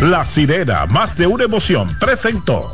[0.00, 2.72] La sirena, más de una emoción, presentó.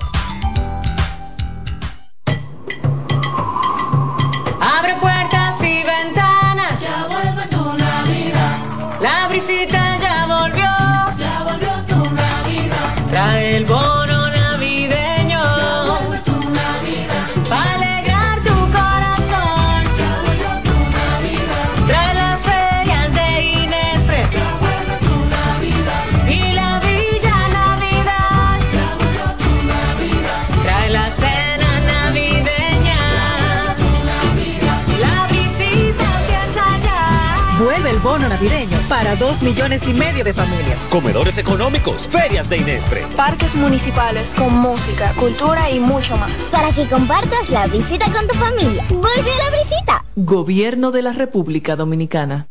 [39.06, 40.81] Para dos millones y medio de familias.
[40.91, 43.06] Comedores económicos, ferias de Inespre.
[43.15, 46.48] Parques municipales con música, cultura y mucho más.
[46.51, 48.84] Para que compartas la visita con tu familia.
[48.89, 50.05] Vuelve a la visita.
[50.17, 52.48] Gobierno de la República Dominicana.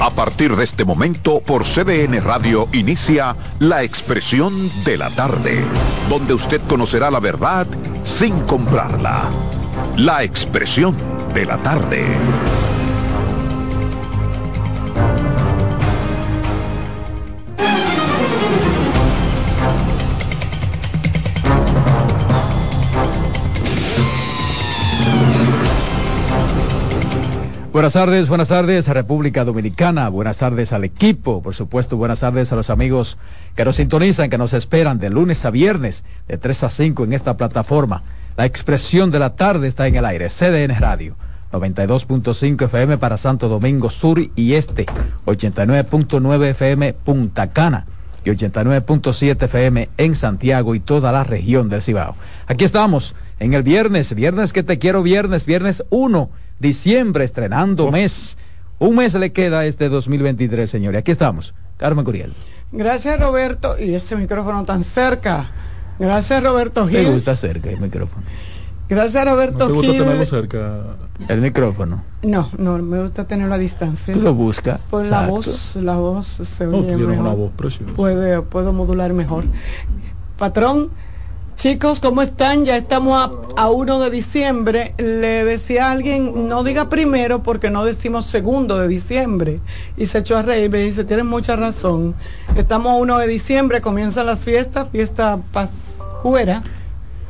[0.00, 5.64] A partir de este momento, por CDN Radio inicia La Expresión de la Tarde,
[6.08, 7.66] donde usted conocerá la verdad
[8.04, 9.24] sin comprarla.
[9.96, 10.96] La Expresión
[11.34, 12.06] de la Tarde.
[27.72, 32.52] Buenas tardes, buenas tardes a República Dominicana, buenas tardes al equipo, por supuesto, buenas tardes
[32.52, 33.16] a los amigos
[33.56, 37.14] que nos sintonizan, que nos esperan de lunes a viernes, de 3 a 5 en
[37.14, 38.02] esta plataforma.
[38.36, 41.16] La expresión de la tarde está en el aire, CDN Radio,
[41.50, 44.84] 92.5 FM para Santo Domingo Sur y Este,
[45.24, 47.86] 89.9 FM Punta Cana
[48.22, 52.16] y 89.7 FM en Santiago y toda la región del Cibao.
[52.48, 58.36] Aquí estamos en el viernes, viernes que te quiero, viernes, viernes 1 diciembre, estrenando mes.
[58.78, 61.00] Un mes le queda a este 2023, señores.
[61.00, 61.54] Aquí estamos.
[61.76, 62.32] Carmen Curiel.
[62.72, 65.50] Gracias Roberto y ese micrófono tan cerca.
[65.98, 67.12] Gracias Roberto Me Gil.
[67.12, 68.24] gusta cerca el micrófono.
[68.88, 70.02] Gracias Roberto ¿No te gusta Gil.
[70.02, 70.80] tenerlo cerca?
[71.28, 72.02] El micrófono.
[72.22, 74.14] No, no, me gusta tenerlo a distancia.
[74.14, 74.80] Tú lo buscas.
[74.90, 77.24] Por la voz, la voz se No, oye tienes mejor.
[77.26, 77.92] una voz preciosa.
[77.94, 79.44] Puede, puedo modular mejor.
[80.38, 80.90] Patrón,
[81.56, 82.64] chicos, ¿cómo están?
[82.64, 83.16] Ya estamos
[83.56, 84.94] a, a 1 de diciembre.
[84.98, 89.60] Le decía a alguien, no diga primero porque no decimos segundo de diciembre.
[89.96, 92.14] Y se echó a reír, me dice, tienes mucha razón.
[92.56, 96.62] Estamos a 1 de diciembre, comienzan las fiestas, fiesta pascuera.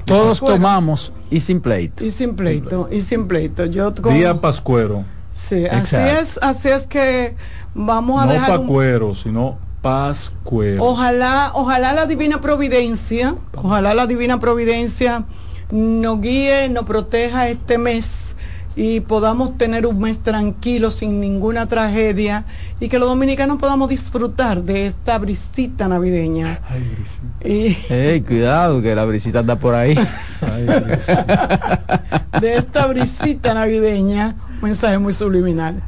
[0.04, 0.56] Todos Pascuera.
[0.56, 2.04] tomamos y sin pleito.
[2.04, 3.66] Y sin pleito, y sin pleito.
[3.66, 5.04] Yo con- Día pascuero.
[5.36, 7.36] Sí, así es, así es que
[7.74, 10.84] vamos a No dejar un- pacuero, sino pascuero.
[10.84, 15.24] Ojalá, ojalá la divina providencia, ojalá la divina providencia
[15.70, 18.36] nos guíe, nos proteja este mes
[18.74, 22.46] y podamos tener un mes tranquilo sin ninguna tragedia
[22.80, 26.60] y que los dominicanos podamos disfrutar de esta brisita navideña.
[26.68, 27.20] Ay, Gris.
[27.44, 29.94] Y Ey, cuidado, que la brisita anda por ahí.
[30.40, 30.66] Ay,
[32.40, 35.82] de esta brisita navideña, un mensaje muy subliminal,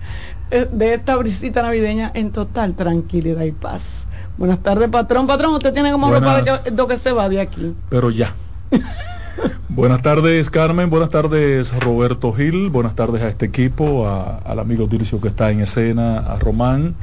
[0.70, 4.06] de esta brisita navideña en total tranquilidad y paz.
[4.38, 5.26] Buenas tardes, patrón.
[5.26, 6.60] Patrón, usted tiene como ropa de Buenas.
[6.60, 7.74] que, de que se va de aquí.
[7.88, 8.34] Pero ya.
[9.68, 10.90] buenas tardes, Carmen.
[10.90, 12.70] Buenas tardes, Roberto Gil.
[12.70, 16.94] Buenas tardes a este equipo, a- al amigo Dircio que está en escena, a Román,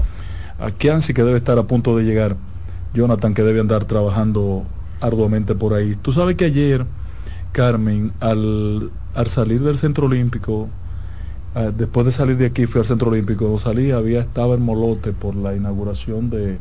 [0.59, 2.35] a Kianci que debe estar a punto de llegar,
[2.93, 4.63] Jonathan que debe andar trabajando
[5.01, 5.95] arduamente por ahí.
[6.01, 6.85] Tú sabes que ayer,
[7.51, 10.69] Carmen, al, al salir del Centro Olímpico,
[11.55, 14.61] eh, después de salir de aquí fui al Centro Olímpico, cuando salí había estaba en
[14.61, 16.57] Molote por la inauguración de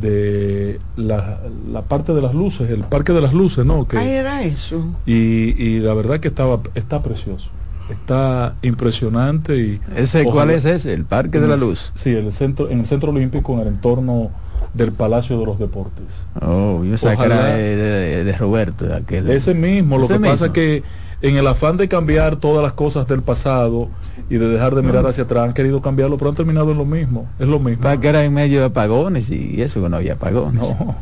[0.00, 1.40] de la,
[1.72, 3.86] la parte de las luces, el parque de las luces, ¿no?
[3.88, 4.86] Que, Ay, era eso.
[5.06, 7.50] y, y la verdad que estaba está precioso,
[7.90, 10.92] está impresionante y ¿Ese cuál ojalá- es ese?
[10.94, 11.90] El Parque de la Luz.
[11.96, 14.30] Sí, el centro, en el centro olímpico, en el entorno
[14.72, 16.26] del Palacio de los Deportes.
[16.40, 18.84] Oh, yo sabía que era Ojalá- de, de- de Roberto.
[18.86, 19.28] de aquel.
[19.30, 20.46] Ese mismo, lo Ese que pasa mismo.
[20.46, 20.82] es que
[21.20, 23.88] en el afán de cambiar todas las cosas del pasado
[24.30, 26.84] y de dejar de mirar hacia atrás, han querido cambiarlo, pero han terminado en lo
[26.84, 27.82] mismo, es lo mismo.
[27.82, 30.62] Para que era en medio de apagones y eso que no había apagones.
[30.62, 30.96] No,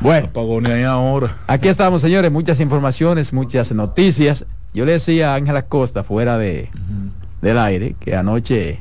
[0.00, 1.36] Bueno, apagones ahí ahora.
[1.46, 2.30] aquí estamos, señores.
[2.32, 4.46] Muchas informaciones, muchas noticias.
[4.72, 6.70] Yo le decía a Ángela Costa, fuera de,
[7.42, 8.80] del aire, que anoche,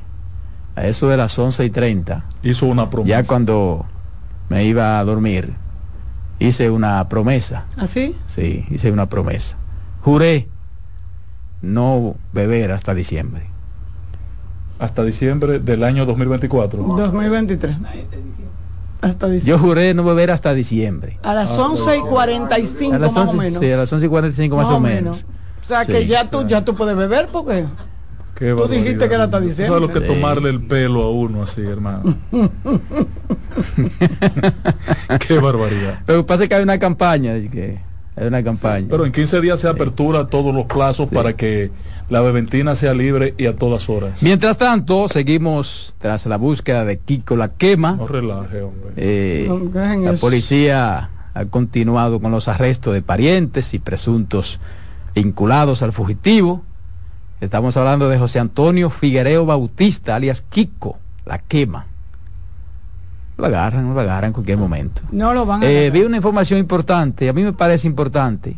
[0.75, 3.21] a eso de las 11 y 30, Hizo una promesa.
[3.21, 3.85] ya cuando
[4.49, 5.53] me iba a dormir,
[6.39, 7.65] hice una promesa.
[7.77, 8.15] ¿Así?
[8.27, 9.57] Sí, hice una promesa.
[10.01, 10.47] Juré
[11.61, 13.43] no beber hasta diciembre.
[14.79, 16.83] Hasta diciembre del año 2024.
[16.83, 17.75] 2023.
[19.01, 19.49] Hasta diciembre.
[19.49, 21.17] Yo juré no beber hasta diciembre.
[21.23, 23.59] A las 11 y 45 A las más 11, o menos.
[23.59, 25.25] sí, a las 11 y 45 más, o menos.
[25.63, 27.65] O sea Sí, que ya tú, ya tú puedes beber porque
[28.35, 29.73] Qué Tú dijiste que la está Tú diciendo.
[29.73, 30.13] sabes lo que Sí.
[30.13, 32.15] tomarle el pelo a uno así, hermano.
[35.27, 35.99] Qué barbaridad.
[36.05, 37.79] Pero pasa que hay una campaña, de que
[38.25, 38.87] una campaña.
[38.89, 41.71] Pero en 15 días se apertura todos los plazos para que
[42.09, 44.23] la beventina sea libre y a todas horas.
[44.23, 47.93] Mientras tanto, seguimos tras la búsqueda de Kiko la quema.
[47.93, 48.93] No relaje, hombre.
[48.95, 49.59] Eh, No,
[50.11, 54.59] la policía ha continuado con los arrestos de parientes y presuntos
[55.13, 56.63] vinculados al fugitivo.
[57.39, 61.85] Estamos hablando de José Antonio Figuereo Bautista, alias Kiko, la quema.
[63.37, 65.01] Lo agarran, lo agarran en cualquier momento.
[65.11, 65.91] No lo van a Eh, agarrar.
[65.93, 68.57] vi una información importante, a mí me parece importante.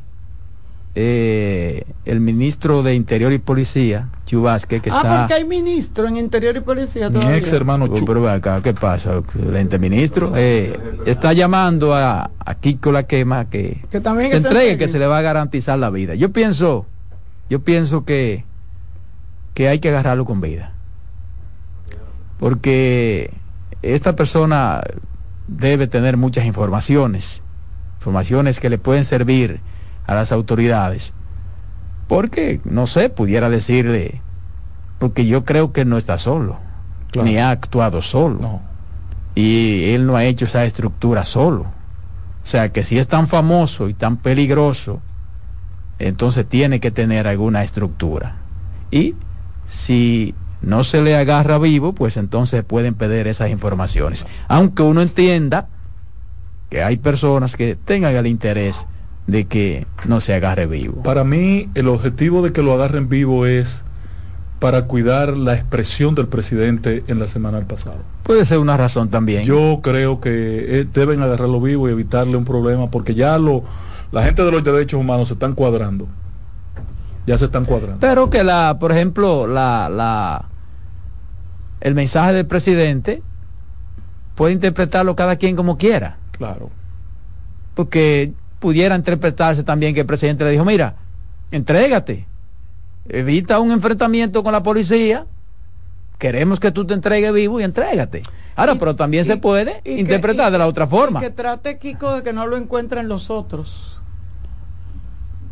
[0.96, 5.20] Eh, el ministro de Interior y Policía, Chu Vázquez, que ah, está...
[5.20, 7.38] porque hay ministro en Interior y Policía Mi todavía.
[7.38, 8.06] ex hermano Oh, Chu.
[8.06, 9.16] pero acá, ¿qué pasa?
[9.18, 10.34] Excelente ministro.
[10.36, 14.72] Eh, está llamando a, a Kiko la quema que, Que también se que se entregue,
[14.72, 14.86] entregue.
[14.88, 16.16] que se le va a garantizar la vida.
[16.16, 16.86] Yo pienso,
[17.50, 18.44] yo pienso que,
[19.54, 20.72] que hay que agarrarlo con vida.
[22.40, 23.32] Porque
[23.82, 24.82] esta persona
[25.48, 27.42] debe tener muchas informaciones,
[27.98, 29.62] informaciones que le pueden servir
[30.06, 31.14] a las autoridades.
[32.08, 34.22] Porque, no sé, pudiera decirle,
[34.98, 36.58] porque yo creo que no está solo,
[37.12, 37.28] Claro.
[37.28, 38.40] ni ha actuado solo.
[38.40, 38.62] No.
[39.36, 41.62] Y él no ha hecho esa estructura solo.
[42.44, 45.02] O sea que si es tan famoso y tan peligroso,
[46.00, 48.38] entonces tiene que tener alguna estructura.
[48.92, 49.16] Y
[49.68, 54.26] si no se le agarra vivo, pues entonces pueden pedir esas informaciones.
[54.48, 55.68] Aunque uno entienda
[56.70, 58.76] que hay personas que tengan el interés
[59.28, 61.04] de que no se agarre vivo.
[61.04, 63.84] Para mí, el objetivo de que lo agarren vivo es
[64.60, 68.00] para cuidar la expresión del presidente en la semana del pasado.
[68.24, 69.46] Puede ser una razón también.
[69.46, 73.64] Yo creo que eh, deben agarrarlo vivo y evitarle un problema porque ya lo,
[74.12, 76.08] la gente de los derechos humanos se están cuadrando.
[77.26, 77.98] Ya se están cuadrando.
[78.00, 80.46] Pero que la, por ejemplo, la, la,
[81.82, 83.22] el mensaje del presidente
[84.36, 86.70] puede interpretarlo cada quien como quiera, Claro.
[87.76, 90.96] porque pudiera interpretarse también que el presidente le dijo, mira,
[91.52, 92.26] entrégate,
[93.08, 95.26] evita un enfrentamiento con la policía,
[96.18, 98.24] queremos que tú te entregues vivo y entrégate.
[98.56, 101.20] Ahora, Y- pero también y- se puede que- interpretar de la otra forma.
[101.22, 103.99] Que trate Kiko de que no lo encuentren los otros.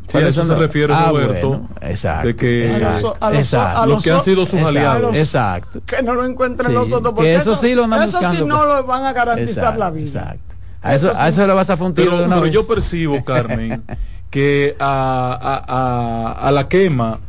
[0.07, 1.49] Sí, a eso se refiere Ah, Roberto.
[1.49, 3.79] bueno, exacto, de que exacto, A los- a los- exacto.
[3.81, 5.15] a los que han sido sus Exacto, aliados.
[5.15, 5.81] Exacto.
[5.85, 7.01] Que no lo encuentren Sí, los otros.
[7.01, 8.67] que Porque eso sí lo andan Eso sí no pues.
[8.69, 10.05] lo van a garantizar Exacto, la vida.
[10.21, 10.55] Exacto.
[10.81, 11.29] A eso, Eso a sí.
[11.29, 12.51] eso le vas a tiro Pero, de una pero vez.
[12.53, 13.83] yo percibo, Carmen,
[14.29, 17.19] que a, a- a- a la quema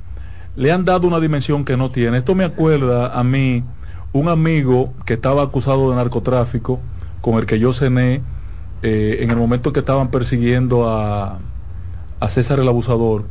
[0.55, 2.19] le han dado una dimensión que no tiene.
[2.19, 3.65] Esto me acuerda a mí
[4.13, 6.79] un amigo que estaba acusado de narcotráfico,
[7.21, 8.23] con el que yo cené
[8.83, 11.39] eh, en el momento que estaban persiguiendo a,
[12.21, 13.25] a César el abusador.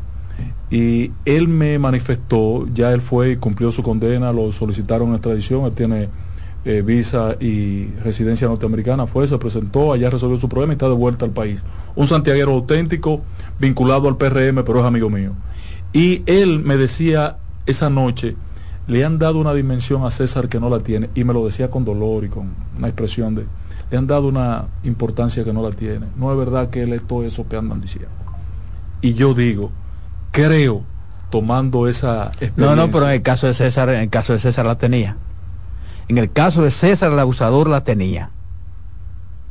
[0.69, 5.65] Y él me manifestó, ya él fue y cumplió su condena, lo solicitaron en extradición,
[5.65, 6.09] él tiene
[6.65, 10.95] eh, visa y residencia norteamericana, fue, se presentó, allá resolvió su problema y está de
[10.95, 11.63] vuelta al país.
[11.95, 13.21] Un santiaguero auténtico,
[13.59, 15.31] vinculado al PRM, pero es amigo mío.
[15.93, 18.35] Y él me decía esa noche,
[18.87, 21.71] le han dado una dimensión a César que no la tiene, y me lo decía
[21.71, 23.45] con dolor y con una expresión de,
[23.89, 26.07] le han dado una importancia que no la tiene.
[26.17, 28.26] No es verdad que él es todo eso que andan diciendo.
[29.01, 29.71] Y yo digo,
[30.31, 30.83] creo,
[31.29, 32.65] tomando esa experiencia.
[32.65, 35.17] No, no, pero en el caso de César, en el caso de César la tenía.
[36.07, 38.31] En el caso de César el abusador la tenía.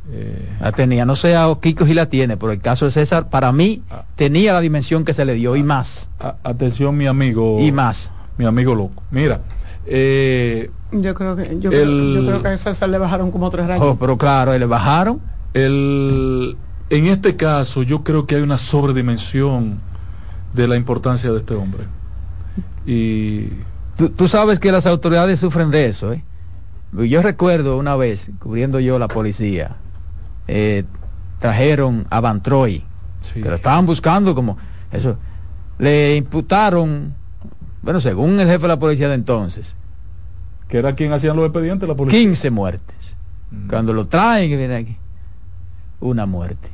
[0.09, 1.05] eh, La tenía.
[1.05, 4.03] No sé a Kiko si la tiene, pero el caso de César, para mí, Ah.
[4.15, 6.09] tenía la dimensión que se le dio y más.
[6.19, 7.59] a- atención, mi amigo.
[7.59, 8.11] Y más.
[8.37, 9.03] Mi amigo loco.
[9.11, 9.41] Mira,
[9.85, 13.49] eh, Yo creo que, yo, El- creo, yo creo que a César le bajaron como
[13.49, 13.85] tres rayos.
[13.85, 15.19] Oh, pero claro, le bajaron.
[15.53, 16.55] el,
[16.89, 19.79] en este caso, yo creo que hay una sobredimensión
[20.53, 21.83] de la importancia de este hombre.
[22.85, 23.49] Y
[23.97, 26.23] Tú, tú sabes que las autoridades sufren de eso, ¿eh?
[26.93, 29.75] Yo recuerdo una vez, cubriendo yo la policía,
[30.47, 30.85] eh,
[31.39, 32.85] trajeron a Van Troy,
[33.21, 34.57] sí, que lo estaban buscando como
[34.91, 35.17] eso.
[35.79, 37.13] Le imputaron,
[37.81, 39.75] bueno, según el jefe de la policía de entonces,
[40.69, 42.19] que era quien hacían los expedientes, la policía.
[42.19, 43.15] 15 muertes.
[43.51, 43.67] Mm.
[43.67, 44.97] Cuando lo traen, viene aquí,
[45.99, 46.69] una muerte.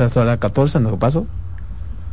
[0.00, 1.26] Hasta las 14 no pasó.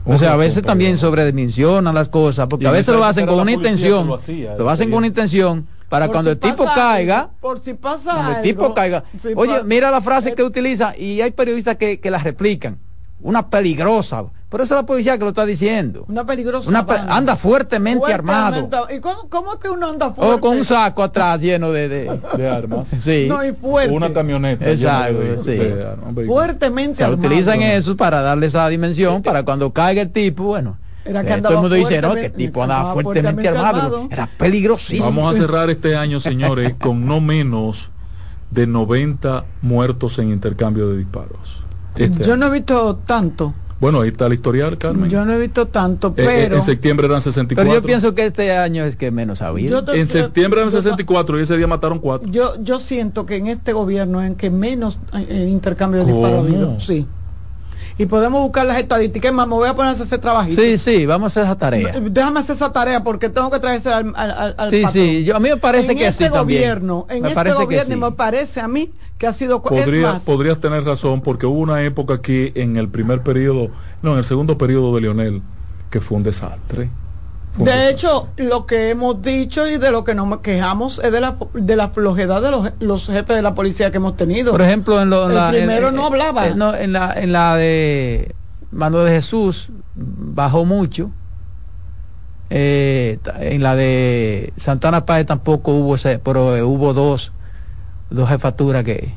[0.06, 3.52] O sea, a veces también sobredimensionan las cosas, porque a veces lo hacen con una
[3.52, 4.08] intención.
[4.08, 7.30] lo hacía, Lo hacen con una intención para Por cuando si el tipo pasa caiga,
[7.40, 9.04] por si pasa cuando el algo, tipo caiga.
[9.18, 12.78] si Oye, mira la frase que utiliza y hay periodistas que, que la replican.
[13.22, 14.24] Una peligrosa.
[14.52, 16.04] Pero esa es la policía que lo está diciendo.
[16.10, 16.70] Una peligrosa.
[16.70, 17.16] Una pe- banda.
[17.16, 18.68] anda fuertemente, armado.
[18.68, 20.34] Fuertemente- ¿Y cómo, cómo es que uno anda fuerte?
[20.36, 21.88] O con un saco atrás lleno de...
[21.88, 22.88] de- de armas.
[23.02, 23.28] sí.
[23.30, 23.94] No, y fuerte.
[23.96, 24.70] Una camioneta.
[24.70, 25.52] Exacto, de- sí.
[25.56, 26.14] de armas.
[26.28, 27.26] Fuertemente Se armado.
[27.28, 31.34] utilizan eso para darle esa dimensión, para cuando caiga el tipo, bueno, Era que Eh,
[31.34, 33.96] andaba todo el mundo dice, no, que fuertemente- tipo andaba andaba fuertemente fuertemente armado.
[33.98, 34.08] armado.
[34.12, 35.06] Era peligrosísimo.
[35.06, 37.90] Vamos a cerrar este año, señores, con no menos
[38.52, 41.64] de 90 muertos en intercambio de disparos.
[41.96, 42.38] Este Yo año.
[42.38, 43.54] no he visto tanto.
[43.82, 45.10] Bueno, ahí está el historial, Carmen.
[45.10, 46.56] Yo no he visto tanto, Eh, eh, pero.
[46.58, 47.68] en septiembre eran 64.
[47.68, 49.72] Pero yo pienso que este año es que menos ha habido.
[49.80, 52.30] Yo te- en septiembre eran yo- 64 y ese día mataron cuatro.
[52.32, 56.40] Yo, yo siento que en este gobierno en que menos eh, intercambio de disparos ha
[56.42, 56.80] habido.
[56.80, 57.08] Sí.
[57.98, 59.30] Y podemos buscar las estadísticas.
[59.30, 60.62] Es más, me voy a poner a hacer ese trabajito.
[60.62, 62.00] Sí, sí, vamos a hacer esa tarea.
[62.00, 65.04] Déjame hacer esa tarea porque tengo que traerse al, al, al- al Sí, patrón.
[65.04, 66.62] sí, yo, a mí me parece en que este sí también.
[66.62, 68.02] gobierno, en me este parece que gobierno sí.
[68.02, 71.46] me parece a mí que ha sido cu- es Podría, más, podrías tener razón porque
[71.46, 73.70] hubo una época aquí en el primer periodo,
[74.02, 75.42] no, en el segundo periodo de Lionel,
[75.92, 76.90] que fue un desastre.
[77.58, 81.36] De hecho, lo que hemos dicho y de lo que nos quejamos es de la,
[81.54, 84.52] de la flojedad de los, los jefes de la policía que hemos tenido.
[84.52, 86.48] Por ejemplo, en lo, en El la, primero en- no hablaba.
[86.48, 88.34] eh, no, en la, en la de
[88.72, 91.12] Mano de Jesús bajó mucho.
[92.50, 97.32] Eh, en la de Santana Páez tampoco hubo ese, pero eh, hubo dos,
[98.10, 99.14] dos jefaturas que,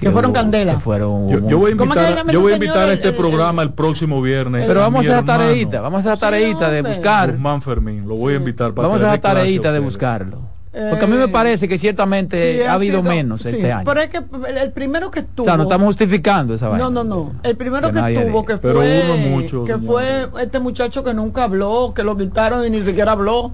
[0.00, 0.74] Que fueron candela.
[0.74, 2.92] que fueron Yo, yo voy a ¿Cómo es que invitar, yo voy a invitar a
[2.92, 4.64] este el- programa el próximo viernes.
[4.66, 6.94] pero vamos a hacer tareita, vamos a hacer Sí, tareita de hombre.
[6.94, 10.50] buscar, Guzmán Fermín, lo voy a invitar para vamos a hacer tareita de buscarlo.
[10.88, 13.72] Porque a mí me Eh, parece que ciertamente Sí, ha habido sido- menos sí, este
[13.72, 13.84] año.
[13.84, 14.18] Pero es que
[14.62, 15.42] el, primero que estuvo.
[15.42, 16.84] O sea, no estamos justificando esa vaina.
[16.84, 17.32] No, no, no.
[17.42, 19.86] El primero Que que tuvo, que Pero fue, uno mucho, que señor.
[19.86, 23.50] fue este muchacho que nunca habló, que lo quitaron y ni siquiera habló.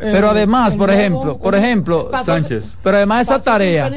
[0.00, 2.78] Eh, Pero además, por ejemplo, por ejemplo, pasó- Sánchez.
[2.82, 3.90] Pero además esa tarea,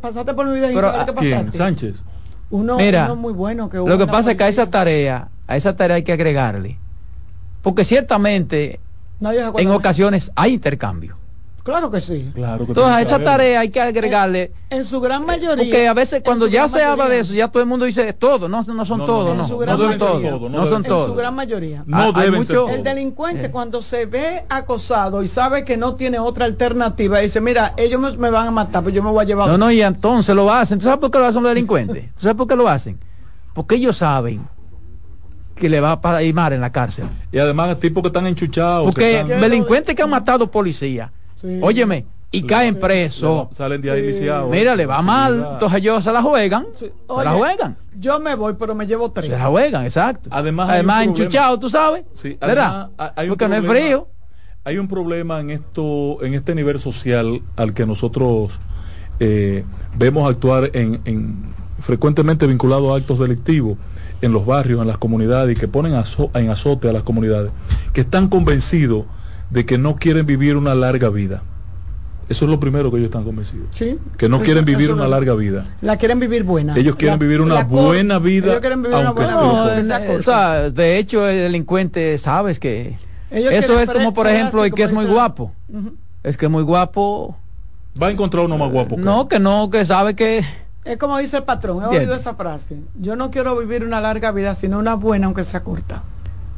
[0.00, 1.52] pasaste por mi vida Pero, ¿Quién?
[1.52, 2.04] Sánchez.
[2.50, 5.56] Uno, Mira, uno muy bueno que lo que pasa es que a esa tarea, a
[5.56, 6.78] esa tarea hay que agregarle,
[7.62, 8.80] porque ciertamente
[9.56, 11.16] en ocasiones hay intercambio.
[11.64, 12.30] Claro que sí.
[12.34, 15.56] Claro que Entonces a esa tarea hay que agregarle, En su gran mayoría.
[15.64, 18.50] porque a veces cuando ya se habla de eso, ya todo el mundo dice todo,
[18.50, 19.58] no, no son todos, no, son
[19.98, 21.16] todos, no son ser En su todos.
[21.16, 21.82] gran mayoría.
[21.86, 22.70] No Ah, hay mucho- todos.
[22.70, 23.50] El delincuente Eh.
[23.50, 28.14] cuando se ve acosado y sabe que no tiene otra alternativa, dice, mira, ellos me,
[28.18, 29.48] me van a matar, pero yo me voy a llevar.
[29.48, 30.78] No, no, y entonces lo hacen.
[30.78, 32.12] ¿Tú sabes por qué lo hacen los delincuentes?
[32.14, 32.98] ¿Tú sabes por qué lo hacen?
[33.54, 34.46] Porque ellos saben
[35.54, 37.06] que le va a pasar mal en la cárcel.
[37.32, 38.84] Y además tipos que están enchuchados.
[38.84, 41.58] Porque que están- delincuentes que han matado policías, Sí.
[41.62, 43.48] óyeme, y Le- caen presos.
[43.52, 44.06] Salen de ahí Sí.
[44.08, 44.50] viciados.
[44.50, 46.66] Mira, le va mal, entonces ellos se la juegan.
[46.74, 46.86] Sí.
[47.18, 47.76] Se la juegan.
[47.98, 49.30] Yo me voy, pero me llevo tres.
[49.30, 50.28] Se la juegan, exacto.
[50.32, 52.04] Además, hay Además enchuchado, tú sabes.
[52.14, 52.88] Sí, ¿Verdad?
[52.98, 54.08] además, hay un Porque no es problema- frío.
[54.66, 58.58] Hay un problema en esto, en este nivel social al que nosotros
[59.20, 59.64] eh,
[59.96, 63.76] vemos actuar en, en- frecuentemente vinculado a actos delictivos
[64.22, 67.50] en los barrios, en las comunidades y que ponen azo- en azote a las comunidades,
[67.92, 69.04] que están convencidos
[69.50, 71.42] de que no quieren vivir una larga vida.
[72.28, 73.66] Eso es lo primero que ellos están convencidos.
[73.72, 73.98] Sí.
[74.16, 75.66] Que no Eso- quieren vivir una larga vida.
[75.82, 76.74] La quieren vivir buena.
[76.74, 79.40] Ellos quieren La- vivir una buena vida, Ellos quieren vivir una aunque buena
[79.82, 79.98] vida.
[80.08, 82.96] No, o sea, de hecho, el delincuente sabes que
[83.30, 85.52] Ellos eso es como, por ejemplo, el que es muy guapo.
[86.22, 87.36] Es que es muy guapo.
[88.02, 88.96] Va a encontrar uno más guapo.
[88.96, 89.28] que No, él.
[89.28, 90.44] que no, que sabe que.
[90.84, 92.78] Es como dice el patrón, he oído esa frase.
[92.98, 96.02] Yo no quiero vivir una larga vida, sino una buena, aunque sea corta.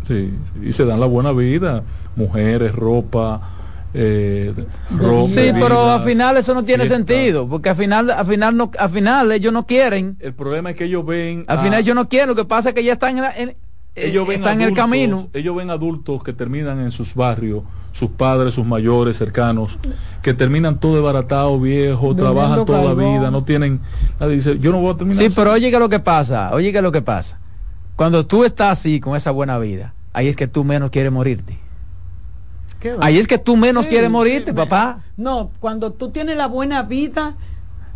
[0.06, 1.82] Sí, sí, y se dan la buena vida,
[2.16, 3.40] mujeres, ropa,
[3.94, 4.52] eh,
[4.90, 6.98] ro- Sí, bebidas, pero al final eso no tiene fiestas.
[7.06, 10.16] sentido, porque al final, al final no, al final ellos no quieren.
[10.20, 12.28] El problema es que ellos ven, Al a- final ellos no quieren.
[12.28, 13.56] Lo que pasa es que ya están en, la- en-
[13.94, 15.28] ellos ven están en el adultos- camino.
[15.32, 19.78] Ellos ven adultos que terminan en sus barrios, sus padres, sus mayores, cercanos,
[20.20, 22.98] que terminan todo desbaratado, viejo, Vendiendo trabajan toda carbón.
[23.14, 23.80] la vida, no tienen,
[24.20, 25.18] nadie dice, yo no voy a terminar.
[25.22, 25.34] Sí, así".
[25.34, 27.38] pero oye que lo que pasa, oye que lo que pasa.
[27.96, 31.58] Cuando tú estás así con esa buena vida, ahí es que tú menos quieres morirte.
[33.00, 35.02] Ahí es que tú menos Sí, quieres sí, morirte, me- papá.
[35.16, 37.34] No, cuando tú tienes la buena vida.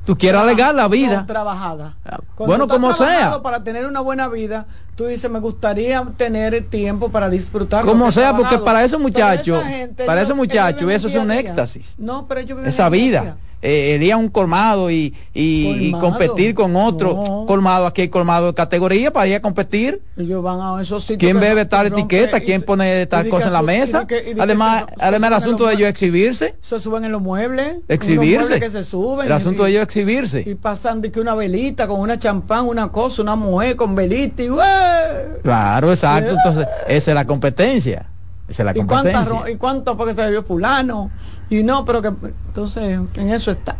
[0.04, 1.26] Tú quieres alegar la no, vida.
[1.26, 1.96] trabajada.
[2.04, 3.40] Ah, Cuando bueno, como sea.
[3.42, 4.66] Para tener una buena vida,
[5.00, 7.86] tú dices, me gustaría tener tiempo para disfrutar.
[7.86, 8.64] Como sea, porque trabajado".
[8.66, 9.62] para esos muchachos,
[10.04, 11.94] para esos muchachos, eso es un éxtasis.
[11.96, 13.38] No, pero ellos viven Esa vida.
[13.62, 17.44] Eh, iría un colmado y, y- competir con otro No.
[17.46, 17.84] colmado.
[17.84, 20.00] Aquí hay colmado de categoría para ir a competir.
[20.16, 21.18] Ellos van a esos sitios.
[21.18, 22.38] ¿Quién bebe tal etiqueta?
[22.38, 24.06] y ¿Quién pone tal cosa en la mesa?
[24.06, 26.54] que- Además, se- además el asunto de ellos exhibirse.
[26.62, 27.76] Se suben en los muebles.
[27.86, 28.48] Exhibirse.
[28.48, 29.26] muebles que se suben.
[29.26, 30.42] El asunto de ellos exhibirse.
[30.46, 34.42] Y pasan de que una velita con una champán, una cosa, una mujer con velita
[34.42, 34.64] y ¡ué!
[35.42, 36.32] Claro, exacto.
[36.32, 36.36] Yeah.
[36.44, 38.06] Entonces, esa es la competencia.
[38.48, 39.24] Esa es la ¿Y competencia.
[39.24, 41.12] ro- ¿Y cuánto porque se bebió fulano?
[41.48, 43.78] Y no, pero que entonces en eso está.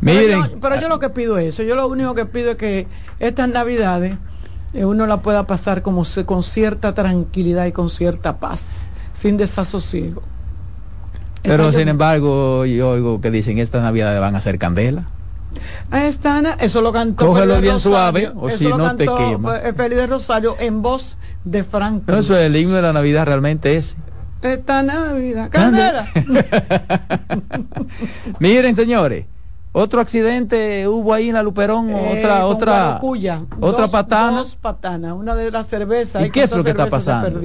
[0.00, 0.40] Miren.
[0.40, 2.56] Pero yo, pero yo lo que pido es eso, yo lo único que pido es
[2.56, 2.88] que
[3.18, 4.16] estas navidades
[4.72, 9.36] eh, uno la pueda pasar como se, con cierta tranquilidad y con cierta paz, sin
[9.36, 10.22] desasosiego.
[11.42, 15.08] Pero sin embargo, yo oigo que dicen estas navidades van a ser candela.
[16.24, 19.54] Ana, eso lo cantó Cógelo bien Rosario, suave, o si no te quema.
[19.76, 22.04] Feli de Rosario en voz de Frank.
[22.06, 23.96] No, eso es el himno de la Navidad realmente es.
[24.42, 25.48] Esta Navidad.
[25.50, 26.08] Candela.
[28.38, 29.26] Miren, señores,
[29.72, 33.00] otro accidente hubo ahí en la Luperón, Eh, otra, otra,
[33.60, 34.38] otra Dos- patana.
[34.38, 36.24] Dos patanas, una de las cervezas.
[36.26, 37.40] ¿Y qué es lo que está pasando?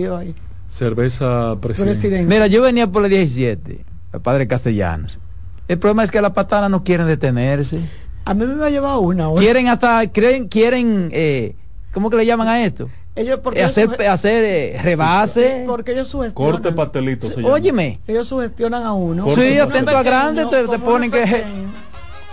[0.70, 1.94] Cerveza presidente.
[2.00, 2.34] Presidente.
[2.34, 5.20] Mira, yo venía por la 17, el padre Castellanos.
[5.68, 7.80] El problema es que las patanas no quieren detenerse.
[8.26, 9.42] A mí me va a llevar una hora.
[9.42, 11.56] Quieren hasta, creen, quieren, eh,
[11.92, 12.90] ¿cómo que le llaman a esto?
[13.16, 15.60] Ellos, porque Eh, hacer, hacer eh, rebase.
[15.60, 16.52] Sí, porque ellos sugestionan.
[16.54, 17.28] Corte pastelito.
[17.28, 17.44] se.
[17.44, 19.26] Óyeme, Ellos sugestionan a uno.
[19.26, 21.44] Corte sí, atento a grande, te, te ponen que...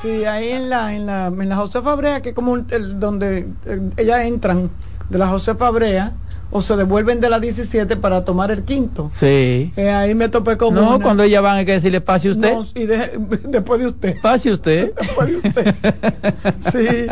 [0.02, 2.99] Sí, ahí en la, en la, en la Josefa Brea, que es como un- el-
[2.99, 3.46] donde
[3.99, 4.70] ellas entran
[5.10, 6.14] de la Josefa Brea
[6.52, 9.09] o se devuelven de la 17 para tomar el quinto.
[9.12, 9.73] Sí.
[9.76, 11.04] Eh, ahí me topé con No, una.
[11.04, 12.52] cuando ellas van hay que decirle pase usted.
[12.52, 14.16] No, y de- después de usted.
[14.21, 14.92] Pase usted.
[15.00, 15.75] Después de usted.
[16.73, 17.07] Sí.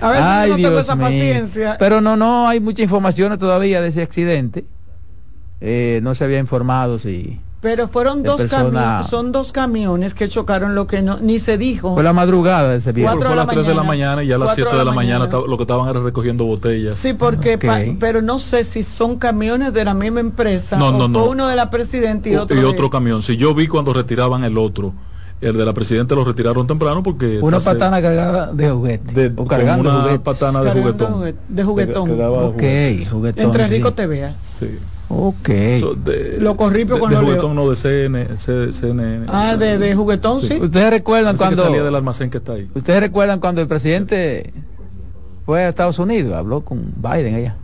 [0.00, 1.04] A veces Ay, no tengo Dios esa mío.
[1.06, 1.76] paciencia.
[1.78, 4.64] Pero no, no hay mucha información todavía de ese accidente.
[5.60, 10.76] Eh, no se había informado si Pero fueron dos camiones, son dos camiones que chocaron
[10.76, 11.94] lo que no, ni se dijo.
[11.94, 13.16] fue la madrugada ese viernes.
[13.16, 14.22] Cuatro Fue a de las la 3 de la mañana.
[14.22, 16.96] y ya a las Cuatro 7 de la mañana lo que estaban era recogiendo botellas.
[16.98, 20.92] Sí, porque, pa- pero no sé si son camiones de la misma empresa No, o
[20.92, 21.30] no, fue no.
[21.30, 23.24] uno de la presidenta y O- otro, y de- otro camión.
[23.24, 24.92] Si yo vi cuando retiraban el otro,
[25.40, 29.12] el de la presidenta lo retiraron temprano porque Una patana cargada de juguete.
[29.30, 31.12] de, o cargando una patana de juguetón.
[31.14, 32.10] juguet- de juguetón.
[32.20, 32.62] Ok,
[33.10, 33.44] juguetón.
[33.44, 33.70] entre sí.
[33.74, 34.38] rico te veas.
[34.60, 34.78] Sí.
[35.10, 35.48] Ok.
[35.48, 37.64] De- Lo corripio de- con de lo juguetón leo.
[37.64, 39.26] no de CN, C- CNN.
[39.28, 40.54] Ah, de, de juguetón, sí.
[40.60, 42.68] Ustedes recuerdan que cuando salía del almacén que está ahí.
[42.74, 44.52] Ustedes recuerdan cuando el presidente
[45.46, 47.56] fue a Estados Unidos, habló con Biden allá.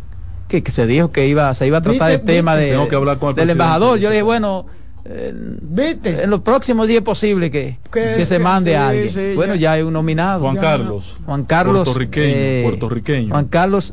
[0.48, 2.20] Que, que se dijo que iba se iba a tratar ¿Viste?
[2.20, 3.98] el tema de, Tengo que hablar con el del embajador.
[3.98, 4.64] Yo le dije, bueno,
[5.04, 6.22] eh, ¿Viste?
[6.22, 9.10] en los próximos días es posible que, Que- que se mande sí, a alguien.
[9.10, 9.60] sí, bueno, ya.
[9.60, 10.40] ya hay un nominado.
[10.42, 10.60] Juan Ya.
[10.62, 11.16] Carlos.
[11.26, 12.26] Juan Carlos Puertorriqueño.
[12.26, 13.30] eh, puertorriqueño.
[13.32, 13.92] Juan Carlos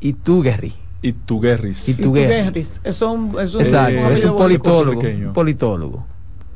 [0.00, 0.74] Ituguerri.
[1.02, 1.88] Y Tuguerris.
[1.88, 2.34] Y Y tú- tú Tuguerri.
[2.34, 4.36] Guerris, es un, es un, Exacto, es un bonito.
[4.62, 5.00] politólogo.
[5.00, 6.06] Un politólogo.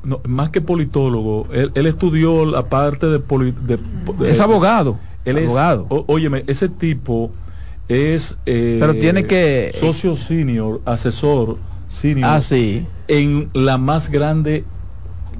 [0.04, 3.78] No, más que politólogo, él, él estudió la parte de, poli- de-
[4.18, 4.98] de- es abogado.
[5.24, 5.86] Él es, abogado.
[5.90, 7.30] ó- óyeme, ese tipo
[7.88, 12.84] es eh, Pero tiene que- socio senior, asesor senior ah, sí.
[13.06, 14.64] en la más grande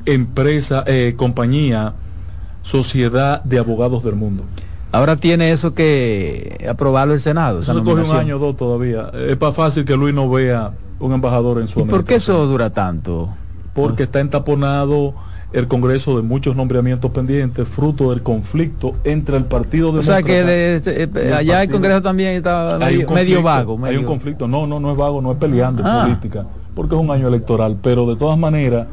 [0.06, 1.94] empresa, eh, compañía,
[2.62, 4.44] sociedad de abogados del mundo.
[4.92, 7.60] Ahora tiene eso que aprobarlo el Senado.
[7.60, 9.10] Eso coge un año o dos todavía.
[9.28, 12.46] Es para fácil que Luis no vea un embajador en su ¿Y por qué eso
[12.46, 13.30] dura tanto?
[13.74, 15.14] Porque está entaponado
[15.52, 20.22] el Congreso de muchos nombramientos pendientes, fruto del conflicto entre el Partido O Demócrata sea
[20.22, 23.78] que de- de- y el allá el Congreso también está medio, conflicto, medio vago.
[23.84, 24.46] Hay un conflicto.
[24.48, 26.02] No, no, no es vago, no es peleando, es Ah.
[26.04, 26.46] política.
[26.74, 27.78] Porque es un año electoral.
[27.82, 28.86] Pero de todas maneras,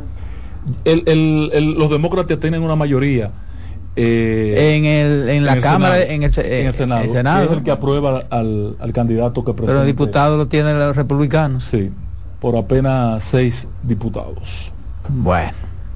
[0.85, 3.31] el- el- el- los demócratas tienen una mayoría.
[4.01, 7.11] Eh, En, el, en la el Cámara, Senado, en el, se- en el Senado, el
[7.13, 7.39] Senado.
[7.47, 9.73] que es el que aprueba al, al candidato que pero presenta.
[9.79, 11.65] los diputados lo tienen los republicanos.
[11.65, 11.91] Sí,
[12.39, 14.71] por apenas seis diputados.
[15.09, 15.51] Bueno,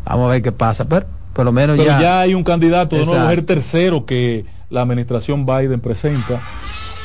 [0.06, 0.86] vamos a ver qué pasa.
[0.86, 2.02] Pero por lo menos Pero ya.
[2.02, 6.42] ya, hay un candidato, de nuevo, es el tercero que la administración Biden presenta.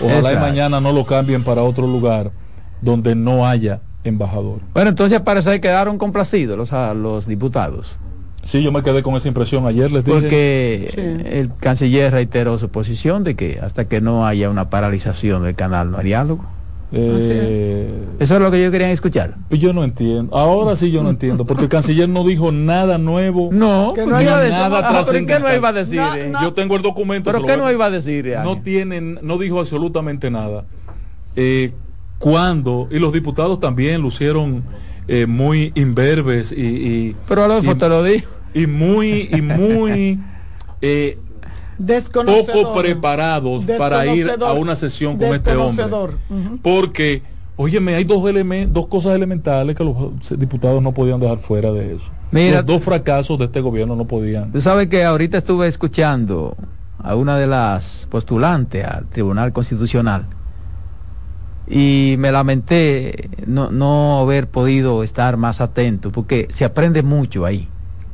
[0.00, 2.30] Ojalá y mañana no lo cambien para otro lugar
[2.80, 4.60] donde no haya embajador.
[4.72, 7.98] Bueno, entonces parece que quedaron complacidos los, a- los diputados.
[8.44, 10.18] Sí, yo me quedé con esa impresión ayer, les dije.
[10.18, 11.28] Porque Sí.
[11.30, 15.90] el canciller reiteró su posición de que hasta que no haya una paralización del canal
[15.90, 16.44] no hay diálogo.
[16.90, 19.34] eh, Eso es lo que yo quería escuchar.
[19.50, 20.34] yo no entiendo.
[20.34, 23.50] Ahora sí yo no entiendo, porque el canciller no dijo nada nuevo.
[23.52, 26.00] No, Que no iba a decir- nada ¿Pero qué no iba a decir?
[26.00, 26.28] No, eh?
[26.32, 26.40] no.
[26.42, 27.30] Yo tengo el documento.
[27.30, 28.26] ¿Pero qué no iba a decir?
[28.42, 28.62] no Ángel?
[28.64, 30.64] tienen, no dijo absolutamente nada.
[31.36, 31.72] Eh,
[32.18, 34.62] cuando, y los diputados también lucieron
[35.08, 38.30] eh, muy imberbes y, y, Pero y- te lo dijo.
[38.54, 40.20] y muy, y muy
[40.82, 41.18] eh,
[42.52, 45.86] poco preparados para ir a una sesión con este hombre.
[46.62, 47.22] Porque,
[47.56, 48.22] óyeme, hay dos,
[48.70, 49.96] dos cosas elementales que los
[50.38, 52.10] diputados no podían dejar fuera de eso.
[52.30, 54.52] Mira- los dos fracasos de este gobierno no podían.
[54.52, 56.56] Tú sabes que ahorita estuve escuchando
[57.02, 60.26] a una de las postulantes al Tribunal Constitucional
[61.70, 67.68] y me lamenté no, no haber podido estar más atento porque se aprende mucho ahí.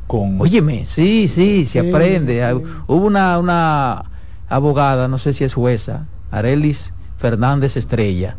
[0.07, 2.45] Con, Óyeme, sí, sí, se Sí, aprende.
[2.47, 2.63] sí.
[2.87, 4.05] Hubo una, una
[4.49, 8.35] abogada, no sé si es jueza, Arelis Fernández Estrella,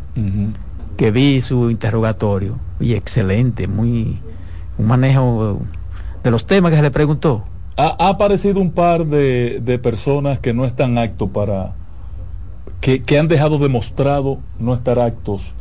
[0.97, 2.59] que vi su interrogatorio.
[2.79, 4.19] Y excelente, muy
[4.79, 5.61] un manejo
[6.23, 7.45] de los temas que se le preguntó.
[7.77, 11.73] Ha, ha aparecido un par de, de personas que no están actos para.
[12.81, 15.53] Que, que han dejado demostrado no estar actos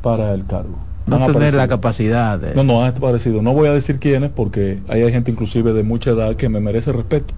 [0.00, 0.76] para el cargo.
[1.06, 1.58] no tener aparecido.
[1.58, 2.38] la capacidad.
[2.38, 3.42] de- No, no, han aparecido.
[3.42, 6.60] No voy a decir quiénes porque ahí hay gente inclusive de mucha edad que me
[6.60, 7.34] merece respeto.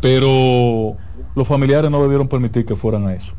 [0.00, 0.96] Pero
[1.34, 3.34] los familiares no debieron permitir que fueran a eso.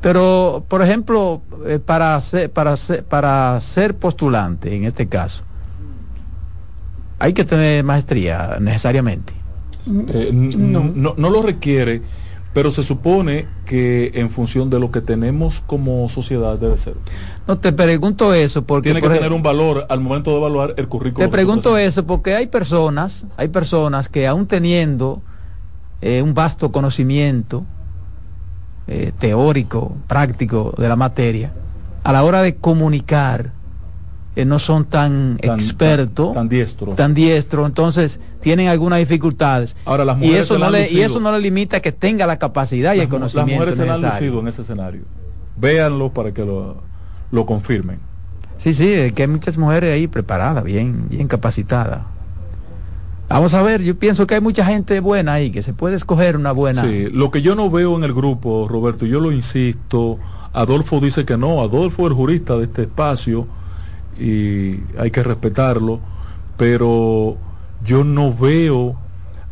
[0.00, 5.44] Pero, por ejemplo, eh, para, ser, para, ser, para ser postulante, en este caso,
[7.18, 9.34] hay que tener maestría necesariamente.
[10.08, 10.90] Eh, No.
[10.94, 11.14] no.
[11.16, 12.02] no lo requiere,
[12.52, 16.94] pero se supone que en función de lo que tenemos como sociedad debe ser.
[17.46, 20.74] No te pregunto eso porque Tiene que por tener un valor al momento de evaluar
[20.76, 21.26] el currículo.
[21.26, 25.22] te pregunto eso porque hay personas, hay personas que aún teniendo
[26.00, 27.64] eh, un vasto conocimiento
[28.86, 31.52] eh, teórico, práctico de la materia,
[32.02, 33.52] a la hora de comunicar
[34.34, 36.96] eh, no son tan, Tan- expertos, tan- tan diestros.
[36.96, 39.76] tan diestros, entonces tienen algunas dificultades.
[39.84, 41.92] Ahora, las y mujeres eso se no le, y eso no le limita a que
[41.92, 44.62] tenga la capacidad y Las el mu- las conocimiento mujeres se han lucido en ese
[44.62, 45.02] escenario.
[45.56, 46.82] Véanlo para que lo,
[47.30, 47.98] lo confirmen.
[48.58, 52.00] Sí, sí, que hay muchas mujeres ahí preparadas, bien, bien capacitadas.
[53.28, 56.36] Vamos a ver, yo pienso que hay mucha gente buena ahí, que se puede escoger
[56.36, 56.82] una buena.
[56.82, 60.18] Sí, lo que yo no veo en el grupo, Roberto, y yo lo insisto,
[60.52, 63.46] Adolfo dice que no, Adolfo es el jurista de este espacio
[64.18, 66.00] y hay que respetarlo,
[66.56, 67.36] pero
[67.84, 68.96] yo no veo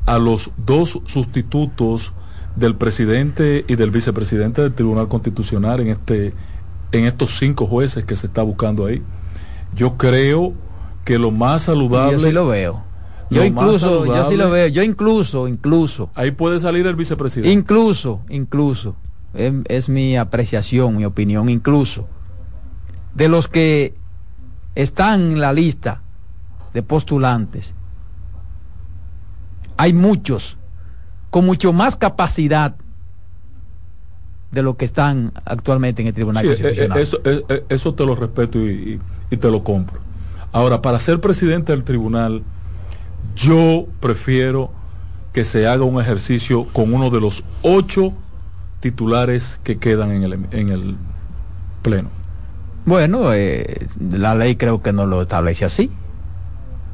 [0.07, 2.13] a los dos sustitutos
[2.57, 6.35] del presidente y del vicepresidente del Tribunal Constitucional en este
[6.91, 9.03] en estos cinco jueces que se está buscando ahí.
[9.75, 10.55] Yo creo
[11.05, 12.83] que lo más saludable yo sí lo veo.
[13.31, 17.53] Yo incluso, yo sí lo veo, yo incluso, incluso, ahí puede salir el vicepresidente.
[17.53, 18.97] incluso, incluso,
[19.35, 22.09] es, es mi apreciación, mi opinión, incluso,
[23.15, 23.95] de los que
[24.75, 26.01] están en la lista
[26.73, 27.75] de postulantes,
[29.79, 30.59] hay muchos
[31.31, 32.75] con mucho más capacidad
[34.51, 36.99] de lo que están actualmente en el Tribunal Sí, eh, Constitucional.
[36.99, 40.01] eh, eso, eh, eso te lo respeto y, y- y te lo compro.
[40.53, 42.43] Ahora, para ser presidente del tribunal,
[43.37, 44.71] yo prefiero
[45.35, 48.15] que se haga un ejercicio con uno de los ocho
[48.81, 50.97] titulares que quedan en el, en el
[51.83, 52.09] pleno.
[52.87, 55.91] Bueno, eh, la ley creo que no lo establece así.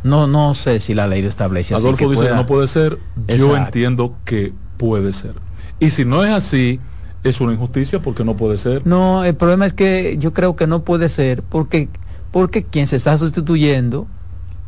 [0.05, 1.83] No, no sé si la ley lo establece así.
[1.83, 3.57] Adolfo que dice pueda- que no puede ser, yo Exacto.
[3.67, 5.35] entiendo que puede ser.
[5.81, 6.79] Y si no es así,
[7.25, 8.87] es una injusticia porque no puede ser.
[8.87, 11.89] No, el problema es que yo creo que no puede ser porque,
[12.31, 14.07] porque quien se está sustituyendo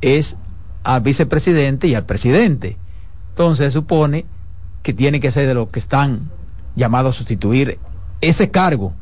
[0.01, 0.37] es
[0.85, 2.79] al vicepresidente y al presidente.
[3.31, 4.25] Entonces supone
[4.83, 6.31] que tiene que ser de los que están
[6.77, 7.79] llamados a sustituir
[8.23, 8.95] ese cargo.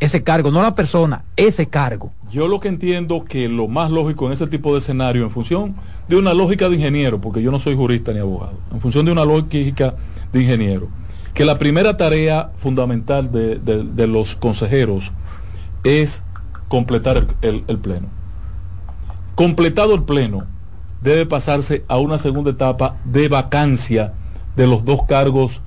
[0.00, 2.12] Ese cargo, no la persona, ese cargo.
[2.30, 5.74] Yo lo que entiendo que lo más lógico en ese tipo de escenario, en función
[6.06, 9.12] de una lógica de ingeniero, porque yo no soy jurista ni abogado, en función de
[9.12, 9.96] una lógica
[10.32, 10.88] de ingeniero,
[11.34, 15.12] que la primera tarea fundamental de, los consejeros
[15.82, 16.22] es
[16.68, 18.06] completar el, pleno.
[19.34, 20.44] Completado el pleno,
[21.02, 24.12] debe pasarse a una segunda etapa de vacancia
[24.54, 25.60] de los dos cargos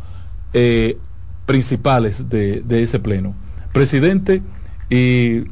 [0.53, 0.97] eh,
[1.45, 3.33] principales de ese pleno,
[3.71, 4.41] presidente
[4.89, 5.43] y,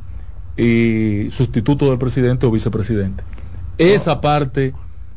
[0.57, 3.23] y sustituto del presidente o vicepresidente.
[3.77, 4.73] Esa parte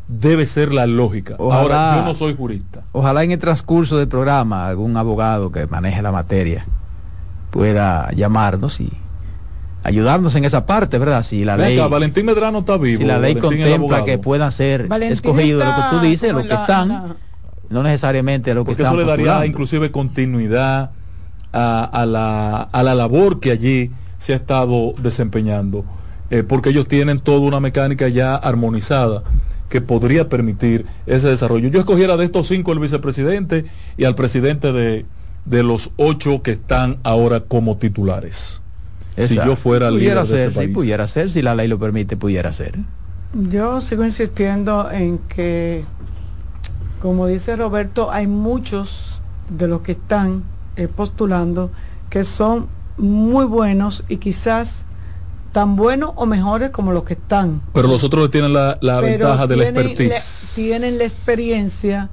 [0.08, 1.34] debe ser la lógica.
[1.38, 2.82] Ojalá- Ahora, yo no soy jurista.
[2.92, 6.64] Ojalá en el transcurso del programa algún abogado que maneje la materia
[7.50, 8.90] pueda llamarnos y
[9.84, 11.22] ayudarnos en esa parte, ¿verdad?
[11.24, 12.98] Si la Ven ley, Valentín Medrano está vivo.
[13.00, 16.46] si la ley Valentín contempla que puedan ser Valentín escogidos lo que tú dices, en
[16.46, 17.16] que están, la-
[17.68, 20.92] no necesariamente los que porque están eso le daría inclusive continuidad
[21.52, 25.84] a, a la, a la labor que allí se ha estado desempeñando,
[26.30, 29.22] eh, porque ellos tienen toda una mecánica ya armonizada
[29.68, 31.68] que podría permitir ese desarrollo.
[31.68, 33.64] Yo escogiera de estos cinco el vicepresidente
[33.96, 35.06] y al presidente de,
[35.44, 38.60] de los ocho que están ahora como titulares.
[39.16, 40.74] Si yo fuera líder pudiera de ser, este sí, país.
[40.74, 42.78] pudiera ser, si la ley lo permite, pudiera ser.
[43.34, 45.84] Yo sigo insistiendo en que,
[47.00, 50.44] como dice Roberto, hay muchos de los que están
[50.76, 51.70] eh, postulando
[52.10, 52.66] que son
[52.98, 54.84] muy buenos y quizás
[55.52, 57.60] tan buenos o mejores como los que están.
[57.74, 60.52] Pero los otros tienen la, ventaja de la expertise.
[60.54, 62.08] tienen la experiencia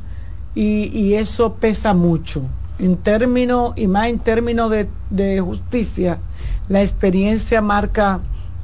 [0.55, 2.43] y, y eso pesa mucho.
[2.79, 6.19] En términos, y más en términos de, de justicia,
[6.69, 8.21] la experiencia marca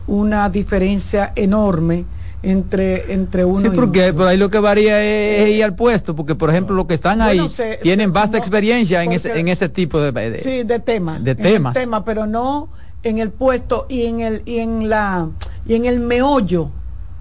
[0.07, 2.05] una diferencia enorme
[2.51, 4.17] entre, entre uno Sí, y porque otro.
[4.17, 6.93] por ahí lo que varía es, es ir al puesto, porque por ejemplo los que
[6.93, 10.11] están Bueno, ahí se- tienen se- vasta no, experiencia en ese, en ese tipo de...
[10.11, 11.23] de- sí, de temas.
[11.23, 11.73] de temas.
[11.73, 12.69] tema, pero no
[13.03, 15.29] en el puesto y en el y en la
[15.65, 16.69] y en el meollo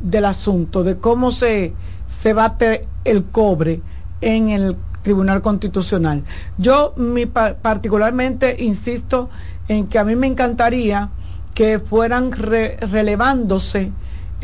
[0.01, 1.73] del asunto de cómo se
[2.07, 3.81] se bate el cobre
[4.21, 6.23] en el Tribunal Constitucional.
[6.57, 9.29] Yo mi pa- particularmente insisto
[9.69, 11.11] en que a mí me encantaría
[11.55, 13.91] que fueran re- relevándose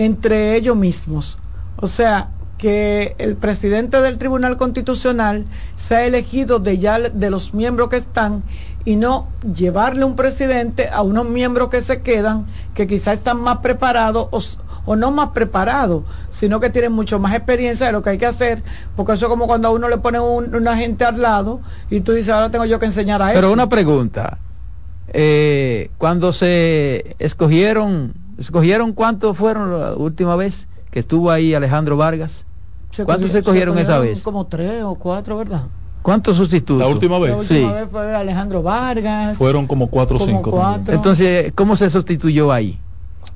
[0.01, 1.37] entre ellos mismos.
[1.77, 5.45] O sea, que el presidente del Tribunal Constitucional
[5.77, 8.43] sea elegido de ya de los miembros que están
[8.85, 13.59] y no llevarle un presidente a unos miembros que se quedan que quizás están más
[13.59, 14.41] preparados o,
[14.87, 18.27] o no más preparados, sino que tienen mucho más experiencia de lo que hay que
[18.27, 18.63] hacer,
[18.97, 21.61] porque eso es como cuando a uno le pone un- una gente al lado
[21.91, 23.35] y tú dices, ahora tengo yo que enseñar a él.
[23.35, 24.39] Pero una pregunta.
[25.13, 32.45] Eh, cuando se escogieron, escogieron cuántos fueron la última vez que estuvo ahí Alejandro Vargas?
[33.05, 34.23] ¿Cuántos se cogieron esa vez?
[34.23, 35.63] Como tres o cuatro, ¿verdad?
[36.03, 36.79] ¿Cuántos sustitutos?
[36.79, 37.75] La última La vez última Sí.
[37.75, 39.37] vez fue Alejandro Vargas.
[39.39, 40.51] fueron como cuatro o cinco.
[40.51, 40.95] cuatro.
[40.95, 42.81] Entonces, ¿cómo se sustituyó ahí?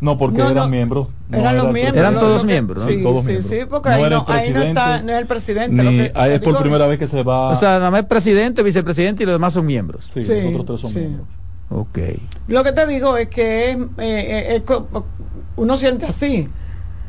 [0.01, 1.09] No, porque No, eran no, miembros.
[1.29, 1.97] no eran los miembros.
[1.99, 2.91] Eran todos que- miembros, ¿no?
[2.91, 3.51] Sí, Todos sí, miembros.
[3.51, 5.71] sí, porque No ahí, no, ahí está, no es el presidente.
[5.83, 7.51] Ni, lo que- ah, es por digo- primera vez que se va.
[7.51, 10.11] O sea, nada más presidente, vicepresidente y los demás son miembros.
[10.13, 10.99] sí, Sí, nosotros tres somos sí.
[11.01, 11.29] miembros.
[11.71, 11.99] Ok.
[12.47, 14.63] Lo que te digo es que es, eh, eh, es
[15.57, 16.49] uno siente así.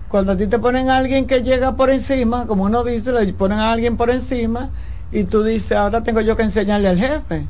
[0.10, 3.34] Cuando a ti te ponen a alguien que llega por encima, como uno dice, le
[3.34, 4.70] ponen a alguien por encima
[5.12, 7.48] y tú dices, ahora tengo yo que enseñarle al jefe.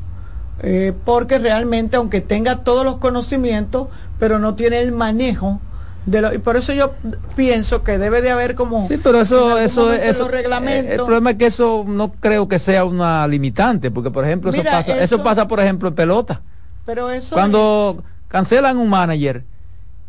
[0.64, 3.90] Eh, porque realmente, aunque tenga todos los conocimientos,
[4.20, 5.60] pero no tiene el manejo
[6.06, 6.94] de lo, y por eso yo
[7.36, 10.92] pienso que debe de haber como Sí, pero eso, eso, eso, reglamentos.
[10.94, 14.64] el problema es que eso no creo que sea una limitante, porque por ejemplo eso
[14.64, 16.42] pasa, eso, eso- pasa por ejemplo en pelota.
[16.86, 19.44] Pero eso Cuando cancelan un manager,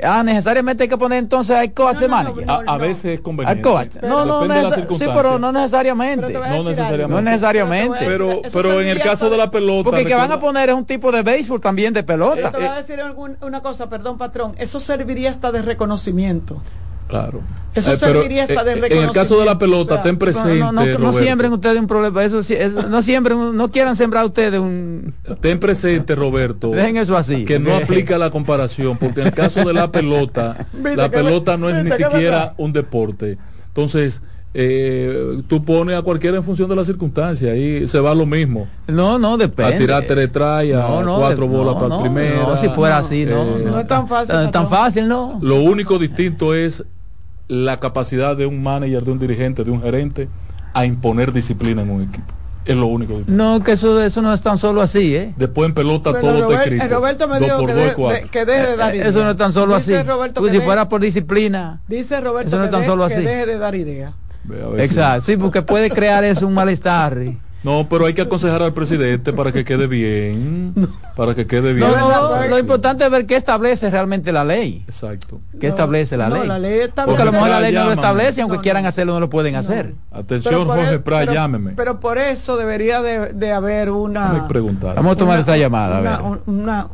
[0.02, 2.46] ah, necesariamente hay que poner entonces al coach No, de no, manager.
[2.46, 2.78] no, A, a no.
[2.78, 3.62] veces es al conveniente.
[3.62, 3.88] coach.
[4.00, 6.26] Pero- no, no, Depende de la necesa- sí, pero no necesariamente.
[6.26, 7.14] Pero No necesariamente.
[7.14, 7.98] No necesariamente.
[8.00, 9.84] Pero Pero, en el caso de la pelota.
[9.84, 12.50] Porque el que van a poner es un tipo de béisbol también de pelota.
[12.50, 14.54] Te voy a decir algún- una cosa, perdón, patrón.
[14.58, 16.60] Eso serviría hasta de reconocimiento.
[17.08, 17.40] Claro.
[17.74, 19.96] Eso Eh, pero, serviría hasta de eh, En el caso de la reconocimiento, pelota, o
[19.96, 20.58] sea, ten presente.
[20.58, 22.24] no, no, no, no Roberto, siembren ustedes un problema.
[22.24, 22.40] Eso,
[22.88, 25.14] no siembren, no quieran sembrar ustedes un.
[25.40, 26.70] Ten presente, Roberto.
[26.70, 27.44] Dejen eso así.
[27.44, 30.66] Que no aplica la comparación, porque en el caso de la pelota,
[30.96, 33.36] la pelota me- no es ni siquiera un deporte.
[33.68, 34.22] Entonces,
[34.58, 38.66] eh, tú pones a cualquiera en función de las circunstancias y se va lo mismo.
[38.86, 39.74] No, no, depende.
[39.74, 42.36] A tirar a No, no, cuatro de- bolas no, para no, primera.
[42.42, 45.38] No, si fuera así, no, Eh, No es tan fácil, No es tan fácil, no.
[45.42, 46.82] Lo único distinto es
[47.48, 50.28] la capacidad de un manager, de un dirigente, de un gerente
[50.74, 52.34] a imponer disciplina en un equipo.
[52.64, 53.40] Es lo único distinto.
[53.40, 55.32] No, que eso, eso no es tan solo así, ¿eh?
[55.36, 56.84] Después en pelota Bueno, todo Robert- escrito.
[56.84, 59.08] eh, Roberto me dijo que, de- que deje de dar Eh, ideas.
[59.10, 60.08] Eso no es tan solo Dice así.
[60.08, 61.80] Roberto Pues que si de- fuera por disciplina.
[61.86, 63.22] Dice Roberto Eso no que, es tan de- solo que así.
[63.22, 64.14] deje de dar ideas.
[64.78, 67.16] Exacto, sí, porque puede crear eso un malestar.
[67.66, 70.72] No, pero hay que aconsejar al presidente para que quede bien.
[71.16, 71.88] Para que quede bien.
[71.90, 74.84] No, lo importante es ver qué establece realmente la ley.
[74.86, 75.40] Exacto.
[75.58, 76.46] ¿Qué No, establece la no, ley?
[76.46, 78.62] la ley establece- Porque a lo mejor la ley no lo establece, aunque No, no.
[78.62, 79.94] quieran hacerlo, no lo pueden hacer.
[80.12, 81.72] Atención, Jorge e- Prat, pero- llámeme.
[81.74, 84.46] Pero por eso debería de, de haber una...
[84.46, 84.94] preguntar.
[84.94, 86.40] Vamos a tomar una- esta llamada, a una, ver.
[86.46, 86.88] Una,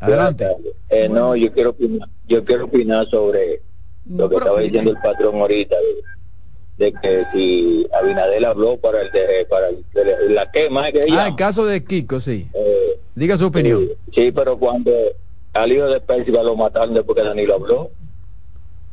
[0.00, 0.46] Adelante.
[0.88, 3.60] Eh, no, yo quiero opinar, yo quiero opinar sobre
[4.08, 5.76] lo que estaba diciendo el patrón ahorita
[6.78, 10.92] de, de que si Abinadel habló para el de, para el de la quema ¿eh?
[10.92, 12.48] que se Ah, el caso de Kiko, sí.
[12.54, 13.80] Eh, Diga su opinión.
[13.80, 14.90] sí, sí, pero cuando
[15.52, 17.90] al hijo de Percival lo mataron después que Danilo habló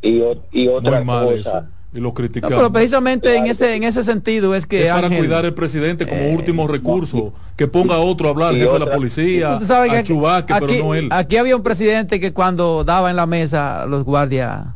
[0.02, 1.06] y, y otra eso.
[1.06, 2.56] cosa Y lo No, criticamos.
[2.58, 6.06] pero precisamente en ese en ese sentido es que es para Ángel- cuidar al presidente
[6.06, 7.34] como Eh, último recurso.
[7.58, 10.54] Que ponga a otro a hablar, jefe de la policía, Tú sabes a que Chubaque,
[10.54, 11.08] aquí, pero no él.
[11.12, 14.68] aquí había un presidente que cuando daba en la mesa los guardias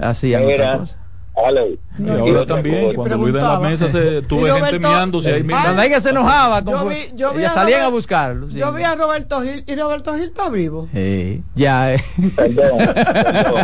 [0.00, 0.96] hacían otra era cosa.
[1.96, 5.42] No, Y ahora otra también, cuando Luis en la mesa, se, tuve gente miándose ahí
[5.42, 5.58] mismo.
[5.62, 8.50] Cuando alguien se enojaba, Yo vi, yo vi a salían Robert- a buscarlo.
[8.50, 8.58] sí.
[8.58, 10.88] Yo vi a Roberto Gil y Roberto Gil está vivo.
[10.92, 11.94] Sí, ya.
[11.94, 12.04] eh.
[12.36, 12.78] Perdón.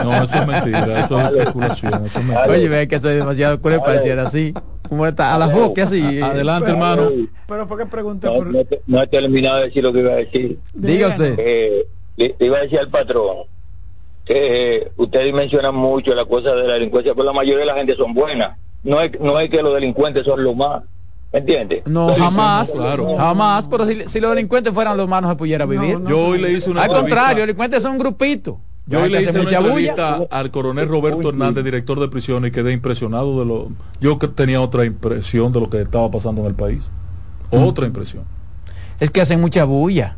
[0.04, 2.06] No, eso es mentira, eso es especulación.
[2.06, 2.46] Eso es mentira.
[2.50, 4.54] Oye, ve que soy demasiado cruel para decir así.
[4.88, 6.20] Como está a las bocas así.
[6.22, 7.10] A- Adelante, Pero- hermano.
[7.46, 8.46] Pero fue que pregunté No, por...
[8.46, 10.58] no, no he terminado de decir lo que iba a decir.
[10.72, 11.34] Diga usted.
[11.38, 13.36] Eh, le, le iba a decir al patrón
[14.26, 17.74] que eh, ustedes mencionan mucho la cosa de la delincuencia, pero la mayoría de la
[17.74, 18.58] gente son buenas.
[18.84, 20.82] No es, no es que los delincuentes son los más.
[21.32, 21.82] ¿Me entiendes?
[21.86, 23.16] No, jamás, claro.
[23.16, 25.98] jamás, pero si, si los delincuentes fueran los manos se pudiera vivir.
[26.00, 26.08] no.
[26.10, 28.60] Yo hoy le hice una Al entrevista- contrario, los delincuentes son un grupito.
[28.88, 29.90] Yo hoy le hice una mucha bulla.
[29.90, 33.68] entrevista al coronel Roberto Hernández, director de prisiones, y quedé impresionado de lo...
[34.00, 36.82] Yo que tenía otra impresión de lo que estaba pasando en el país.
[37.50, 38.22] Otra impresión.
[39.00, 40.16] Es que hacen mucha bulla.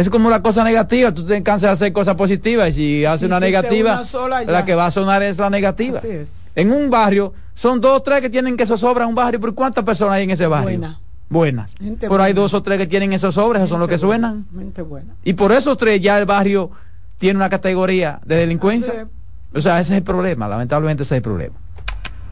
[0.00, 3.20] Es como la cosa negativa, tú te cansas de hacer cosas positivas y si haces
[3.20, 4.50] Si una negativa, una sola, ya.
[4.50, 5.98] la que va a sonar es la negativa.
[5.98, 6.32] Así es.
[6.54, 9.54] En un barrio, son dos o tres que tienen que zozobra en un barrio, pero
[9.54, 10.78] ¿cuántas personas hay en ese barrio?
[10.78, 11.00] Buena.
[11.28, 11.70] Buenas.
[11.78, 12.40] Gente Pero hay buena.
[12.40, 14.46] dos o tres que tienen esos sobres, esos son los que buena, suenan.
[14.52, 15.14] mente buena.
[15.22, 16.70] Y por esos tres ya el barrio
[17.18, 19.06] tiene una categoría de delincuencia.
[19.54, 21.54] O sea, ese es el problema, lamentablemente ese es el problema.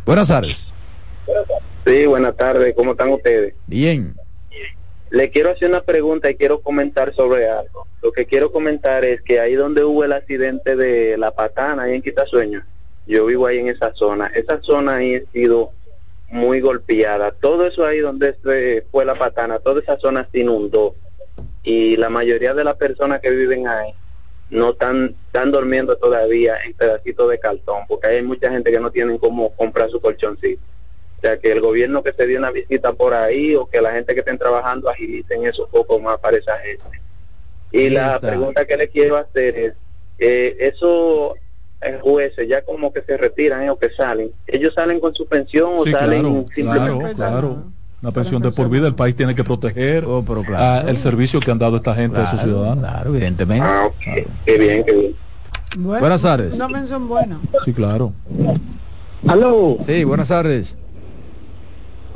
[0.07, 0.65] Buenas tardes.
[1.87, 3.55] Sí, buenas tardes, ¿cómo están ustedes?
[3.67, 4.15] Bien.
[5.11, 7.87] Le quiero hacer una pregunta y quiero comentar sobre algo.
[8.03, 11.95] Lo que quiero comentar es que ahí donde hubo el accidente de La Patana, ahí
[11.95, 12.63] en Quitasueño,
[13.07, 15.73] yo vivo ahí en esa zona, esa zona ahí ha sido
[16.29, 17.31] muy golpeada.
[17.31, 20.95] Todo eso ahí donde se fue La Patana, toda esa zona se inundó.
[21.63, 23.95] Y la mayoría de las personas que viven ahí
[24.51, 28.91] no están, están durmiendo todavía en pedacitos de cartón, porque hay mucha gente que no
[28.91, 30.63] tienen cómo comprar su colchoncito.
[31.19, 33.91] O sea, que el gobierno que se dio una visita por ahí o que la
[33.93, 37.01] gente que estén trabajando agilicen eso un poco más para esa gente.
[37.73, 38.29] Y Ahí la está.
[38.29, 39.73] pregunta que le quiero hacer es,
[40.21, 41.33] eh, esos
[41.81, 45.27] eh, jueces ya como que se retiran eh, o que salen, ¿ellos salen con su
[45.27, 47.15] pensión o Sí, salen claro, simplemente?
[47.15, 47.63] claro, claro.
[48.01, 50.89] Una pensión de por vida, el país tiene que proteger Oh, pero ah, claro.
[50.89, 52.79] el servicio que han dado esta gente a sus ciudadanos.
[52.79, 53.67] Claro, evidentemente.
[53.69, 53.89] Ah.
[54.47, 55.17] Qué bien, qué bien.
[55.79, 56.55] Bueno, Buenas tardes.
[56.55, 57.41] Una mención buena.
[57.65, 58.13] Sí, claro.
[59.27, 60.77] Aló, Sí, buenas tardes.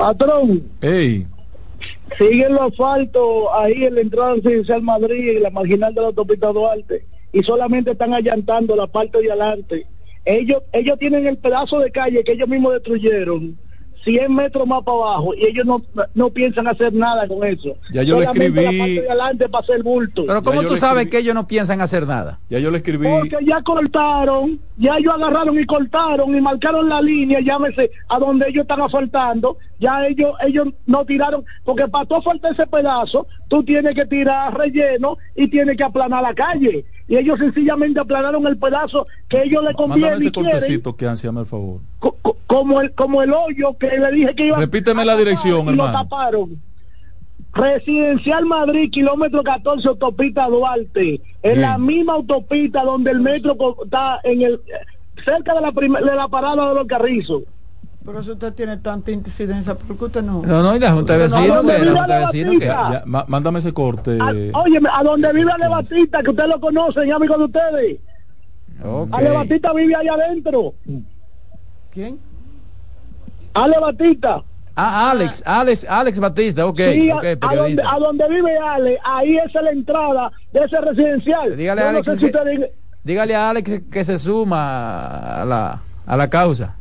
[0.02, 1.24] Patrón, Ey,
[2.18, 6.48] sigue el asfalto ahí en la entrada residencial Madrid y la marginal de la autopista
[6.48, 9.86] Duarte y solamente están allantando la parte de adelante.
[10.24, 13.56] Ellos ellos tienen el pedazo de calle que ellos mismos destruyeron
[14.04, 15.82] 100 metros más para abajo y ellos no,
[16.14, 17.76] no piensan hacer nada con eso.
[17.92, 20.24] Ya yo le solamente escribí- la parte de adelante para hacer bulto.
[20.26, 22.40] Pero ¿cómo tú le sabes que ellos no piensan hacer nada?
[22.48, 23.06] ya yo le escribí.
[23.06, 28.48] Porque ya cortaron, ya ellos agarraron y cortaron y marcaron la línea, llámese a donde
[28.48, 33.62] ellos están asfaltando, ya ellos ellos no tiraron, porque para tú asfaltar ese pedazo, tú
[33.62, 36.84] tienes que tirar relleno y tienes que aplanar la calle.
[37.08, 41.06] Y ellos sencillamente aplanaron el pedazo que ellos le conviene ese y quieren, cortecito que
[41.06, 41.80] ansíame el favor.
[41.98, 45.16] co- co- como el como el hoyo que le dije que iba Repíteme a la
[45.16, 45.92] dirección, y lo hermano.
[46.08, 46.62] taparon.
[47.54, 51.20] Residencial Madrid, kilómetro 14, autopista Duarte.
[51.42, 51.60] En Bien.
[51.60, 54.60] la misma autopista donde el metro está en el
[55.24, 57.42] cerca de la de la parada de los carrizos.
[58.04, 60.42] Pero si usted tiene tanta incidencia, ¿por qué usted no?
[60.42, 61.72] No, no, y la Junta de No, Vecinos, la Junta
[62.14, 62.66] de no, Vecinos que...
[62.66, 64.18] Ya, mándame ese corte.
[64.20, 68.00] A, oye, a donde vive Ale Batista, que ustedes lo conocen, amigo de ustedes.
[68.84, 69.08] Ok.
[69.12, 70.74] Ale Batista vive allá adentro.
[71.92, 72.18] ¿Quién?
[73.54, 74.42] Ale Batista.
[74.74, 77.14] Ah, Alex, Alex, Alex Batista, ok, Sí, a-
[77.54, 81.56] donde, a donde vive Ale, ahí es la entrada de ese residencial.
[81.56, 82.70] Dígale Yo a no Alex sé si que- ustedes-
[83.04, 86.76] Dígale a Alex que se suma a la, a la causa.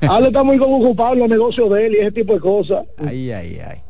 [0.08, 2.84] Ale está muy ocupado en los negocios de él y ese tipo de cosas.
[2.98, 3.80] Ay, ay, ay.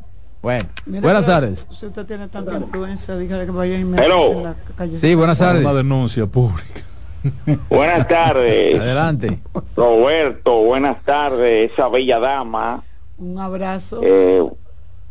[0.43, 1.67] Bueno, buenas tardes.
[1.71, 4.33] Si usted tiene tanta influencia, dígale que vaya y me Hello.
[4.33, 4.99] en la calle.
[4.99, 5.63] Sí, buenas tardes.
[5.63, 6.83] Una denuncia pública.
[7.71, 9.41] Buenas tardes, Adelante.
[9.75, 10.61] Roberto.
[10.65, 12.85] Buenas tardes, esa bella dama.
[13.17, 14.01] Un abrazo.
[14.03, 14.45] Eh,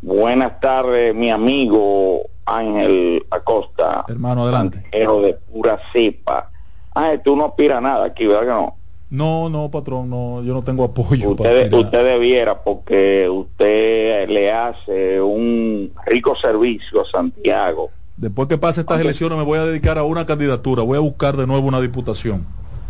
[0.03, 4.05] buenas tardes, mi amigo Ángel Acosta.
[4.07, 4.81] Hermano, adelante.
[4.81, 6.51] Santiago de pura cepa.
[6.93, 8.77] Ah, tú no aspiras nada aquí, ¿verdad que no?
[9.13, 11.29] No, no, patrón, no, yo no tengo apoyo.
[11.29, 17.91] Usted, usted debiera, porque usted le hace un rico servicio a Santiago.
[18.17, 21.37] Después que pase estas elecciones me voy a dedicar a una candidatura, voy a buscar
[21.37, 22.43] de nuevo una diputación.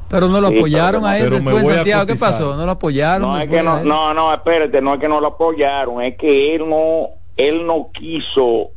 [0.10, 2.06] Pero no lo Sí, apoyaron pero- a él pero me después en voy a Santiago.
[2.06, 2.56] ¿Qué pasó?
[2.56, 3.28] No lo apoyaron.
[3.30, 6.56] No es que no, no, no, espérate, no es que no lo apoyaron, es que
[6.56, 8.70] él no, él no quiso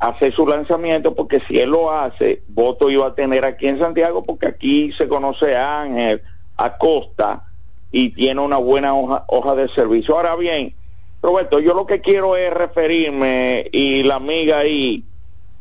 [0.00, 4.24] hacer su lanzamiento porque si él lo hace, voto iba a tener aquí en Santiago
[4.24, 6.20] porque aquí se conoce a Ángel
[6.56, 7.44] Acosta
[7.90, 10.16] y tiene una buena hoja, hoja de servicio.
[10.16, 10.74] Ahora bien,
[11.22, 15.04] Roberto, yo lo que quiero es referirme y la amiga ahí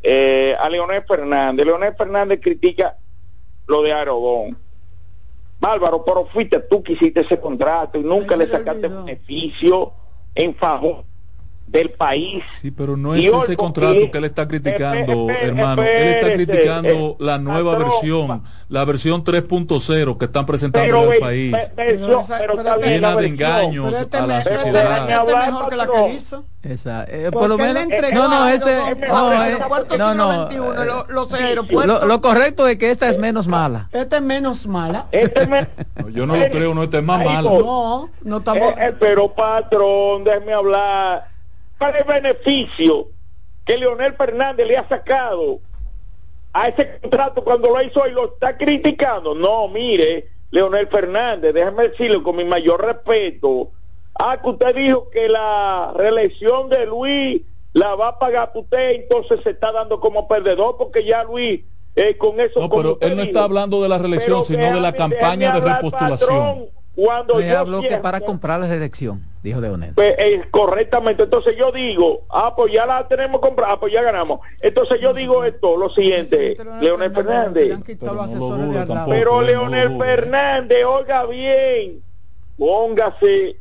[0.01, 1.65] eh, a Leonel Fernández.
[1.65, 2.97] Leonel Fernández critica
[3.67, 4.57] lo de Aerodón.
[5.59, 9.93] Bárbaro, pero fuiste tú que hiciste ese contrato y nunca Ay, le sacaste beneficio
[10.35, 11.05] en favor
[11.73, 12.43] del país.
[12.61, 15.81] Sí, pero no es ese con- contrato que él está criticando, hermano.
[15.83, 21.13] Él está criticando eh, la nueva versión, la versión 3.0 que están presentando Pero, en
[21.13, 21.55] el país.
[21.75, 25.09] Pero pero Llena de engaños este a la sociedad.
[25.09, 26.45] este mejor que la que hizo.
[26.61, 27.85] Esa, eh, por lo menos.
[28.13, 28.73] No, no, este.
[29.09, 29.57] No, eh,
[29.97, 30.49] no, no.
[30.85, 32.03] lo- los Lo, aeropuertos.
[32.07, 33.89] lo correcto es que esta es menos mala.
[33.91, 35.07] Este es menos mala.
[35.11, 37.49] Este me- No, yo no lo creo, no, este es más Ay, malo.
[37.59, 38.73] No, no estamos.
[38.99, 41.32] Pero patrón, déjeme hablar.
[41.83, 43.07] ¿Cuál es el beneficio
[43.65, 45.59] que Leonel Fernández le ha sacado
[46.53, 49.35] a ese contrato cuando lo hizo y lo está criticando?
[49.35, 53.71] No, mire, Leonel Fernández, déjeme decirle con mi mayor respeto.
[54.17, 57.41] Ah, que usted dijo que la reelección de Luis
[57.73, 62.15] la va a pagar usted, entonces se está dando como perdedor porque ya Luis eh,
[62.17, 62.61] con eso...
[62.61, 63.27] No, pero él no dijo.
[63.27, 66.29] está hablando de la reelección, sino de la déjame- campaña déjame de repostulación.
[66.29, 69.93] patrón, Cuando Me yo habló que para comprar la elección, dijo Leonel.
[69.95, 74.03] pues, eh, correctamente, entonces yo digo, ah, pues ya la tenemos comprada, ah, pues ya
[74.03, 74.41] ganamos.
[74.61, 77.79] Entonces yo digo esto, lo siguiente, Leonel Le Fernández.
[77.99, 80.03] Pero no de no, Leonel no, no.
[80.05, 82.03] Fernández, oiga bien,
[82.59, 83.57] póngase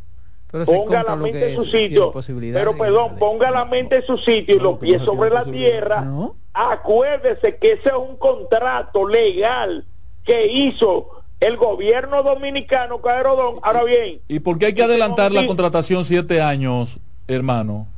[0.50, 2.12] Pero ponga la mente en su sitio,
[2.52, 6.06] pero perdón, ponga la mente en su sitio y los pies sobre la tierra.
[6.52, 9.86] Acuérdese que ese es un contrato legal
[10.22, 13.56] que hizo el gobierno dominicano, Caerodón.
[13.62, 17.88] Ahora bien, ¿Y por qué hay que adelantar la contratación siete años, hermano?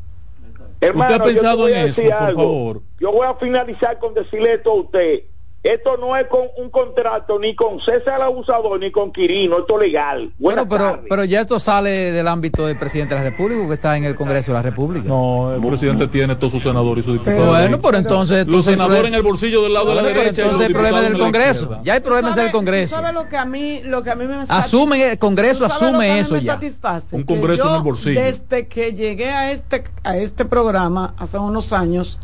[0.80, 2.82] hermano, ¿Usted ha pensado en eso, por favor?
[2.98, 5.24] Yo voy a finalizar con decirle esto a usted.
[5.64, 9.86] Esto no es con un contrato ni con César abusador ni con Quirino, esto es
[9.88, 10.30] legal.
[10.38, 11.06] Buenas Bueno, pero, tardes.
[11.08, 14.14] pero ya esto sale del ámbito del presidente de la República, que está en el
[14.14, 15.08] Congreso de la República.
[15.08, 17.48] No, el presidente tiene todos sus senadores y sus diputados.
[17.48, 18.46] bueno, pero entonces...
[18.46, 20.42] Los senadores en el bolsillo del lado de la derecha.
[20.42, 21.80] y los Entonces el problema es del Congreso.
[21.82, 22.96] Ya hay problemas del Congreso.
[22.96, 25.80] ¿Sabes lo que a mí, lo que a mí me Asumen, el Congreso ¿Tú sabes
[25.94, 26.52] lo que a asume eso ya.
[26.54, 27.16] satisface?
[27.16, 28.20] Un Congreso yo, en el bolsillo.
[28.20, 32.18] Desde que llegué a este, a este programa hace unos años,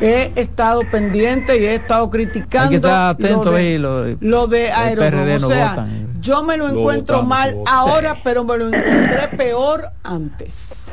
[0.00, 4.04] he estado pendiente y he estado criticando Hay que estar atento lo, de, ahí, lo-
[4.20, 4.66] lo de
[5.36, 6.08] O sea, votan.
[6.20, 7.90] yo me lo Lo encuentro votamos, mal votamos.
[7.90, 10.92] ahora, pero me lo encontré peor antes.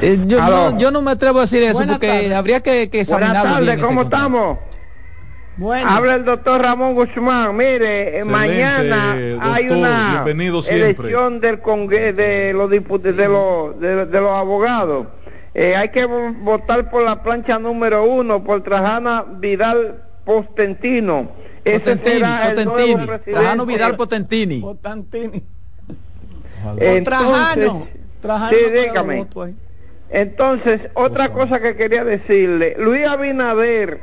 [0.00, 3.04] Eh, yo, no, yo no me atrevo a decir eso Buenas porque habría que, que
[3.04, 4.58] Buenas tardes, ¿cómo estamos?
[5.56, 5.90] Bueno.
[5.90, 7.54] Habla el doctor Ramón Guzmán.
[7.56, 7.74] Mire,
[8.16, 10.24] eh, Excelente, mañana hay doctor, una
[10.68, 15.06] elección del Congreso de los diputados, de los, de, de los abogados.
[15.54, 21.30] Eh, hay que vo- votar por la plancha número uno, por Trajana Vidal Postentino.
[21.64, 23.32] Ese Potentini, será el nuevo presidente.
[23.32, 24.60] Trajano Vidal Potentini.
[24.60, 25.42] Potentini.
[26.78, 27.88] Entonces, Trajano.
[28.22, 29.26] Trajano sí, dígame.
[30.10, 34.00] Entonces, otra cosa que quería decirle, Luis Abinader,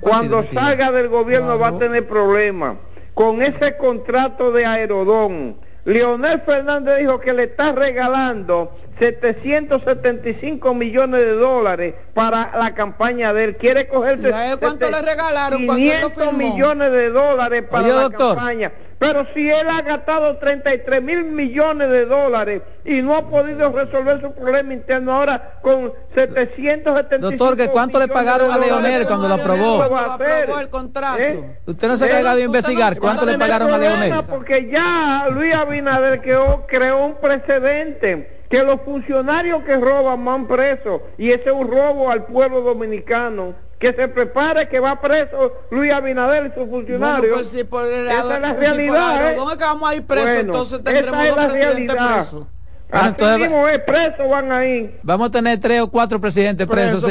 [0.00, 2.76] cuando partidos, salga del gobierno va a tener problemas
[3.14, 5.56] con ese contrato de Aerodón.
[5.84, 13.44] Leonel Fernández dijo que le está regalando 775 millones de dólares para la campaña de
[13.44, 13.56] él.
[13.56, 16.32] Quiere coger ¿Y a él cuánto le regalaron cuando él lo 500 firmó?
[16.54, 18.36] millones de dólares para Oye, la doctor.
[18.36, 18.72] campaña.
[18.98, 24.20] Pero si él ha gastado 33 mil millones de dólares y no ha podido resolver
[24.20, 29.34] su problema interno ahora con 775 Doctor, ¿que cuánto le pagaron a Leonel cuando lo
[29.34, 29.82] aprobó?
[29.82, 30.42] ¿qué va a hacer?
[30.42, 31.22] aprobó el contrato.
[31.22, 31.58] ¿Eh?
[31.66, 34.14] Usted no se ha encargado de investigar cuánto le pagaron a Leonel.
[34.28, 41.00] Porque ya Luis Abinader creó, creó un precedente que los funcionarios que roban van presos
[41.18, 43.54] y ese es un robo al pueblo dominicano.
[43.84, 47.20] Que se prepare que va preso Luis Abinader y sus funcionarios.
[47.20, 48.96] Bueno, pues si por el Esa es la si realidad.
[48.96, 49.26] ¿eh?
[49.28, 51.94] Aerodón es que vamos a ir presos, Bueno, entonces esa tendremos es dos la presidentes
[51.94, 52.14] realidad.
[52.14, 52.46] presos.
[52.90, 54.96] Bueno, entonces- mismo es, presos van ahí.
[55.02, 57.10] Vamos a tener tres o cuatro presidentes presos, Presos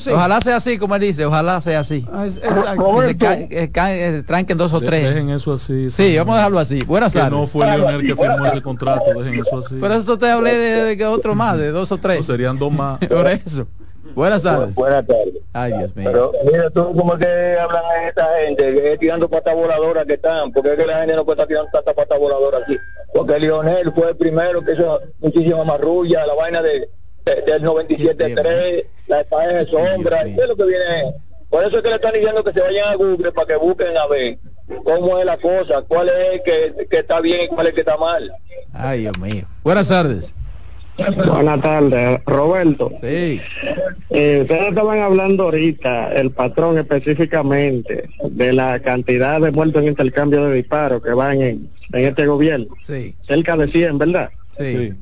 [0.00, 0.08] sí.
[0.08, 0.10] sí.
[0.10, 2.04] Ojalá sea así, como él dice, ojalá sea así.
[2.12, 2.98] Ah, es- exacto.
[2.98, 5.04] Que se ca- que ca- eh, tranquen dos o tres.
[5.04, 5.88] Dejen eso así.
[5.90, 6.82] Sí, vamos a dejarlo así.
[6.82, 7.32] Buenas Que tardes.
[7.38, 9.76] no fue Leonel que firmó ese contrato, dejen eso así.
[9.76, 12.18] Por eso te hablé de, de otro más, de dos o tres.
[12.18, 12.98] No, serían dos más.
[13.08, 13.68] Por eso.
[14.14, 14.74] Buenas tardes.
[14.74, 15.34] Buenas tardes.
[15.52, 16.08] Ay, Dios mío.
[16.10, 20.04] Pero mira tú cómo es que hablan a esta gente, que es tirando patas voladoras
[20.06, 22.76] que están, porque es que la gente no puede estar tirando tanta pata voladora aquí.
[23.14, 26.88] Porque Lionel fue el primero que hizo muchísima marrulla, la vaina de,
[27.24, 31.14] de- del 97.3, la españa de sombra, y es lo que viene.
[31.50, 33.96] Por eso es que le están diciendo que se vayan a Google para que busquen
[33.98, 34.38] a ver
[34.84, 37.74] cómo es la cosa, cuál es el que, que está bien y cuál es el
[37.74, 38.32] que está mal.
[38.72, 39.44] Ay, Dios mío.
[39.62, 40.32] Buenas tardes.
[40.96, 42.92] Buenas tardes, Roberto.
[43.00, 43.40] Sí.
[44.10, 50.44] Eh, ustedes estaban hablando ahorita, el patrón específicamente, de la cantidad de muertos en intercambio
[50.44, 52.66] de disparos que van en, en este gobierno.
[52.86, 53.14] Sí.
[53.26, 54.30] Cerca de 100, ¿verdad?
[54.58, 54.92] Sí.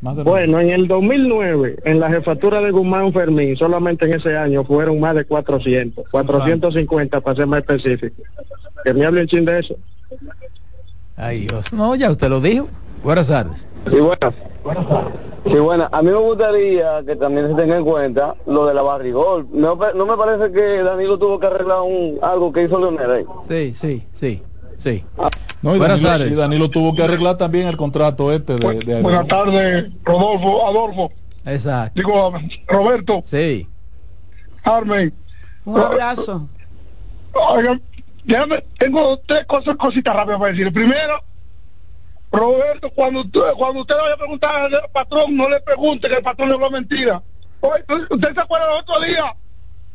[0.00, 5.00] Bueno, en el 2009, en la jefatura de Guzmán Fermín, solamente en ese año fueron
[5.00, 8.22] más de 400, 450 para ser más específico.
[8.84, 9.76] Que me hable un chin de eso.
[11.16, 11.72] Ay, Dios.
[11.72, 12.68] No, ya usted lo dijo.
[13.02, 13.66] Buenas tardes.
[13.90, 14.34] Sí, buenas.
[15.46, 15.88] Sí, buenas.
[15.92, 19.46] A mí me gustaría que también se tenga en cuenta lo de la barrigol.
[19.52, 23.24] No, no me parece que Danilo tuvo que arreglar un, algo que hizo Leonel ahí.
[23.48, 24.42] Sí, sí, sí,
[24.76, 25.04] sí.
[25.62, 26.32] No, y, Buenas Danilo, tardes.
[26.32, 29.00] y Danilo tuvo que arreglar también el contrato este de.
[29.02, 31.12] Buenas tardes, Rodolfo, Adolfo,
[31.44, 31.92] Exacto.
[31.94, 32.32] digo,
[32.66, 33.68] Roberto, Sí.
[34.64, 35.14] Carmen.
[35.64, 36.48] Un abrazo.
[37.32, 37.80] Oigan,
[38.26, 40.72] déjame, tengo tres cosas, cositas rápidas para decir.
[40.72, 41.22] Primero,
[42.32, 46.22] Roberto, cuando usted, cuando usted vaya a preguntar al patrón, no le pregunte que el
[46.22, 47.22] patrón le habló mentira.
[47.60, 49.34] Oye, ¿Usted se acuerda el otro día?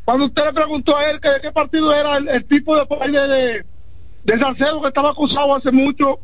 [0.04, 2.84] Cuando usted le preguntó a él que de qué partido era el, el tipo de
[3.28, 3.64] de,
[4.24, 6.18] de Salcedo que estaba acusado hace mucho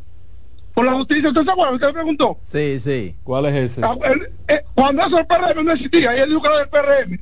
[0.75, 1.29] por la justicia.
[1.29, 1.75] ¿Usted se acuerda?
[1.75, 2.39] ¿Usted le preguntó?
[2.43, 3.17] Sí, sí.
[3.23, 3.83] ¿Cuál es ese?
[3.85, 6.69] Ah, él- eh, cuando eso el PRM no existía, y él dijo que era del
[6.69, 7.21] PRM.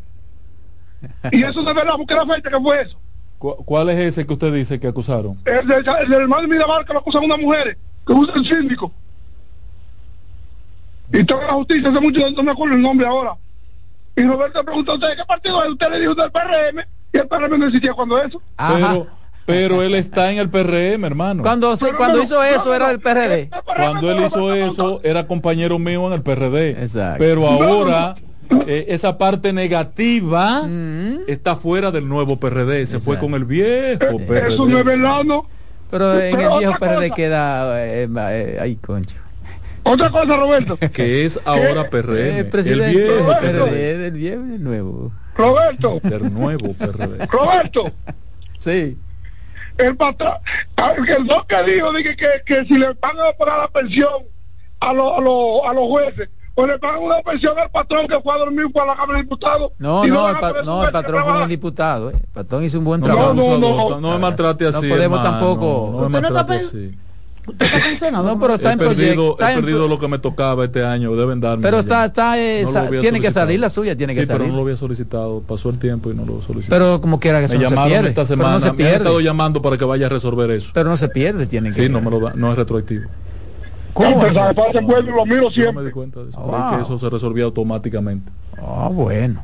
[1.33, 2.99] Y eso de verdad, porque era fecha que fue eso.
[3.39, 5.39] ¿Cu- ¿Cuál es ese que usd dice que acusaron?
[5.45, 7.77] El, del- el del hermano Mirabal que lo acusan unas mujeres,
[8.07, 8.93] que usa el síndico.
[11.13, 13.37] Y toda la justicia hace mucho, no me acuerdo el nombre ahora.
[14.17, 15.71] Y Roberto preguntó a usted, ¿qué partido es?
[15.71, 16.81] Usted le dijo del PRM,
[17.13, 18.41] y el PRM no existía cuando eso.
[18.57, 18.93] Ajá.
[18.95, 19.07] Pero,
[19.45, 21.43] Pero él está en el PRM, hermano.
[21.43, 23.51] Cuando, se- cuando hizo eso era del PRD.
[23.77, 26.71] Cuando él hizo eso, era compañero mío en el PRD.
[26.83, 27.19] Exacto.
[27.19, 28.17] Pero ahora,
[28.67, 31.21] eh, esa parte negativa Mm.
[31.29, 32.87] está fuera del nuevo PRD.
[32.87, 34.55] Se fue con el viejo PRD.
[34.55, 35.47] Eso no es verdad, ¿no?
[35.91, 37.15] Pero en el Pero viejo otra PRD cosa.
[37.15, 37.85] queda.
[37.87, 39.17] eh, eh, ay, concho.
[39.85, 40.77] Otra cosa, Roberto.
[40.93, 42.17] Que es ahora PRM.
[42.17, 43.63] El El presidente viejo del PRD.
[43.63, 45.13] PRD, del viejo y del nuevo.
[45.37, 47.27] Roberto, Del nuevo PRD.
[47.27, 47.93] Roberto,
[48.59, 48.97] Sí.
[49.79, 50.33] el patrón,
[51.07, 54.11] el don que dijo dije, que, que si le van a pagar la pensión
[54.81, 58.19] a, los a, los a los jueces, pues le pagan una pensión al patrón que
[58.21, 59.71] fue a dormir para la Cámara de Diputados.
[59.79, 62.11] No, no, el, pa- no, el patrón fue un diputado.
[62.11, 62.15] eh.
[62.17, 63.35] El patrón hizo un buen No, trabajo.
[63.35, 63.91] no, no.
[63.91, 64.83] no, no me maltrate así.
[64.89, 65.39] No podemos hermano.
[65.39, 66.99] tampoco- No, me ¿Usted no está maltrate así.
[67.49, 68.11] ¿Usted está?
[68.11, 69.23] No, pero está He en perdido, proyecto.
[69.29, 71.15] he está en perdido lo que me tocaba este año.
[71.15, 71.63] Deben darme.
[71.63, 74.41] Pero está, está, eh, No tiene que salir la suya, tiene que sí, salir.
[74.41, 75.43] pero no lo había solicitado.
[75.43, 76.75] Pasó el tiempo y no lo solicité.
[76.75, 78.09] Pero como quiera que me no se llamaron pierde.
[78.09, 78.53] esta Pero semana.
[78.55, 78.97] no se me han pierde.
[78.97, 80.71] estado llamando para que vaya a resolver eso.
[80.75, 81.75] Pero no se pierde, tiene que.
[81.85, 83.09] Sí, no me lo da, no es retroactivo.
[83.97, 84.31] ¿Cómo?
[84.33, 85.85] Sabe, pasa el pueblo y lo miro Yo no me siempre.
[85.87, 86.39] di cuenta de eso.
[86.41, 86.51] Wow.
[86.51, 88.31] Creí que eso se resolvía automáticamente.
[88.59, 89.43] Ah, bueno.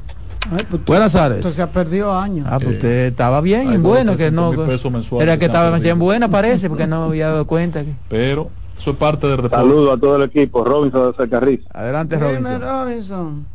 [0.50, 1.38] Ay, pues, Buenas tardes.
[1.38, 2.46] Usted se ha perdido años.
[2.50, 4.48] Ah, pues Eh, usted estaba bien, en bueno, que no.
[4.50, 7.82] 300 mil pesos mensuales Era que estaba bien buena, parece, porque no había dado cuenta.
[7.84, 9.57] que- Pero eso es parte del deporte.
[9.57, 11.61] Saludos a todo el equipo, Robinson de Cercarriz.
[11.72, 12.61] Adelante, Dime, Robinson.
[12.61, 13.46] Robinson.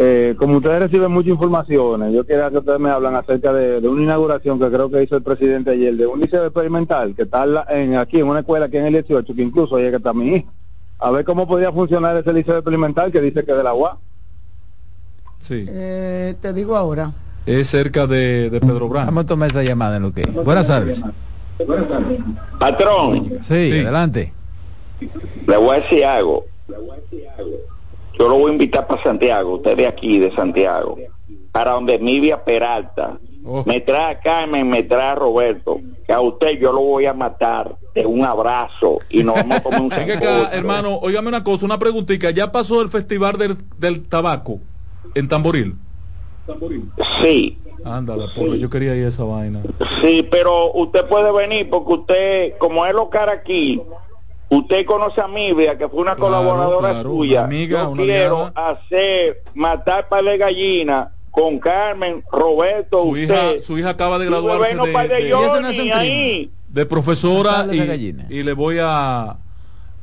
[0.00, 3.88] Eh, como ustedes reciben muchas informaciones, yo quería que ustedes me hablan acerca de, de
[3.88, 7.42] una inauguración que creo que hizo el presidente ayer, de un liceo experimental que está
[7.42, 9.90] en la- en, aquí en una escuela aquí en el 18, que incluso ahí es
[9.90, 10.48] que está mi hija.
[11.00, 13.96] A ver cómo podría funcionar ese liceo experimental que dice que es de la UAS.
[15.40, 15.64] Sí.
[15.68, 17.12] Eh, te digo ahora.
[17.44, 19.06] Es cerca de, de Pedro Brán.
[19.06, 20.22] Vamos a tomar esta llamada en lo que.
[20.26, 21.02] Buenas tardes.
[22.60, 23.80] Patrón, Sí, Sí.
[23.80, 24.32] adelante.
[25.46, 26.44] le voy a decir algo.
[28.18, 30.98] Yo lo voy a invitar para Santiago, usted de aquí, de Santiago,
[31.52, 33.18] para donde Mivia Peralta.
[33.44, 33.62] Oh.
[33.64, 37.14] Me trae a Carmen, me trae a Roberto, que a usted yo lo voy a
[37.14, 41.64] matar de un abrazo y nos vamos a tomar un acá, hermano, óigame una cosa,
[41.64, 42.30] una preguntita.
[42.30, 44.58] ¿Ya pasó el festival del, del tabaco
[45.14, 45.76] en Tamboril?
[47.22, 48.24] Sí, Ándale,
[48.58, 49.62] yo quería ir a esa vaina.
[50.00, 53.80] sí, pero usted puede venir porque usted, como es local aquí,
[54.50, 57.38] usted conoce a Mivia, que fue una Claro, colaboradora claro, suya.
[57.40, 58.52] una amiga, yo una quiero aliada.
[58.70, 63.22] hacer, matar par de gallinas con Carmen, Roberto, Su usted.
[63.22, 66.52] hija, su hija acaba de graduarse de, de de- Johnny ahí.
[66.68, 68.26] de profesora y, gallina.
[68.28, 69.36] y le voy a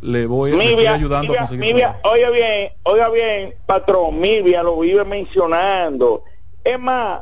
[0.01, 2.09] le voy, le estoy Mivia, ayudando a Mivia, conseguir Mivia, trabajo.
[2.13, 6.23] oiga bien, oiga bien, patrón, Mivia lo vive mencionando.
[6.63, 7.21] Es más,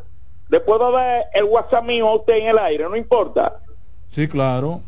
[0.49, 3.57] le puedo dar el WhatsApp mío a usted en el aire, no importa.
[4.13, 4.81] Sí, claro.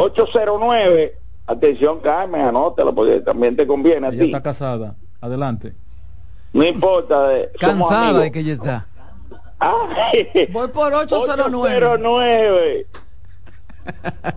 [0.00, 1.14] 809,
[1.46, 4.26] atención Carmen, anótalo porque también te conviene a Ella ti.
[4.26, 4.94] está casada.
[5.20, 5.72] Adelante.
[6.52, 8.86] No importa, de, somos Cansada de que ella está.
[9.58, 11.86] Ay, Voy por 809.
[11.86, 12.86] 809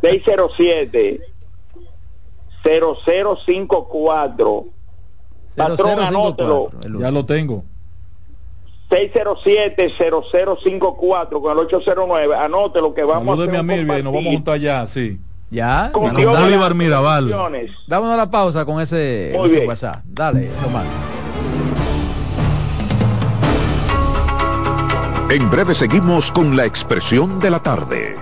[0.02, 1.22] 607
[2.64, 4.66] 0054
[5.56, 6.72] Patrón, 0054, anótelo.
[6.84, 7.64] el Ya lo tengo.
[8.90, 12.36] 607-0054 con el 809.
[12.36, 13.56] Anote lo que vamos a hacer.
[13.56, 13.58] y
[14.04, 15.20] nos vamos a juntar ya, sí.
[15.54, 15.92] Ya.
[15.94, 17.30] Bolívar Mirabal.
[17.86, 19.68] Dámonos la pausa con ese, Muy ese bien.
[19.68, 20.02] WhatsApp.
[20.04, 20.86] Dale, Román.
[25.30, 28.16] En breve seguimos con la expresión de la tarde.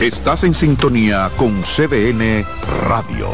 [0.00, 2.44] Estás en sintonía con CDN
[2.88, 3.28] Radio.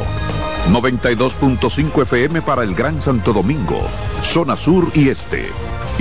[0.70, 3.80] 92.5 FM para el Gran Santo Domingo,
[4.22, 5.46] zona sur y este.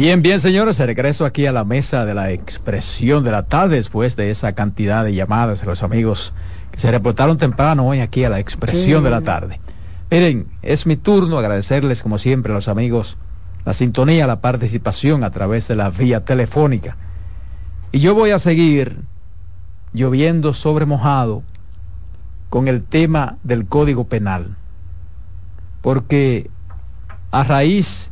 [0.00, 4.16] Bien, bien, señores, regreso aquí a la mesa de la expresión de la tarde después
[4.16, 6.32] de esa cantidad de llamadas de los amigos
[6.72, 9.60] que se reportaron temprano hoy aquí a la expresión de la tarde.
[10.10, 13.18] Miren, es mi turno agradecerles como siempre a los amigos
[13.66, 16.96] la sintonía, la participación a través de la vía telefónica.
[17.92, 19.00] Y yo voy a seguir
[19.92, 21.42] lloviendo sobre mojado
[22.48, 24.56] con el tema del Código Penal.
[25.82, 26.48] Porque
[27.32, 28.10] a raíz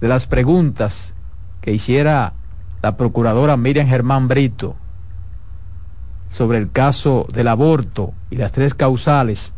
[0.00, 1.12] de las preguntas
[1.68, 2.32] que hiciera
[2.80, 4.74] la procuradora Miriam Germán Brito
[6.30, 9.52] sobre el caso del aborto y las tres causales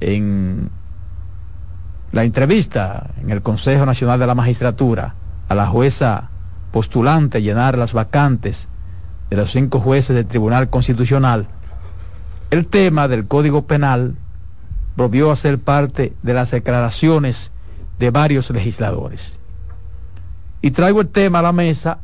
[0.00, 0.70] en
[2.10, 5.14] la entrevista en el Consejo Nacional de la Magistratura
[5.48, 6.30] a la jueza
[6.72, 8.66] postulante a llenar las vacantes
[9.30, 11.46] de los cinco jueces del Tribunal Constitucional,
[12.50, 14.16] el tema del Código Penal
[14.96, 17.52] volvió a ser parte de las declaraciones
[18.00, 19.38] de varios legisladores.
[20.64, 21.98] Y traigo el tema a la mesa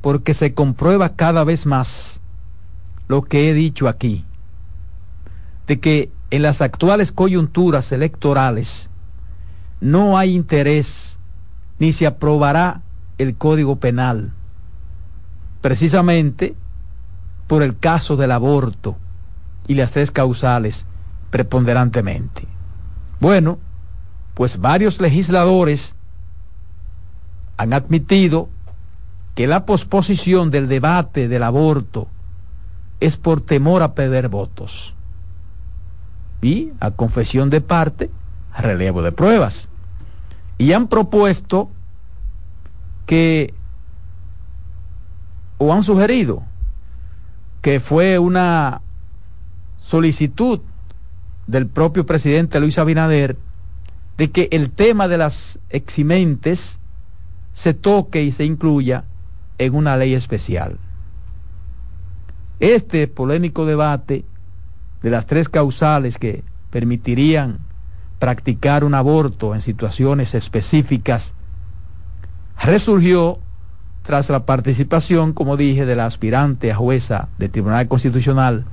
[0.00, 2.22] porque se comprueba cada vez más
[3.06, 4.24] lo que he dicho aquí,
[5.66, 8.88] de que en las actuales coyunturas electorales
[9.82, 11.18] no hay interés
[11.78, 12.80] ni se aprobará
[13.18, 14.32] el Código Penal,
[15.60, 16.54] precisamente
[17.46, 18.96] por el caso del aborto
[19.66, 20.86] y las tres causales
[21.28, 22.48] preponderantemente.
[23.20, 23.58] Bueno,
[24.32, 25.94] pues varios legisladores
[27.58, 28.48] han admitido
[29.34, 32.08] que la posposición del debate del aborto
[33.00, 34.94] es por temor a perder votos.
[36.40, 38.10] Y a confesión de parte,
[38.56, 39.68] relevo de pruebas.
[40.56, 41.70] Y han propuesto
[43.06, 43.54] que,
[45.58, 46.42] o han sugerido,
[47.60, 48.82] que fue una
[49.80, 50.60] solicitud
[51.46, 53.36] del propio presidente Luis Abinader
[54.16, 56.77] de que el tema de las eximentes
[57.58, 59.02] se toque y se incluya
[59.58, 60.78] en una ley especial.
[62.60, 64.24] Este polémico debate
[65.02, 67.58] de las tres causales que permitirían
[68.20, 71.34] practicar un aborto en situaciones específicas
[72.62, 73.40] resurgió
[74.04, 78.66] tras la participación, como dije, de la aspirante a jueza del Tribunal Constitucional,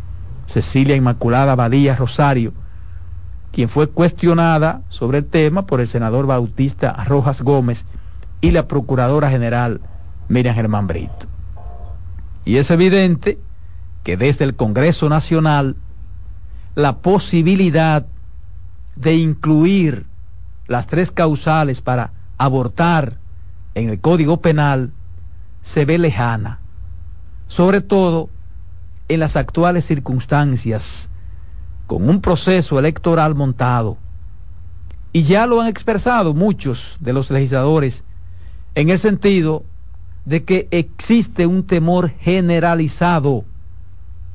[0.46, 2.54] Cecilia Inmaculada Badía Rosario,
[3.52, 7.84] quien fue cuestionada sobre el tema por el senador Bautista Rojas Gómez
[8.46, 9.82] y la Procuradora General
[10.28, 11.26] Miriam Germán Brito.
[12.46, 13.40] Y es evidente
[14.04, 15.76] que desde el Congreso Nacional
[16.76, 18.06] la posibilidad
[18.96, 20.06] de incluir
[20.68, 23.18] las tres causales para abortar
[23.74, 24.92] en el Código Penal
[25.64, 26.60] se ve lejana,
[27.48, 28.30] sobre todo
[29.08, 31.10] en las actuales circunstancias,
[31.88, 33.98] con un proceso electoral montado.
[35.14, 38.04] Y ya lo han expresado muchos de los legisladores
[38.76, 39.64] en el sentido
[40.26, 43.46] de que existe un temor generalizado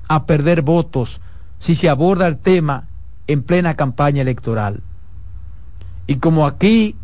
[0.09, 1.21] a perder votos
[1.59, 2.89] si se aborda el tema
[3.27, 4.83] en plena campaña electoral.
[6.07, 6.97] Y como aquí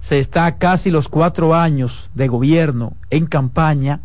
[0.00, 4.00] se está casi los cuatro años de gobierno en campaña,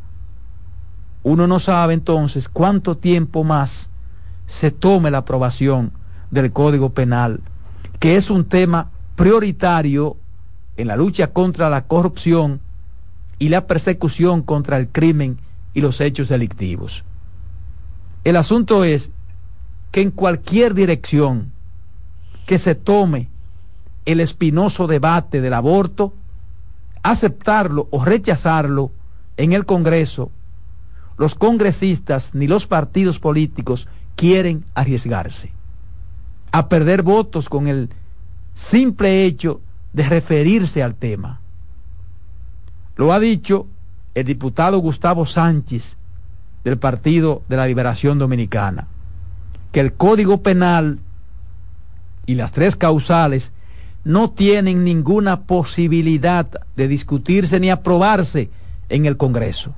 [1.23, 3.89] uno no sabe entonces cuánto tiempo más
[4.47, 5.91] se tome la aprobación
[6.31, 7.41] del Código Penal,
[7.99, 10.17] que es un tema prioritario
[10.77, 12.59] en la lucha contra la corrupción
[13.39, 15.37] y la persecución contra el crimen
[15.73, 17.03] y los hechos delictivos.
[18.23, 19.09] El asunto es
[19.91, 21.51] que en cualquier dirección
[22.45, 23.29] que se tome
[24.05, 26.13] el espinoso debate del aborto,
[27.03, 28.91] aceptarlo o rechazarlo
[29.37, 30.31] en el Congreso,
[31.17, 35.51] los congresistas ni los partidos políticos quieren arriesgarse
[36.51, 37.89] a perder votos con el
[38.53, 39.59] simple hecho
[39.95, 41.39] de referirse al tema.
[42.97, 43.67] Lo ha dicho
[44.13, 45.95] el diputado Gustavo Sánchez
[46.65, 48.87] del Partido de la Liberación Dominicana,
[49.71, 50.99] que el Código Penal
[52.25, 53.53] y las tres causales
[54.03, 58.49] no tienen ninguna posibilidad de discutirse ni aprobarse
[58.89, 59.73] en el Congreso,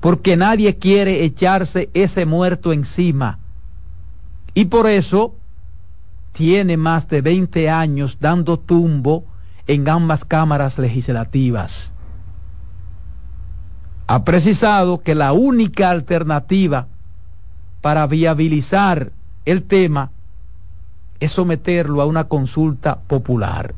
[0.00, 3.38] porque nadie quiere echarse ese muerto encima.
[4.54, 5.36] Y por eso
[6.34, 9.24] tiene más de 20 años dando tumbo
[9.68, 11.92] en ambas cámaras legislativas.
[14.08, 16.88] Ha precisado que la única alternativa
[17.80, 19.12] para viabilizar
[19.44, 20.10] el tema
[21.20, 23.74] es someterlo a una consulta popular,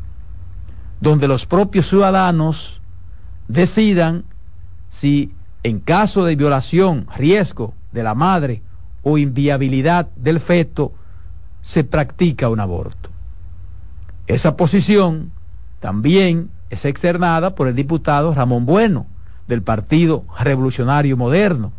[1.00, 2.80] donde los propios ciudadanos
[3.48, 4.24] decidan
[4.90, 5.30] si
[5.62, 8.62] en caso de violación, riesgo de la madre
[9.02, 10.92] o inviabilidad del feto,
[11.66, 13.10] se practica un aborto.
[14.28, 15.32] Esa posición
[15.80, 19.06] también es externada por el diputado Ramón Bueno,
[19.48, 21.72] del Partido Revolucionario Moderno,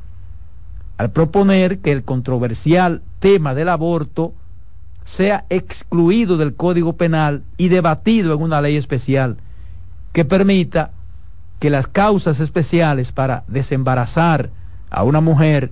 [0.97, 4.33] al proponer que el controversial tema del aborto
[5.05, 9.38] sea excluido del Código Penal y debatido en una ley especial
[10.11, 10.91] que permita
[11.59, 14.49] que las causas especiales para desembarazar
[14.89, 15.71] a una mujer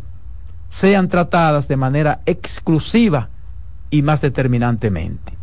[0.70, 3.30] sean tratadas de manera exclusiva
[3.90, 5.38] y más determinantemente.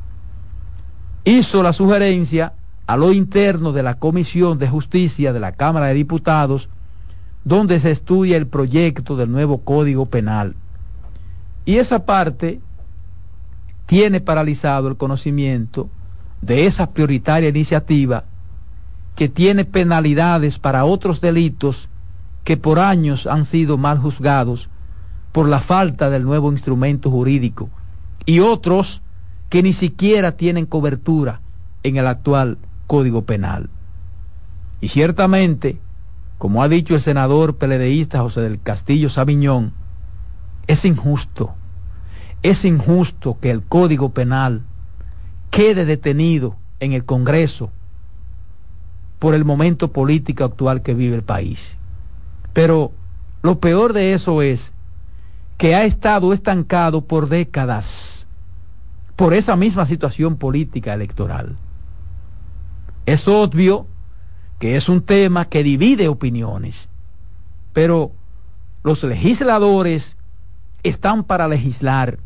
[1.25, 2.55] Hizo la sugerencia
[2.87, 6.69] a lo interno de la Comisión de Justicia de la Cámara de Diputados,
[7.45, 10.57] donde se estudia el proyecto del nuevo Código Penal.
[11.65, 12.61] Y esa parte
[13.87, 15.89] tiene paralizado el conocimiento
[16.41, 18.25] de esa prioritaria iniciativa
[19.15, 21.89] que tiene penalidades para otros delitos
[22.45, 24.69] que por años han sido mal juzgados
[25.31, 27.71] por la falta del nuevo instrumento jurídico
[28.27, 29.03] y otros
[29.49, 31.41] que ni siquiera tienen cobertura
[31.83, 33.69] en el actual Código Penal.
[34.81, 35.79] Y ciertamente,
[36.39, 39.73] como ha dicho el senador peledeísta José del Castillo Sabiñón,
[40.67, 41.55] es injusto,
[42.43, 44.63] es injusto que el Código Penal
[45.51, 47.71] quede detenido en el Congreso
[49.19, 51.77] por el momento político actual que vive el país.
[52.53, 52.93] Pero
[53.43, 54.75] lo peor de eso es
[55.57, 58.27] que ha estado estancado por décadas
[59.17, 61.57] por esa misma situación política electoral.
[63.07, 63.87] Es obvio
[64.59, 66.89] que es un tema que divide opiniones,
[67.73, 68.13] pero
[68.83, 70.17] los legisladores
[70.83, 72.19] están para legislar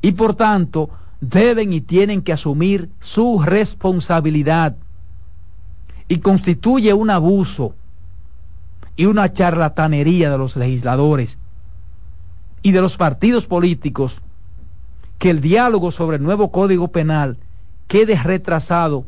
[0.00, 4.76] y por tanto deben y tienen que asumir su responsabilidad
[6.08, 7.74] y constituye un abuso
[8.96, 11.38] y una charlatanería de los legisladores
[12.62, 14.20] y de los partidos políticos
[15.18, 17.38] que el diálogo sobre el nuevo Código Penal
[17.86, 19.04] quede retrasado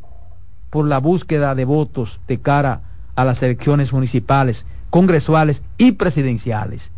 [0.70, 2.82] por la búsqueda de votos de cara
[3.14, 6.90] a las elecciones municipales, congresuales y presidenciales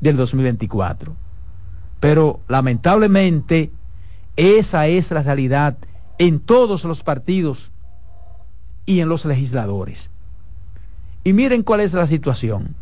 [0.00, 1.14] del 2024.
[2.00, 3.70] Pero lamentablemente
[4.36, 5.78] esa es la realidad
[6.18, 7.70] en todos los partidos
[8.84, 10.10] y en los legisladores.
[11.24, 12.74] Y miren cuál es la situación.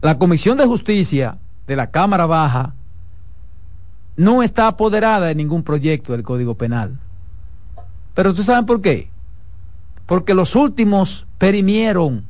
[0.00, 2.74] La Comisión de Justicia de la Cámara Baja
[4.16, 6.98] no está apoderada de ningún proyecto del Código Penal.
[8.14, 9.10] Pero ustedes saben por qué.
[10.06, 12.26] Porque los últimos perimieron,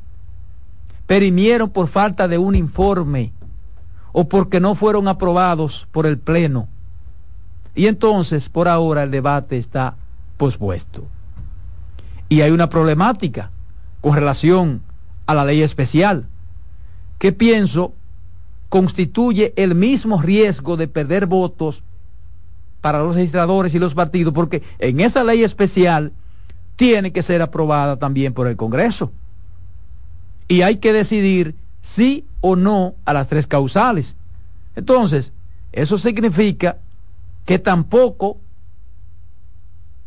[1.07, 3.33] perimieron por falta de un informe
[4.11, 6.67] o porque no fueron aprobados por el Pleno.
[7.75, 9.95] Y entonces, por ahora, el debate está
[10.37, 11.03] pospuesto.
[12.29, 13.49] Y hay una problemática
[14.01, 14.81] con relación
[15.25, 16.27] a la ley especial,
[17.17, 17.93] que pienso
[18.73, 21.83] constituye el mismo riesgo de perder votos
[22.81, 26.11] para los legisladores y los partidos, porque en esa ley especial
[26.75, 29.11] tiene que ser aprobada también por el Congreso.
[30.47, 34.15] Y hay que decidir sí o no a las tres causales.
[34.75, 35.33] Entonces,
[35.71, 36.77] eso significa
[37.45, 38.39] que tampoco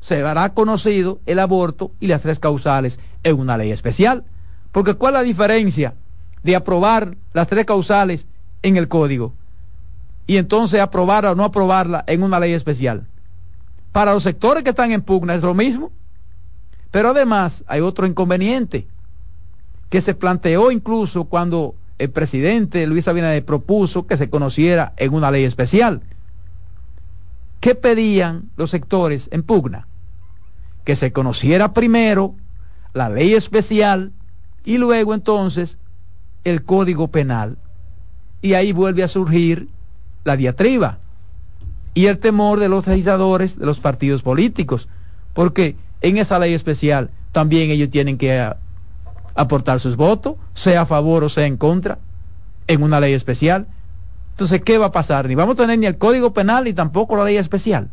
[0.01, 4.25] se hará conocido el aborto y las tres causales en una ley especial.
[4.73, 5.95] Porque ¿cuál es la diferencia
[6.43, 8.27] de aprobar las tres causales
[8.67, 9.33] en el código
[10.27, 13.07] y entonces aprobarla o no aprobarla en una ley especial?
[13.93, 15.91] Para los sectores que están en pugna es lo mismo.
[16.91, 18.87] Pero además hay otro inconveniente
[19.91, 25.31] que se planteó incluso cuando el presidente Luis Abinader propuso que se conociera en una
[25.31, 26.03] ley especial.
[27.61, 29.87] ¿Qué pedían los sectores en pugna?
[30.87, 32.37] que se conociera primero
[32.95, 34.13] la ley especial
[34.65, 35.79] y luego entonces
[36.45, 37.59] el código penal.
[38.47, 39.67] Y ahí vuelve a surgir
[40.23, 41.01] la diatriba
[41.95, 44.89] y el temor de los legisladores de los partidos políticos,
[45.35, 48.49] porque en esa ley especial también ellos tienen que
[49.35, 51.99] aportar sus votos, sea a favor o sea en contra,
[52.69, 53.67] en una ley especial.
[54.31, 55.27] Entonces, ¿qué va a pasar?
[55.27, 57.91] Ni vamos a tener ni el código penal ni tampoco la ley especial.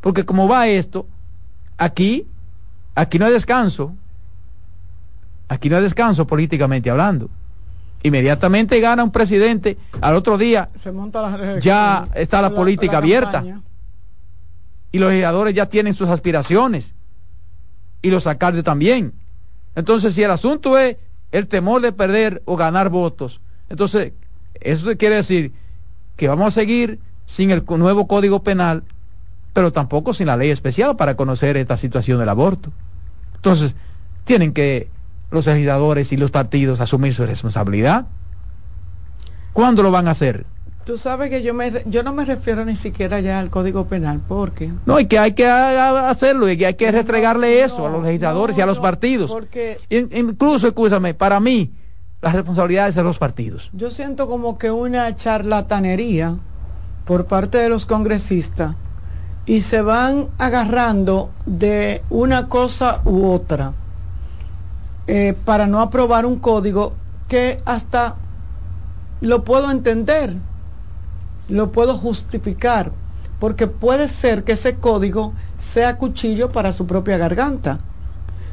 [0.00, 1.06] Porque como va esto,
[1.76, 2.26] aquí,
[2.94, 3.92] aquí no hay descanso.
[5.48, 7.28] Aquí no hay descanso políticamente hablando.
[8.02, 12.92] Inmediatamente gana un presidente, al otro día Se monta la ya está la, la- política
[12.92, 13.32] la abierta.
[13.32, 13.62] campaña.
[14.92, 16.94] y los legisladores ya tienen sus aspiraciones
[18.02, 19.12] y los alcaldes también.
[19.74, 20.96] Entonces, si el asunto es
[21.32, 24.12] el temor de perder o ganar votos, entonces
[24.60, 25.52] eso quiere decir
[26.16, 28.84] que vamos a seguir sin el nuevo código penal,
[29.52, 32.72] pero tampoco sin la ley especial para conocer esta situación del aborto.
[33.34, 33.74] Entonces,
[34.24, 34.88] tienen que
[35.30, 38.06] los legisladores y los partidos asumir su responsabilidad.
[39.52, 40.46] ¿Cuándo lo van a hacer?
[40.84, 44.20] Tú sabes que yo me yo no me refiero ni siquiera ya al Código Penal,
[44.28, 48.04] porque no y que hay que hacerlo y que hay que restregarle eso a los
[48.04, 49.30] legisladores y a los partidos.
[49.32, 51.72] Porque incluso, escúchame, para mí
[52.22, 53.70] las responsabilidades de los partidos.
[53.72, 56.36] Yo siento como que una charlatanería
[57.04, 58.76] por parte de los congresistas
[59.44, 63.72] y se van agarrando de una cosa u otra
[65.06, 66.94] eh, para no aprobar un código
[67.28, 68.16] que hasta
[69.20, 70.36] lo puedo entender
[71.48, 72.90] lo puedo justificar,
[73.38, 77.78] porque puede ser que ese código sea cuchillo para su propia garganta.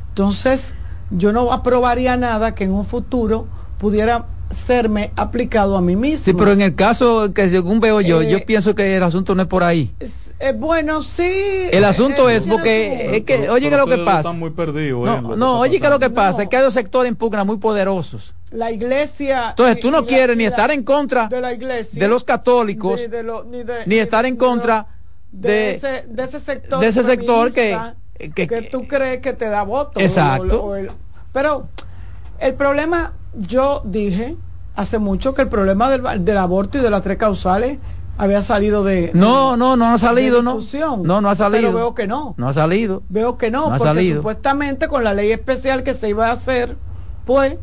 [0.09, 0.75] Entonces,
[1.09, 3.47] yo no aprobaría nada que en un futuro
[3.79, 6.25] pudiera serme aplicado a mí mismo.
[6.25, 9.33] Sí, pero en el caso que según veo yo, yo eh, pienso que el asunto
[9.33, 9.91] no es por ahí.
[10.39, 11.67] Eh, bueno, sí.
[11.71, 14.19] El asunto es porque, es que, oye, ¿qué es lo que pasa?
[14.19, 15.05] Están muy perdidos.
[15.05, 16.43] No, no oye, ¿qué es lo que pasa?
[16.43, 18.33] Es que hay dos sectores en pugna muy poderosos.
[18.51, 19.51] La iglesia.
[19.51, 22.99] Entonces, tú no quieres ni estar en contra de la iglesia, de los católicos,
[23.85, 24.87] ni, estar en contra
[25.31, 27.77] de, ese, de ese sector, de ese sector que,
[28.35, 29.99] que, tú crees que te da voto.
[29.99, 30.75] Exacto.
[31.31, 31.67] pero
[32.39, 34.35] el problema, yo dije
[34.75, 37.77] hace mucho que el problema del, del aborto y de las tres causales
[38.17, 40.59] había salido de no no no ha salido no
[41.03, 41.69] no no ha salido.
[41.69, 42.35] pero veo que no.
[42.37, 43.03] No ha salido.
[43.09, 46.77] Veo que no, porque supuestamente con la ley especial que se iba a hacer
[47.25, 47.57] pues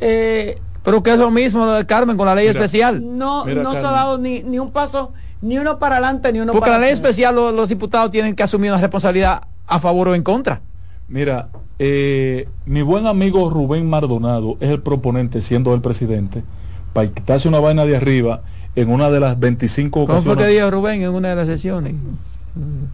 [0.00, 3.02] eh, pero que es lo mismo Carmen con la ley especial.
[3.18, 6.52] No no se ha dado ni, ni un paso ni uno para adelante ni uno
[6.52, 10.22] porque la ley especial los diputados tienen que asumir una responsabilidad a favor o en
[10.22, 10.60] contra.
[11.08, 11.48] Mira
[11.80, 16.42] eh, mi buen amigo Rubén Mardonado es el proponente siendo el presidente
[16.92, 18.42] para quitarse una vaina de arriba
[18.76, 20.24] en una de las 25 ocasiones.
[20.24, 21.94] ¿Cómo fue que dijo Rubén en una de las sesiones?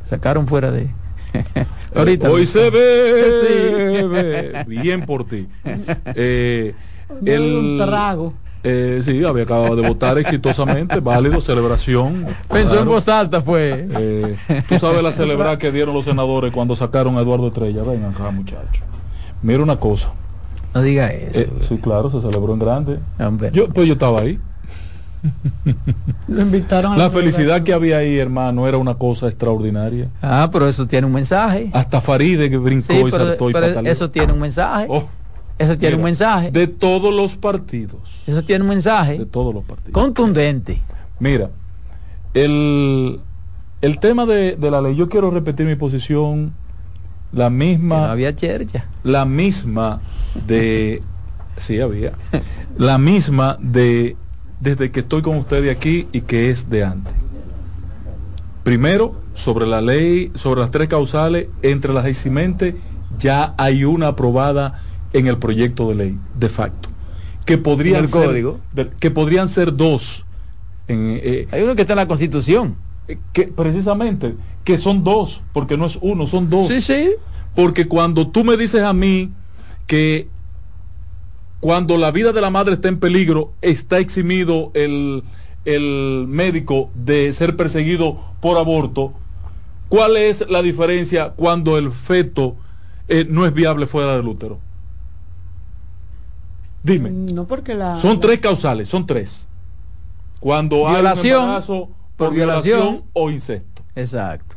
[0.05, 0.89] Sacaron fuera de...
[1.95, 2.31] Ahorita.
[2.31, 5.49] Hoy se ve, bien por ti.
[6.14, 6.75] Eh,
[7.25, 8.35] el, un trago.
[8.66, 12.27] Eh, sí, había acabado de votar exitosamente, válido, celebración.
[12.49, 13.87] Pensó en voz alta, fue.
[13.91, 14.37] Eh,
[14.68, 17.83] tú sabes la celebrar que dieron los senadores cuando sacaron a Eduardo Estrella.
[17.83, 18.83] Vengan acá, muchachos.
[19.43, 20.12] Mira una cosa.
[20.72, 21.41] No diga eso.
[21.41, 22.99] Eh, sí, claro, se celebró en grande.
[23.53, 24.41] Yo, pues yo estaba ahí.
[26.29, 30.09] Lo invitaron la felicidad que había ahí, hermano, era una cosa extraordinaria.
[30.20, 31.70] Ah, pero eso tiene un mensaje.
[31.72, 33.55] Hasta Faride que brincó y saltó y
[33.87, 34.87] Eso tiene un mensaje.
[34.89, 35.09] Oh,
[35.59, 36.51] eso tiene un mensaje.
[36.51, 38.22] De todos los partidos.
[38.27, 39.18] Eso tiene un mensaje.
[39.18, 39.93] De todos los partidos.
[39.93, 40.83] Contundente.
[41.20, 41.51] Mira,
[42.35, 43.20] el,
[43.81, 46.53] el tema de, de la ley, yo quiero repetir mi posición,
[47.33, 48.11] la misma.
[48.11, 48.87] había chercha.
[49.05, 50.01] La misma
[50.47, 51.03] de.
[51.57, 52.12] sí, había.
[52.77, 54.16] La misma de
[54.65, 57.12] desde que estoy con ustedes aquí y que es de antes.
[58.65, 62.75] Primero, sobre la ley, sobre las tres causales, entre las y
[63.19, 66.89] ya hay una aprobada en el proyecto de ley, de facto.
[67.45, 68.59] Que podrían, ser, código?
[68.99, 70.25] que podrían ser dos.
[70.89, 72.77] Eh, hay uno que está en la Constitución.
[73.07, 74.35] Eh, que precisamente,
[74.65, 76.69] que son dos, porque no es uno, son dos.
[76.69, 77.11] Sí, sí.
[77.55, 79.31] Porque cuando tú me dices a mí
[79.87, 80.27] que
[81.65, 85.23] cuando la vida de la madre está en peligro, está eximido el,
[86.29, 89.15] médico de ser perseguido por aborto.
[89.89, 92.57] ¿Cuál es la diferencia cuando el feto
[93.09, 94.59] eh, no es viable fuera del útero?
[96.83, 97.09] Dime.
[97.33, 99.49] No porque la, son tres causales, son tres.
[100.41, 101.89] Cuando hay un embarazo
[102.19, 103.83] por, violación o incesto.
[103.97, 104.57] Exacto.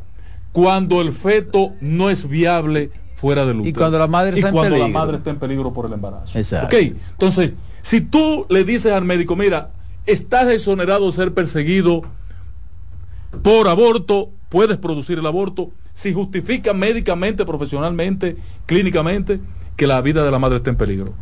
[0.52, 3.68] Cuando el feto no es viable fuera del útero.
[3.68, 5.92] Y cuando la madre está y cuando en la madre está en peligro por el
[5.92, 6.38] embarazo.
[6.38, 6.76] Exacto.
[6.76, 7.52] Ok, entonces,
[7.82, 9.70] si tú le dices al médico, mira,
[10.06, 12.02] estás exonerado de ser perseguido
[13.42, 19.40] por aborto, puedes producir el aborto, si justifica médicamente, profesionalmente, clínicamente,
[19.74, 21.12] que la vida de la madre está en peligro.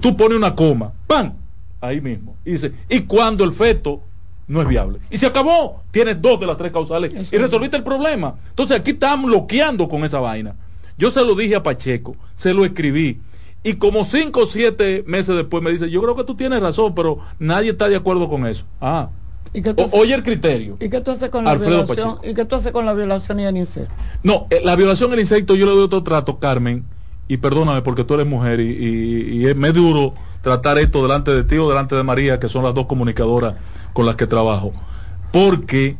[0.00, 1.32] Tú pones una coma, ¡pam!
[1.80, 2.36] Ahí mismo.
[2.44, 4.02] Y dice, y cuando el feto
[4.48, 4.98] no es viable.
[5.10, 5.82] Y se acabó.
[5.90, 8.34] Tienes dos de las tres causales y resolviste el problema.
[8.50, 10.54] Entonces aquí estamos bloqueando con esa vaina.
[10.98, 13.20] Yo se lo dije a Pacheco, se lo escribí.
[13.62, 16.94] Y como cinco o siete meses después me dice, yo creo que tú tienes razón,
[16.94, 18.64] pero nadie está de acuerdo con eso.
[18.80, 19.08] Ah.
[19.52, 20.76] ¿Y oye el criterio.
[20.80, 22.18] ¿Y qué tú haces con la violación?
[22.22, 23.94] ¿Y qué tú haces con la violación y el incesto?
[24.22, 26.84] No, eh, la violación y el incesto yo le doy otro trato, Carmen,
[27.26, 31.42] y perdóname porque tú eres mujer y, y es muy duro tratar esto delante de
[31.42, 33.54] ti o delante de María, que son las dos comunicadoras
[33.92, 34.72] con las que trabajo.
[35.32, 35.96] Porque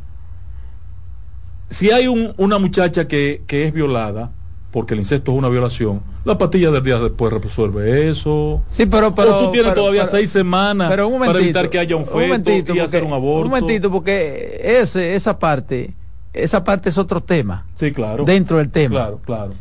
[1.70, 4.30] si hay un- una muchacha que, que es violada,
[4.76, 8.62] porque el incesto es una violación, la pastilla del día después resuelve eso.
[8.68, 11.96] Sí, pero, pero o tú tienes pero- todavía pero- seis semanas para evitar que haya
[11.96, 13.46] un feto y hacer un aborto.
[13.46, 15.94] Un momentito, porque ese, esa parte,
[16.34, 17.64] esa parte es otro tema.
[17.76, 18.24] Sí, claro.
[18.26, 18.96] Dentro del tema.
[18.96, 19.52] Claro, claro.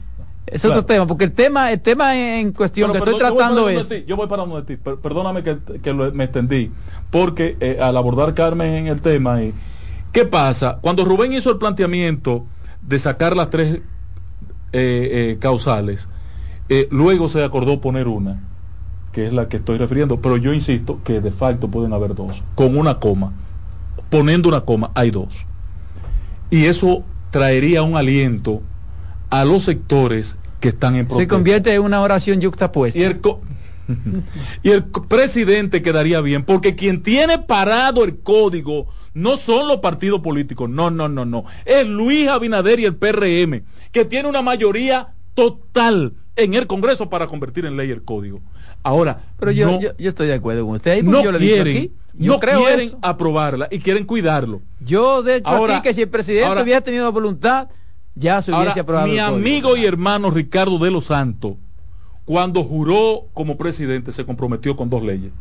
[0.48, 0.80] Es Claro.
[0.80, 3.88] otro tema, porque el tema, el tema en cuestión que estoy perdón, tratando es.
[3.88, 4.76] ti, yo voy para donde ti.
[4.76, 6.72] Per- Perdóname que, que lo- me extendí.
[7.10, 9.54] Porque eh, al abordar Carmen en el tema, y,
[10.12, 10.78] ¿qué pasa?
[10.82, 12.46] Cuando Rubén hizo el planteamiento
[12.82, 13.80] de sacar las tres
[14.76, 16.08] eh, eh, causales,
[16.70, 18.42] eh, luego se acordó poner una,
[19.12, 20.20] que es la que estoy refiriendo.
[20.22, 23.32] Pero yo insisto que de facto pueden haber dos, con una coma.
[24.10, 25.46] Poniendo una coma, hay dos.
[26.52, 28.62] Y eso traería un aliento
[29.30, 31.36] a los sectores que están en Se protesta.
[31.36, 32.98] convierte en una oración yuxtapuesta.
[33.00, 33.42] Y el, co-
[34.64, 40.22] y el presidente quedaría bien, porque quien tiene parado el código no son los partidos
[40.22, 41.46] políticos, no, no, no, no.
[41.66, 47.26] Es Luis Abinader y el PRM, que tiene una mayoría total en el Congreso para
[47.28, 48.42] convertir en ley el código.
[48.84, 50.92] Ahora, Pero yo, no, yo, yo estoy de acuerdo con usted.
[50.92, 51.92] Ahí, no yo dicho quieren, aquí.
[52.14, 53.00] Yo no creo quieren eso.
[53.02, 54.62] aprobarla y quieren cuidarlo.
[54.80, 57.70] Yo, de hecho, Ahora- aquí que si el presidente ahora- hubiera tenido voluntad,
[58.16, 59.08] ya se hubiese Ahora, aprobado.
[59.08, 59.38] mi el código.
[59.38, 61.54] amigo y hermano Ricardo de los Santos,
[62.26, 65.32] cuando juró como presidente, se comprometió con dos leyes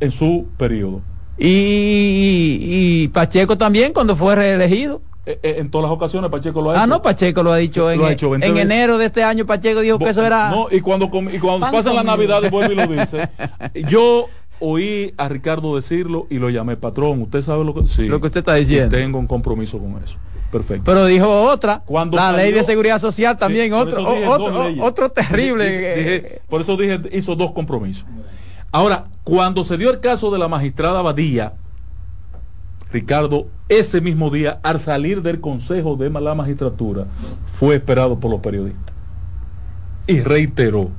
[0.00, 1.02] en su periodo.
[1.40, 5.00] Y, y- Pacheco también, cuando fue reelegido.
[5.26, 6.86] Eh, eh, en todas las ocasiones Pacheco lo ha Ah, hecho.
[6.86, 9.44] no, Pacheco lo ha dicho Lo en, ha hecho 20 en enero de este año.
[9.46, 10.50] Pacheco dijo que eso era.
[10.50, 12.04] No, y cuando, y cuando pasan las comido.
[12.04, 13.28] navidades vuelve y lo dice.
[13.88, 14.28] Yo
[14.60, 17.22] oí a Ricardo decirlo y lo llamé patrón.
[17.22, 18.96] ¿Usted sabe lo que, sí, Lo que usted está diciendo.
[18.96, 20.16] Tengo un compromiso con eso.
[20.50, 20.82] Perfecto.
[20.84, 21.82] Pero dijo otra.
[21.86, 25.64] Cuando la ley de seguridad social también, Sí, otro, dije otro, otro terrible.
[25.64, 28.04] Dije- eh, dije- por eso dije, hizo dos compromisos.
[28.72, 31.54] Ahora, cuando se dio el caso de la magistrada Badía,
[32.92, 37.06] Ricardo, ese mismo día, al salir del Consejo de la Magistratura,
[37.58, 38.94] fue esperado por los periodistas.
[40.06, 40.90] Y reiteró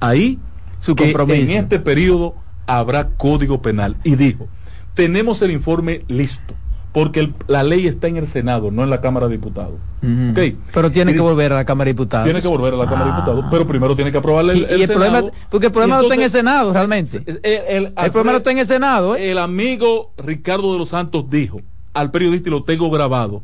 [0.00, 0.38] ahí
[0.78, 1.50] Su que compromiso.
[1.50, 2.34] en este periodo
[2.66, 3.96] habrá código penal.
[4.04, 4.46] Y dijo,
[4.94, 6.54] tenemos el informe listo,
[6.92, 9.74] porque el- la ley está en el Senado, no en la Cámara de Diputados.
[10.02, 10.30] Ujú.
[10.30, 10.56] Ok.
[10.72, 12.24] Pero tiene Y- que volver a la Cámara de Diputados.
[12.24, 13.16] tiene que volver a la Cámara de Ah.
[13.16, 15.10] Diputados, pero primero tiene que aprobarle el, Y, y el Senado.
[15.10, 17.22] problema, porque el problema no está en el Senado realmente.
[17.42, 19.14] El, problema no está en el Senado.
[19.16, 19.30] ¿eh?
[19.30, 21.60] el amigo Ricardo de los Santos dijo
[21.94, 23.42] al periodista y lo tengo grabado.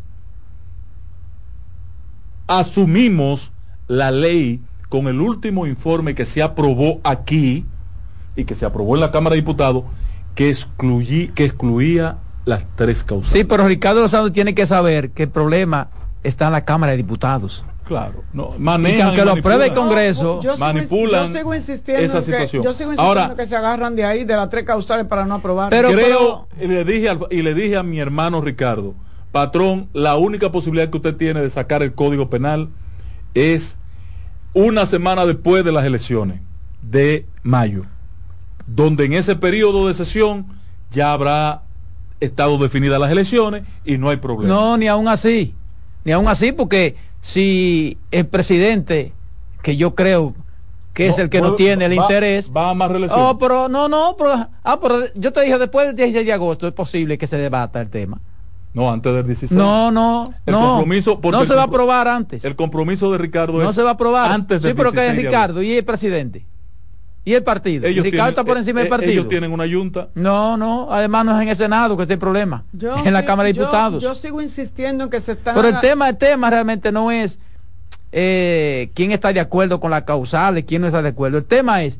[2.46, 3.52] Asumimos
[3.88, 7.64] la ley con el último informe que se aprobó aquí
[8.36, 9.84] y que se aprobó en la Cámara de Diputados
[10.34, 13.32] que excluí, que excluía las tres causas.
[13.32, 15.88] Sí, pero Ricardo Lozano tiene que saber que el problema
[16.22, 17.64] está en la Cámara de Diputados.
[17.86, 19.72] Claro, no, Y que aunque lo apruebe el.
[19.74, 22.62] Congreso, Yo sigo, manipulan yo sigo insistiendo esa en que, situación.
[22.62, 25.34] yo sigo insistiendo Ahora- que se agarran de ahí de las tres causales para no
[25.34, 25.68] aprobar.
[25.68, 28.94] Pero- creo y le dije al- y le dije a mi hermano Ricardo
[29.32, 32.70] patrón la única posibilidad que usted tiene de sacar el código penal
[33.34, 33.76] es
[34.54, 36.40] una semana después de las elecciones
[36.80, 37.82] de mayo
[38.66, 40.46] donde en ese periodo de sesión
[40.90, 41.63] ya habrá
[42.24, 45.54] estado definidas las elecciones y no hay problema no, ni aún así.
[46.04, 49.12] Ni aún así, porque si el presidente,
[49.62, 50.34] que yo creo
[50.92, 52.52] que es el que no tiene el va- interés.
[52.56, 55.86] va a más reelección Oh, pero no, no, pero, ah, pero yo te dije después
[55.86, 58.20] del 16 de agosto es posible que se debata el tema.
[58.74, 60.60] no antes del 16 No, no, El no.
[60.78, 62.44] compromiso- no se va a aprobar antes.
[62.44, 64.30] el compromiso de Ricardo No es se va a aprobar.
[64.30, 66.44] antes del sí, pero que es 16 de Ricardo y el presidente.
[67.26, 67.86] Y el partido.
[67.86, 69.12] ellos Ricardo tienen, está por encima del eh, partido.
[69.12, 72.20] ellos tienen una junta No, no, además no es en el Senado que está el
[72.20, 72.64] problema.
[72.72, 74.02] Yo es en la Cámara de yo- Diputados.
[74.02, 75.54] Yo, sigo insistiendo en que se están.
[75.54, 77.38] Pero el tema, el tema realmente no es
[78.12, 81.38] eh, quién está de acuerdo con las causales, quién no está de acuerdo.
[81.38, 81.98] El tema es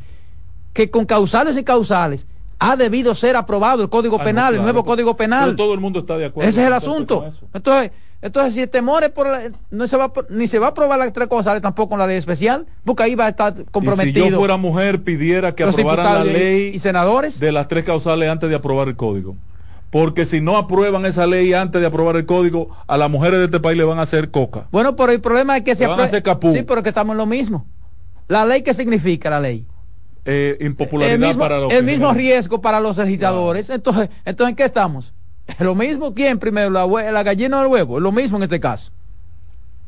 [0.73, 2.27] que con causales y causales
[2.59, 5.45] ha debido ser aprobado el Código Ah, no, Penal, el nuevo pero- Código Penal.
[5.47, 7.25] pero todo el mundo está de acuerdo Ese es el asunto.
[7.53, 7.91] Entonces,
[8.25, 10.99] entonces si el temor es por la- no se va ni se va a aprobar
[10.99, 14.25] las tres causales tampoco en la ley especial, porque ahí va a estar Y comprometido
[14.25, 17.39] si yo fuera mujer pidiera que aprobaran la y- ley y senadores.
[17.39, 19.37] de las tres causales antes de aprobar el código.
[19.91, 23.45] Porque si no aprueban esa ley antes de aprobar el código, a las mujeres de
[23.45, 24.67] este país le van a hacer coca.
[24.73, 26.51] Bueno, pero el problema es que se van a hacer capú.
[26.51, 27.67] Sí, pero que estamos en lo mismo.
[28.27, 29.67] La ley, ¿qué significa la ley?
[30.25, 33.69] Eh, impopularidad el mismo, para los el mismo riesgo para los legisladores.
[33.71, 35.13] Entonces, entonces, ¿en qué estamos?
[35.59, 36.71] Lo mismo, ¿quién primero?
[36.71, 37.99] La, la gallina o el huevo.
[37.99, 38.91] Es lo mismo en este caso.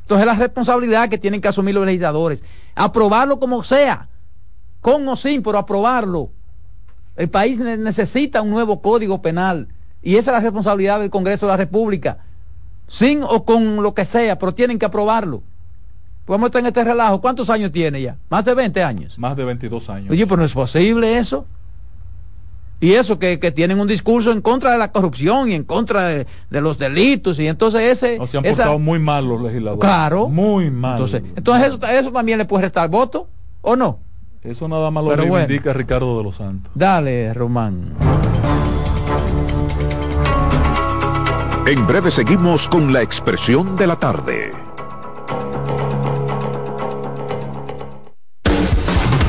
[0.02, 2.42] Entonces, la responsabilidad que tienen que asumir los legisladores.
[2.74, 4.08] Aprobarlo como sea.
[4.80, 6.30] Con o sin, pero aprobarlo.
[7.16, 9.68] El país ne- necesita un nuevo código penal.
[10.02, 12.18] Y esa es la responsabilidad del Congreso de la República.
[12.86, 15.42] Sin o con lo que sea, pero tienen que aprobarlo.
[16.26, 17.20] Vamos a estar en este relajo.
[17.20, 18.16] ¿Cuántos años tiene ya?
[18.28, 19.18] Más de 20 años.
[19.18, 20.10] Más de 22 años.
[20.10, 21.46] Oye, pero no es posible eso.
[22.78, 26.04] Y eso que, que tienen un discurso en contra de la corrupción y en contra
[26.08, 27.38] de, de los delitos.
[27.38, 28.18] Y entonces ese...
[28.20, 29.80] O se han esa- portado muy mal los legisladores.
[29.80, 30.28] Claro.
[30.28, 30.92] Muy mal.
[30.92, 33.28] Entonces, entonces eso, eso también le puede restar voto,
[33.62, 33.98] ¿o no?
[34.42, 35.46] Eso nada más lo Pero bueno.
[35.46, 36.70] reivindica Ricardo de los Santos.
[36.74, 37.94] Dale, Román.
[41.66, 44.52] En breve seguimos con la expresión de la tarde.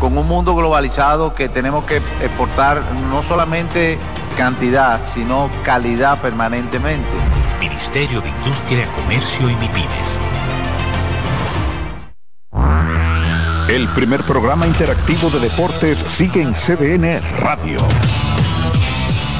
[0.00, 3.98] con un mundo globalizado que tenemos que exportar no solamente
[4.36, 7.08] cantidad, sino calidad permanentemente.
[7.60, 10.18] Ministerio de Industria, Comercio y MIPIMES.
[13.68, 17.80] El primer programa interactivo de deportes sigue en CDN Radio.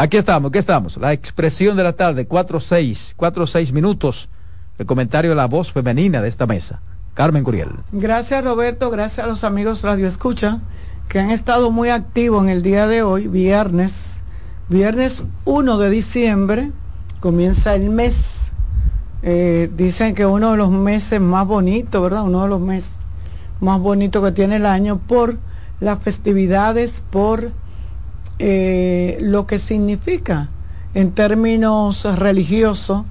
[0.00, 0.96] Aquí estamos, aquí estamos.
[0.96, 4.28] La expresión de la tarde, 4-6, 4-6 minutos.
[4.78, 6.80] El comentario de la voz femenina de esta mesa.
[7.14, 7.70] Carmen Curiel.
[7.90, 10.60] Gracias Roberto, gracias a los amigos Radio Escucha
[11.08, 14.22] que han estado muy activos en el día de hoy, viernes,
[14.68, 16.70] viernes 1 de diciembre,
[17.18, 18.52] comienza el mes.
[19.24, 22.22] Eh, dicen que uno de los meses más bonitos, ¿verdad?
[22.22, 22.94] Uno de los meses
[23.60, 25.38] más bonitos que tiene el año por
[25.80, 27.50] las festividades, por
[28.38, 30.54] eh, lo que significa
[30.94, 33.06] en términos religiosos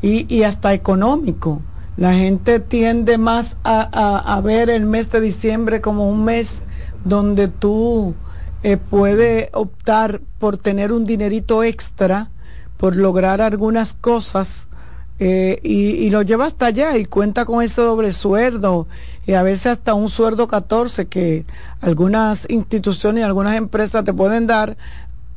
[0.00, 1.66] y, y hasta económico.
[1.96, 3.80] La gente tiende más a,
[4.36, 6.64] a- ver el mes de diciembre como un mes
[7.02, 8.14] donde tú
[8.62, 12.30] eh, puedes optar por tener un dinerito extra,
[12.76, 14.67] por lograr algunas cosas
[15.20, 18.86] eh, y, y lo lleva hasta allá y cuenta con ese doble sueldo
[19.26, 21.44] y a veces hasta un sueldo 14 que
[21.80, 24.76] algunas instituciones y algunas empresas te pueden dar.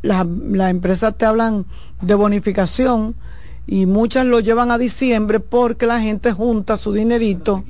[0.02, 1.66] Las las empresas te hablan
[2.02, 3.16] de bonificación
[3.68, 7.64] y muchas lo llevan a diciembre porque la gente junta su dinerito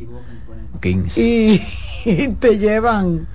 [0.79, 1.21] 15.
[1.21, 1.61] y,
[2.05, 3.27] y te llevan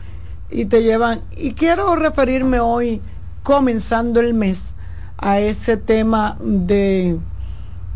[0.50, 3.00] y te llevan y quiero referirme hoy
[3.42, 4.62] comenzando el mes
[5.18, 7.18] a ese tema de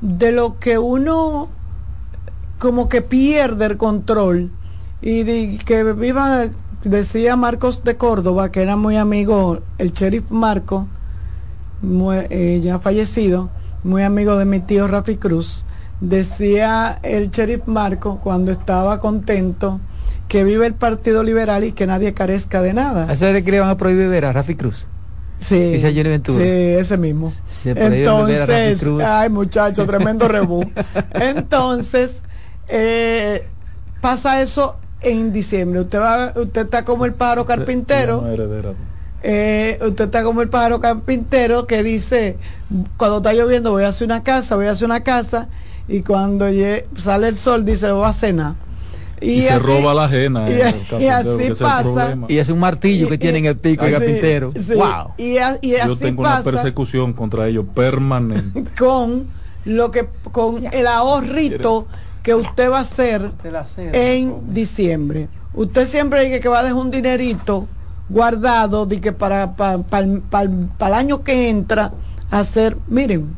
[0.01, 1.48] de lo que uno
[2.59, 4.51] como que pierde el control
[5.02, 6.48] y que viva
[6.85, 10.86] decía Marcos de Córdoba que era muy amigo el sheriff Marco
[11.82, 13.51] eh, ya fallecido
[13.85, 15.64] muy amigo de mi tío Rafi Cruz
[16.01, 19.81] decía el sheriff Marco cuando estaba contento
[20.28, 23.60] que vive el Partido Liberal y que nadie carezca de nada ¿A ese que le
[23.60, 24.86] van a prohibir ver a Rafi Cruz?
[25.40, 26.44] Sí, Dice Jenny Ventura.
[26.44, 27.32] sí, ese mismo.
[27.64, 30.70] Entonces, ay muchacho, tremendo rebú.
[31.14, 32.22] Entonces,
[32.68, 33.48] eh,
[34.00, 35.80] pasa eso en diciembre.
[35.80, 38.22] Usted va, usted está como el pájaro carpintero.
[38.22, 38.90] No.
[39.22, 42.38] Eh, usted está como el pájaro carpintero que dice,
[42.96, 45.48] cuando está lloviendo voy a hacer una casa, voy a hacer una casa,
[45.88, 46.46] y cuando
[46.96, 48.54] sale el sol dice voy a cenar.
[49.20, 50.51] Y, se así- roba la ajena.
[50.51, 52.16] y- carpintero, así pasa.
[52.28, 54.52] Y es un martillo que tiene en el pico el carpintero.
[54.56, 54.74] sí.
[54.74, 55.12] ¡Wow!
[55.18, 58.64] Y, a- y Yo así tengo una persecución contra ellos permanente.
[58.78, 59.28] con
[59.64, 61.86] lo que con el ahorrito
[62.22, 63.30] que usted va a hacer
[63.76, 65.28] en diciembre.
[65.52, 67.66] Usted siempre dice que va a dejar un dinerito
[68.09, 71.92] guardado de que para, para, para, el año que entra
[72.30, 73.34] hacer, miren,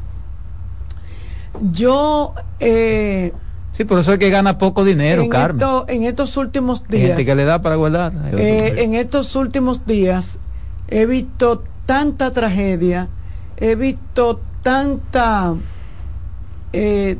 [1.72, 3.32] yo eh,
[3.82, 5.66] Sí, por eso es que gana poco dinero, en Carmen.
[5.88, 7.09] en estos últimos Hay días.
[7.09, 8.12] gente que le da para guardar.
[8.32, 10.38] eh, en estos últimos días
[10.86, 13.09] he visto tanta tragedia,
[13.56, 15.54] he visto tanta,
[16.72, 17.18] eh,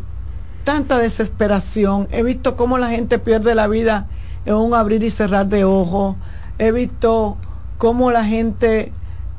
[0.63, 4.07] tanta desesperación, he visto cómo la gente pierde la vida
[4.47, 6.15] en un abrir y cerrar de ojos,
[6.61, 7.39] he visto
[7.79, 8.93] cómo la gente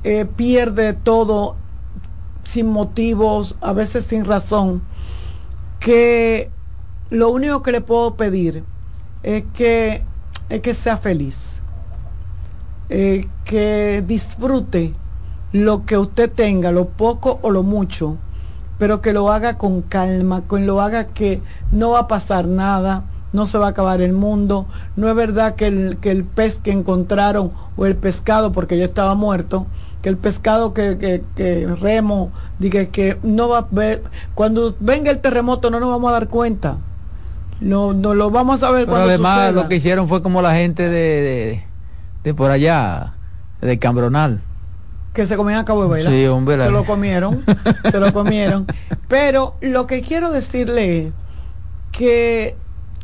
[0.04, 1.56] eh, pierde todo
[2.44, 4.82] sin motivos, a veces sin razón,
[5.80, 6.52] que
[7.14, 8.64] lo único que le puedo pedir
[9.22, 10.02] es que,
[10.50, 11.62] es que sea feliz,
[12.90, 14.94] eh, que disfrute
[15.52, 18.18] lo que usted tenga, lo poco o lo mucho,
[18.80, 21.40] pero que lo haga con calma, que lo haga que
[21.72, 24.66] no va a pasar nada, no se va a acabar el mundo,
[24.96, 28.86] no es verdad que el, que el pez que encontraron o el pescado, porque ya
[28.86, 29.68] estaba muerto,
[30.02, 34.02] que el pescado que, que, que remo, diga que no va a ver,
[34.34, 36.80] cuando venga el terremoto no nos vamos a dar cuenta,
[37.64, 39.52] no, no lo vamos a ver Pero cuando además suceda.
[39.52, 41.64] lo que hicieron fue como la gente de, de,
[42.24, 43.14] de por allá,
[43.62, 44.42] de Cambronal.
[45.14, 46.02] que se comían a cabo de.
[46.02, 46.60] Sí, hombre.
[46.62, 47.44] Se lo comieron,
[47.92, 48.66] se lo comieron.
[49.08, 51.14] Pero lo que quiero decirle es
[51.92, 52.56] que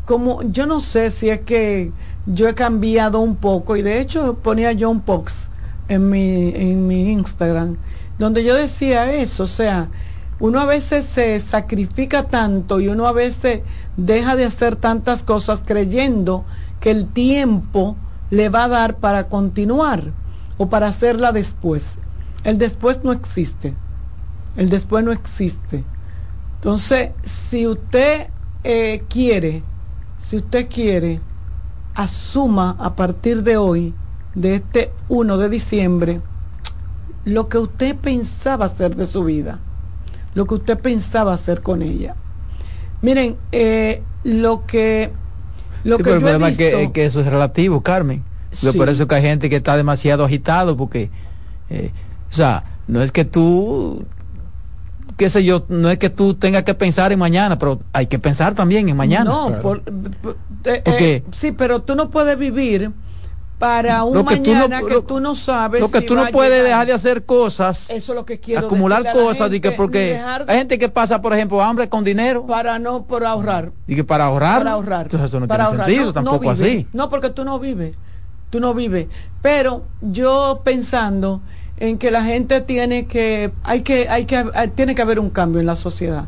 [0.06, 1.92] como yo no sé si es que
[2.26, 5.52] yo he cambiado un poco y de hecho ponía yo un post
[5.88, 7.78] en mi en mi Instagram
[8.18, 9.90] donde yo decía eso, o sea,
[10.40, 13.62] uno a veces se sacrifica tanto y uno a veces
[13.98, 16.46] deja de hacer tantas cosas creyendo
[16.80, 17.98] que el tiempo
[18.30, 20.12] le va a dar para continuar
[20.58, 21.96] o para hacerla después.
[22.44, 23.76] El después no existe.
[24.56, 25.84] El después no existe.
[26.56, 28.28] Entonces, si usted
[28.64, 29.64] eh, quiere,
[30.20, 31.20] si usted quiere,
[31.96, 33.94] asuma a partir de hoy,
[34.36, 36.22] de este 1 de diciembre,
[37.26, 39.60] lo que usted pensaba hacer de su vida,
[40.34, 42.16] lo que usted pensaba hacer con ella.
[43.02, 45.14] Miren, eh, lo que
[45.84, 47.28] lo Sí, que pero el yo he problema es que, visto- es que eso es
[47.28, 48.24] relativo, Carmen.
[48.62, 48.78] Yo Sí.
[48.78, 51.12] Por eso que hay gente que está demasiado agitado, porque,
[51.70, 51.92] eh,
[52.32, 54.04] o sea, no es que tú,
[55.18, 58.20] qué sé yo, no es que tú tengas que pensar en mañana, pero hay que
[58.20, 59.30] pensar también en mañana.
[59.32, 61.16] No, por- por- eh, ¿Por qué?
[61.16, 62.92] eh, sí, pero tú no puedes vivir
[63.60, 65.82] para un Lo que tú no- mañana que lo- tú no sabes.
[65.82, 68.66] Lo que si tú no puedes dejar de hacer cosas, Eso es lo que quiero
[68.68, 71.62] acumular decirle a la cosas, y que porque de- hay gente que pasa, por ejemplo,
[71.62, 73.72] hambre con dinero, para no por ahorrar.
[73.86, 75.02] y que para ahorrar, Para ahorrar.
[75.08, 75.86] entonces eso no para tiene ahorrar.
[75.88, 76.88] sentido, No- tampoco así.
[76.94, 77.96] No, porque tú no vives.
[78.50, 79.08] Tú no vives.
[79.42, 81.42] Pero yo pensando
[81.78, 85.30] en que la gente tiene que, hay que, hay que, hay- tiene que haber un
[85.30, 86.26] cambio en la sociedad.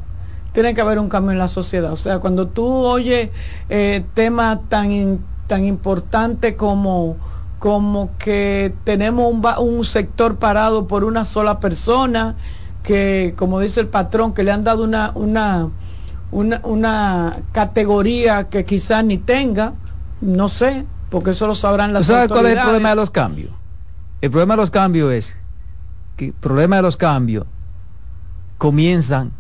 [0.54, 1.94] Tiene que haber un cambio en la sociedad.
[1.94, 3.30] O sea, cuando tú oyes
[3.70, 7.18] eh, temas tan, in- tan importantes como,
[7.60, 12.38] como que tenemos un, sector parado por una sola persona,
[12.84, 15.68] que como dice el patrón, que le han dado una, una,
[16.32, 19.74] una, una categoría que quizás ni tenga,
[20.22, 23.10] no sé, porque eso lo sabrán las ¿Tú ¿Sabes cuál es el problema de los
[23.10, 23.52] cambios?
[24.22, 25.36] El problema de los cambios es
[26.16, 27.46] que el problema de los cambios
[28.58, 29.34] comienzan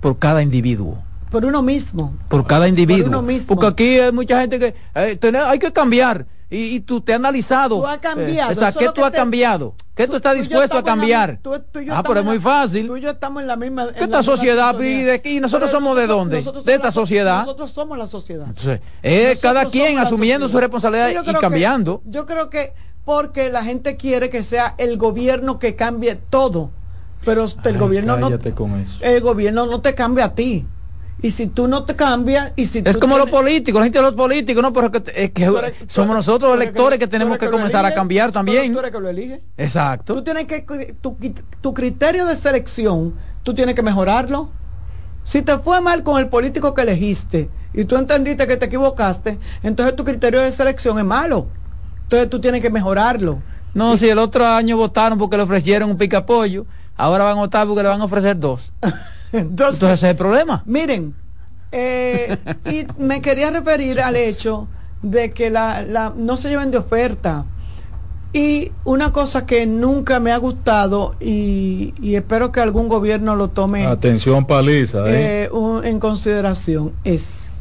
[0.00, 1.02] por cada individuo.
[1.34, 2.14] Por uno mismo.
[2.28, 3.08] Por cada individuo.
[3.08, 3.48] uno mismo.
[3.48, 6.26] Porque aquí hay mucha gente que eh, tener- hay que cambiar.
[6.48, 7.78] Y, y tú te has analizado.
[7.80, 9.74] Tú has cambiado, eh, o sea, ¿qué tú has te- cambiado?
[9.96, 11.38] ¿Qué tú estás Tú dispuesto a la cambiar?
[11.42, 12.86] tú- tú y yo ah, pero es muy fácil.
[12.86, 13.88] Tú y yo estamos en la misma.
[13.92, 15.20] ¿Qué esta sociedad pide?
[15.24, 16.40] ¿Y nosotros somos de dónde?
[16.40, 17.38] De esta la sociedad.
[17.40, 18.46] Nosotros somos la sociedad.
[18.46, 22.00] Entonces, es Nosotros cada quien asumiendo su responsabilidad y que- cambiando.
[22.04, 22.72] yo creo que
[23.04, 26.70] porque la gente quiere que sea el gobierno que cambie todo,
[27.24, 28.98] pero el gobierno no, con eso.
[29.00, 30.66] el gobierno no te cambia a ti.
[31.22, 33.98] Y si tú no te cambias y si Es tú como los políticos, la gente
[33.98, 34.72] de los políticos, ¿no?
[34.72, 37.38] Pero es que, es que Tú eres- somos nosotros los que electores que tú tenemos
[37.38, 38.72] que comenzar a cambiar también.
[38.72, 39.40] Tú eres que lo elige.
[39.56, 40.14] Exacto.
[40.14, 40.60] Tú tienes que
[41.00, 41.16] tu,
[41.60, 44.50] tu criterio de selección, tú tienes que mejorarlo.
[45.22, 49.38] Si te fue mal con el político que elegiste y tú entendiste que te equivocaste,
[49.62, 51.46] entonces tu criterio de selección es malo.
[52.02, 53.38] Entonces tú tienes que mejorarlo.
[53.72, 56.66] No, si el otro año votaron porque le ofrecieron un picapollo,
[56.96, 58.72] ahora van a votar porque le van a ofrecer dos.
[59.38, 60.62] Entonces, ese es el problema.
[60.66, 61.14] Miren,
[61.72, 62.36] eh,
[62.70, 64.68] y me quería referir al hecho
[65.02, 67.44] de que la, la- no se lleven de oferta.
[68.32, 73.50] Y una cosa que nunca me ha gustado y, y espero que algún gobierno lo
[73.50, 75.44] tome Atención paliza, ¿eh?
[75.44, 77.52] eh, un- en consideración es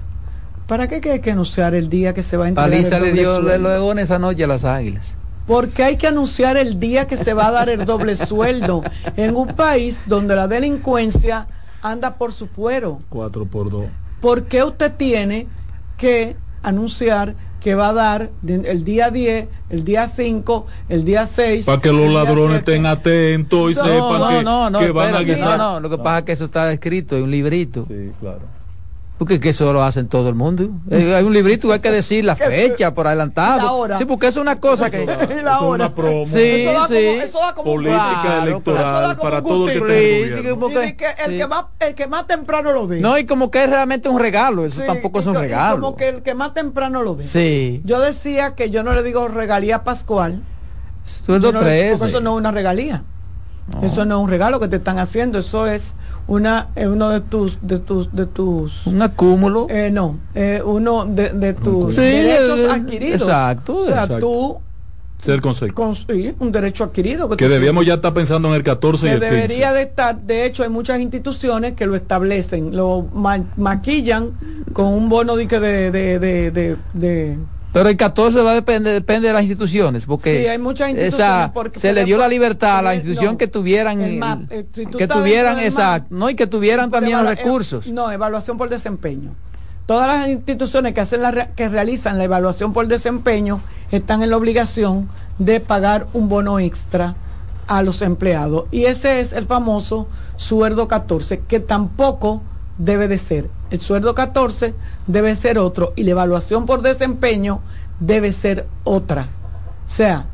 [0.65, 3.03] ¿para qué que hay que anunciar el día que se va a entregar Paliza el
[3.03, 3.57] le doble dio sueldo?
[3.59, 5.15] luego en esa noche a las águilas.
[5.45, 8.81] Porque hay que anunciar el día que se va a dar el doble sueldo
[9.17, 11.47] en un país donde la delincuencia
[11.83, 12.99] anda por su fuero.
[13.09, 13.85] 4 por 2.
[14.21, 15.47] ¿por qué usted tiene
[15.97, 21.65] que anunciar que va a dar el día 10, el día 5, el día 6?
[21.65, 25.13] Para que los ladrones estén atentos y No, sepan no, que, no, no, que van
[25.15, 25.57] a guisar.
[25.57, 27.85] no, no, lo que pasa es que eso está escrito en un librito.
[27.85, 28.41] Sí, claro.
[29.17, 30.67] Porque que eso lo hacen todo el mundo.
[30.89, 33.57] Eh, Hay un librito que hay que decir la fecha por adelantado.
[33.57, 33.97] La hora.
[33.97, 35.03] Sí, porque eso es una cosa que.
[35.39, 35.93] Y la hora.
[35.93, 36.25] promo.
[36.25, 36.93] Sí, Eso sí.
[36.95, 41.05] como- eso como un Política Claro, electoral para todo el que en el Y que
[41.25, 41.37] el, Sí.
[41.37, 42.99] que más, el que más temprano lo dé.
[43.01, 44.65] No, y como que es realmente un regalo.
[44.65, 45.79] Eso Sí, tampoco es un regalo.
[45.81, 47.25] Como que el que más temprano lo dé.
[47.27, 47.81] Sí.
[47.85, 50.41] Yo decía que yo no le digo regalía pascual.
[51.25, 51.97] Sueldo no le- 13.
[51.99, 53.03] Porque eso no es una regalía.
[53.81, 55.95] Eso no es un regalo que te están haciendo, eso es
[56.27, 59.67] una es uno de tus de tus de tus Un acúmulo.
[59.69, 63.21] eh, no, eh, uno de, de tus Sí, derechos eh, adquiridos.
[63.21, 64.19] exacto, O sea, exacto.
[64.19, 64.61] tú
[65.19, 65.73] Ser consejo.
[65.73, 69.19] construir un derecho adquirido que, Que debíamos ya estar pensando en el 14 y el
[69.21, 69.33] 15.
[69.33, 74.31] debería de estar, de hecho hay muchas instituciones que lo establecen, lo ma- maquillan
[74.73, 77.37] con un bono de que de, de, de, de- de-
[77.73, 80.99] Pero el 14 va a depender depende de las instituciones, porque Sí, hay muchas esa-
[80.99, 84.51] instituciones, porque, se le dio la libertad a la institución no, que tuvieran el MAP,
[84.51, 87.87] eh, si que tuvieran MAP, no y que tuvieran también los evalua- recursos.
[87.87, 89.31] eh, no, evaluación por desempeño.
[89.87, 93.59] Todas las instituciones que hacen la que realizan la evaluación por desempeño
[93.91, 95.09] están en la obligación
[95.39, 97.15] de pagar un bono extra
[97.67, 102.43] a los empleados y ese es el famoso sueldo 14 que tampoco
[102.77, 103.49] debe de ser.
[103.69, 104.73] El sueldo 14
[105.07, 107.61] debe ser otro y la evaluación por desempeño
[107.99, 109.27] debe ser otra.
[109.85, 110.27] O sea,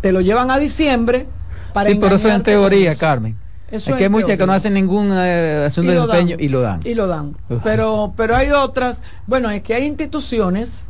[0.00, 1.26] te lo llevan a diciembre
[1.72, 2.94] para sí, pero eso en teoría.
[2.94, 3.36] Carmen.
[3.68, 6.06] Eso es es que hay muchas que no hacen ningún eh, asunto de dan.
[6.06, 6.80] desempeño y lo dan.
[6.84, 7.36] Y lo dan.
[7.48, 7.60] Uf.
[7.64, 9.02] Pero, pero hay otras.
[9.26, 10.84] Bueno, es que hay instituciones.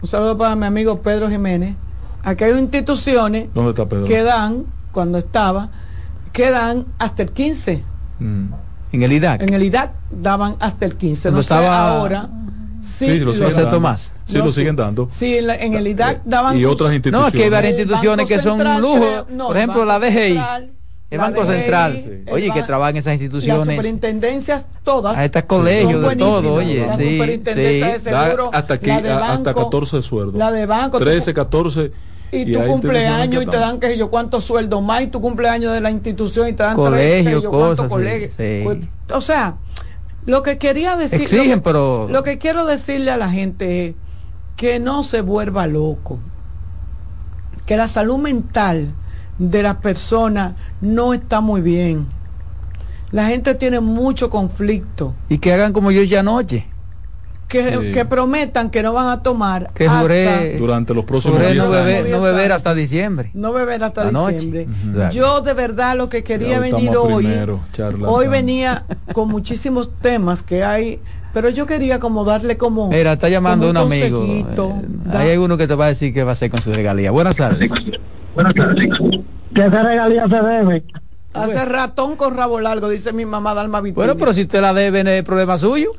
[0.00, 1.76] Un saludo para mi amigo Pedro Jiménez.
[2.22, 4.04] Aquí hay instituciones ¿Dónde está Pedro?
[4.04, 5.68] que dan, cuando estaba,
[6.32, 7.84] que dan hasta el 15.
[8.18, 8.46] Mm.
[8.92, 9.42] En el IDAC.
[9.42, 11.22] En el IDAC daban hasta el 15.
[11.30, 12.28] Cuando No sé estaba- ahora.
[12.82, 13.70] Sí, Sí, lo siguen dando.
[13.70, 14.12] Tomás.
[14.26, 14.60] Sí, No, lo sí.
[14.60, 15.08] siguen dando.
[15.10, 16.56] Sí, en, la- en el IDAC daban.
[16.56, 17.34] Y otras No, instituciones.
[17.34, 19.26] aquí hay varias instituciones Banco que son un lujo.
[19.30, 20.28] no, Por ejemplo, la Banco DGI.
[20.34, 20.70] Central,
[21.10, 21.96] El Banco DGI, Central.
[21.96, 23.76] el Oye, que ba- trabajan esas Las instituciones.
[23.76, 25.18] superintendencias todas.
[25.18, 28.04] A estas colegios, de todo, oye, La sí, superintendencia sí.
[28.04, 30.34] de Da seguro, hasta aquí, la de a- hasta banco, 14 sueldos.
[30.36, 30.98] La de banco.
[30.98, 31.92] tú- 13, 14.
[32.32, 35.80] Y tu cumpleaños y te dan que yo cuántos sueldos más y tu cumpleaños de
[35.80, 37.90] la institución y te dan Colegio, yo cosas,
[38.36, 38.60] sí.
[38.64, 38.78] Pues,
[39.12, 39.56] o sea,
[40.24, 43.86] lo que quería decir Exigen, lo que, pero- lo que quiero decirle a la gente
[43.88, 43.94] es
[44.56, 46.18] que no se vuelva loco.
[47.64, 48.88] Que la salud mental
[49.38, 52.06] de las personas no está muy bien.
[53.12, 55.14] La gente tiene mucho conflicto.
[55.28, 56.66] Y que hagan como yo ya anoche.
[57.48, 57.92] Que, Sí.
[57.92, 61.70] que prometan que no van a tomar Que hasta Durante los próximos juré 10 no
[61.70, 63.30] beber, no hasta diciembre.
[63.34, 64.66] no beber hasta La diciembre.
[65.12, 67.60] Yo de verdad lo que quería venir hoy, primero,
[68.06, 71.00] hoy venía con muchísimos temas que hay,
[71.32, 74.24] pero yo quería como darle como Mira, está llamando un amigo.
[74.26, 74.44] Eh,
[75.12, 77.12] hay uno que te va a decir qué va a hacer con su regalía.
[77.12, 77.70] Buenas tardes.
[79.54, 80.84] Que esa regalía se debe.
[81.32, 83.96] Hace ratón con rabo largo, dice mi mamá Dalma Vitina.
[83.96, 85.92] Bueno, pero si usted la debe, no es problema suyo.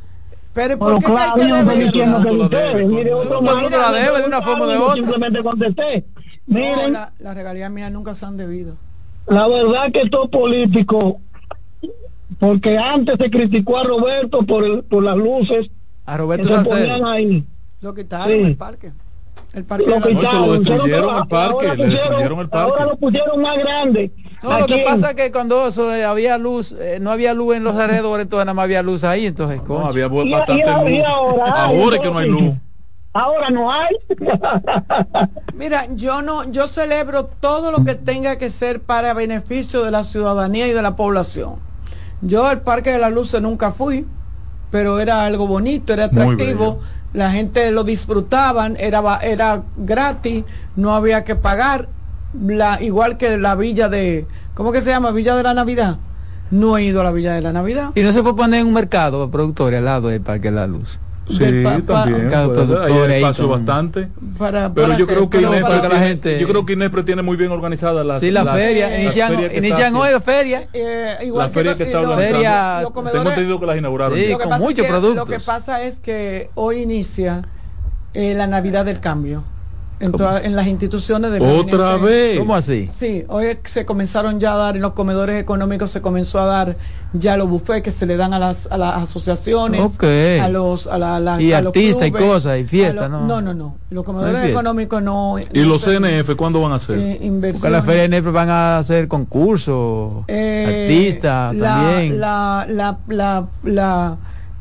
[0.57, 3.69] Pero ¿por qué que claro, que yo no estoy diciendo que ustedes, mire, otro mundo
[3.69, 4.95] la debe de una forma o de yo otra.
[4.95, 6.05] Simplemente contesté.
[6.47, 8.75] No, Miren, la, la regalía mía nunca se han debido.
[9.27, 11.15] la verdad que estos políticos,
[12.39, 15.69] porque antes se criticó a Roberto por, el, por las luces
[16.07, 16.75] A que Roberto se Salcedo.
[16.77, 17.43] ponían ahí.
[17.81, 18.41] Lo quitaron Sí.
[18.41, 18.91] el parque.
[19.53, 22.71] El parque Lo No, se lo quitaron, destruyeron el parque, le destruyeron el parque.
[22.71, 24.11] Ahora lo pusieron más grande.
[24.43, 27.55] No, lo que pasa es que cuando eso, eh, había luz, eh, no había luz
[27.55, 29.87] en los alrededores, entonces nada más había luz ahí, entonces, No, concha.
[29.89, 31.07] había Y- bastante y ahora- y luz.
[31.07, 32.53] ahora hay, Ahora es que no hay luz.
[33.13, 33.95] Ahora no hay.
[35.55, 40.03] Mira, yo no, yo celebro todo lo que tenga que ser para beneficio de la
[40.03, 41.55] ciudadanía y de la población.
[42.21, 44.05] Yo al Parque de la Luces nunca fui,
[44.69, 46.79] pero era algo bonito, era atractivo,
[47.13, 50.43] la gente lo disfrutaban, era era gratis,
[50.75, 51.87] no había que pagar,
[52.33, 55.11] la, igual que la villa de, ¿cómo que se llama?
[55.11, 55.97] Villa de la Navidad.
[56.49, 57.89] No he ido a la Villa de la Navidad.
[57.95, 60.55] Y no se puede poner en un mercado de productores al lado del Parque de
[60.55, 60.97] la Luz.
[61.29, 62.29] Sí, pa- también.
[62.29, 64.07] Productor Hay espacio con- bastante.
[64.37, 67.35] Para, Pero para yo creo que para- la gente- yo creo que Inespre tiene muy
[67.35, 70.69] bien organizadas las Sí, la las- feria, las inician, ferias inician hoy la feria.
[70.71, 72.93] eh, igual La feria que lo- está y lo- organizando.
[72.93, 74.17] Feria- Tengo entendido que las inauguraron.
[74.17, 75.15] Sí, con muchos que- productos.
[75.17, 77.41] Lo que pasa es que hoy inicia
[78.13, 79.43] eh, la Navidad del Cambio
[79.99, 82.37] en, toda- en las instituciones de Otra vez.
[82.39, 82.89] ¿Cómo así?
[82.97, 86.77] Sí, hoy se comenzaron ya a dar en los comedores económicos, se comenzó a dar
[87.13, 90.03] ya los buffets que se le dan a las, a las asociaciones, Ok.
[90.41, 93.25] a los, a la, la- Y a los artistas y cosas, y fiestas, ¿no?
[93.25, 93.75] No, no, no.
[93.89, 95.37] Los comedores económicos no.
[95.39, 96.97] ¿Y no los CNF cuándo van a hacer?
[96.99, 97.85] eh, Porque en la inversiones.
[97.85, 102.19] feria de Nepre van a hacer concursos, Eh, artistas la, también.
[102.19, 104.17] La, la, la, la,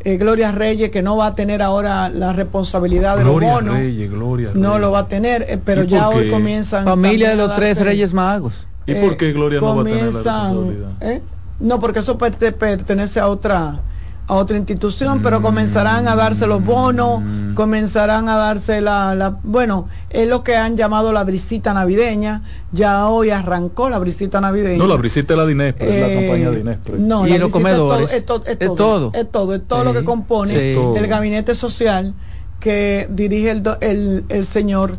[0.06, 3.74] eh, Gloria Reyes, que no va a tener ahora la responsabilidad de Gloria los bonos.
[3.74, 6.84] Reyes, Gloria no lo va a tener, eh, pero ¿Y ya hoy comienzan.
[6.84, 8.68] Familia de los tres reyes magos.
[8.86, 10.90] ¿Y eh, por qué Gloria no va a tener la comienzan, responsabilidad?
[11.00, 11.22] ¿eh?
[11.58, 13.80] No, porque eso perte- pertenece a otra
[14.28, 17.55] a otra institución, pero comenzarán a darse los bonos, Mm.
[17.55, 22.43] comenzarán a darse la, la- bueno, es lo que han llamado la brisita navideña,
[22.73, 24.78] ya hoy arrancó la brisita navideña.
[24.78, 26.98] No, la brisita es la de Inespre, es la Eh, campaña de Inespre.
[26.98, 28.12] No, Y la en los brisita es todo- comedores.
[28.12, 29.11] Es, to- es Es todo, todo.
[29.15, 30.74] es todo, es todo lo que compone Sí.
[30.74, 30.97] Todo.
[30.97, 32.15] el gabinete social
[32.59, 34.98] que dirige el, do- el, el señor.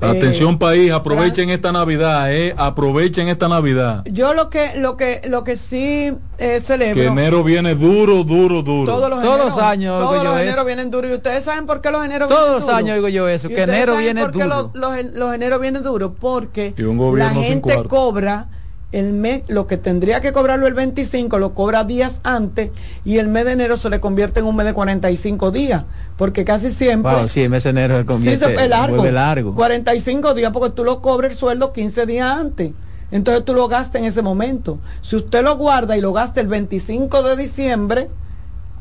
[0.00, 4.02] Eh, Atención país, aprovechen esta Navidad, eh, aprovechen esta Navidad.
[4.06, 8.62] Yo lo que lo que lo que sí eh, celebro Que enero viene duro, duro,
[8.62, 8.92] duro.
[8.92, 10.42] todos los, Todos eneros, los años todos los eso.
[10.42, 12.76] eneros vienen duros y ustedes saben por qué los eneros Todos vienen los duros?
[12.78, 14.70] años oigo yo eso, ¿Y que enero saben viene por qué duro.
[14.74, 18.48] Los, los, los eneros vienen duros porque Y un la gobierno gente cobra
[18.90, 22.70] el mes lo que tendría que cobrarlo el 25 lo cobra días antes
[23.04, 25.84] y el mes de enero se le convierte en un mes de 45 días
[26.16, 28.96] porque casi siempre Wow, sí, el mes de enero se Sí, convierte, se fue largo.
[28.96, 29.54] vuelve largo.
[29.54, 32.72] 45 días porque tú lo cobras el sueldo 15 días antes.
[33.10, 34.78] Entonces tú lo gastas en ese momento.
[35.02, 38.08] Si usted lo guarda y lo gasta el 25 de diciembre,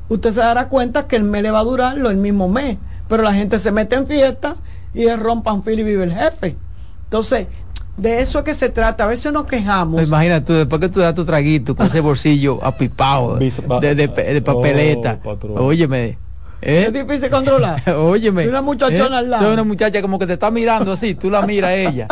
[0.10, 2.78] usted se dará cuenta que el mes le va a durar lo el mismo mes.
[3.10, 4.56] Pero la gente se mete en fiesta
[4.94, 6.56] y es rompan fil y vive el jefe.
[7.06, 7.48] Entonces,
[7.98, 9.04] de eso es que se trata.
[9.04, 9.96] A veces nos quejamos.
[9.96, 13.50] Pues imagina tú, después que tú das tu traguito con ese bolsillo apipado de,
[13.96, 15.20] de, de- de papeleta.
[15.24, 15.66] Oh.
[15.66, 16.18] Óyeme.
[16.62, 16.86] ¿eh?
[16.88, 17.84] Es difícil controlar.
[17.96, 18.46] Óyeme.
[18.46, 19.20] Y una muchachona ¿eh?
[19.20, 19.52] al lado.
[19.54, 22.08] Una muchacha como que te está mirando así, tú la miras a ella.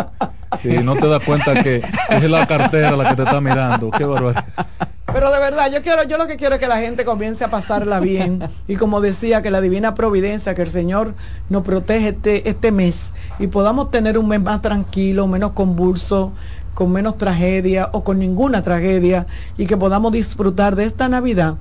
[0.61, 3.91] Sí, no te das cuenta que es la cartera la que te está mirando.
[3.91, 4.45] Qué barbaridad.
[5.13, 7.49] Pero de verdad, yo quiero, yo lo que quiero es que la gente comience a
[7.49, 8.49] pasarla bien.
[8.67, 11.13] Y como decía, que la divina providencia, que el Señor
[11.49, 16.33] nos protege este, este mes y podamos tener un mes más tranquilo, menos convulso,
[16.73, 19.27] con menos tragedia o con ninguna tragedia
[19.57, 21.55] y que podamos disfrutar de esta Navidad.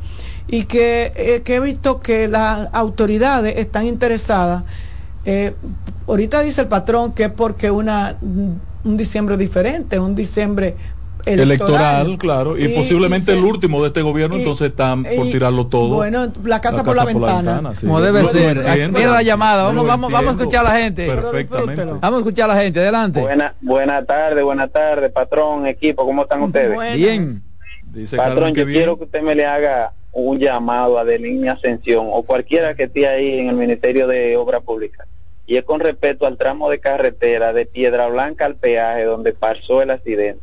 [0.46, 4.64] Y que, eh, que he visto que las autoridades están interesadas.
[5.24, 5.54] eh,
[6.06, 8.16] ahorita dice el patrón que es porque una
[8.84, 10.76] un diciembre diferente, un diciembre
[11.26, 15.04] Electoral, claro, y, Y- posiblemente y se- el último de este gobierno, y- entonces están
[15.04, 15.94] por y- tirarlo todo.
[15.96, 17.72] Bueno, la casa por la ventana.
[17.76, 17.86] sí.
[17.86, 18.58] Como debe ser.
[18.58, 18.98] entiendo.
[18.98, 21.06] Mira la llamada, vamos, vamos, vamos a escuchar a la gente.
[21.06, 21.84] Perfectamente.
[21.84, 23.20] Vamos a escuchar a la gente, adelante.
[23.20, 26.96] Buena, buena tarde, buena tarde, patrón, equipo, ¿cómo están ustedes?
[26.96, 27.42] Bien.
[27.92, 28.78] Dice Patrón, que yo bien.
[28.80, 33.06] quiero que usted me le haga un llamado a Delín Ascensión o cualquiera que esté
[33.06, 35.06] ahí en el Ministerio de Obra Pública.
[35.46, 39.82] Y es con respecto al tramo de carretera de Piedra Blanca al peaje donde pasó
[39.82, 40.42] el accidente.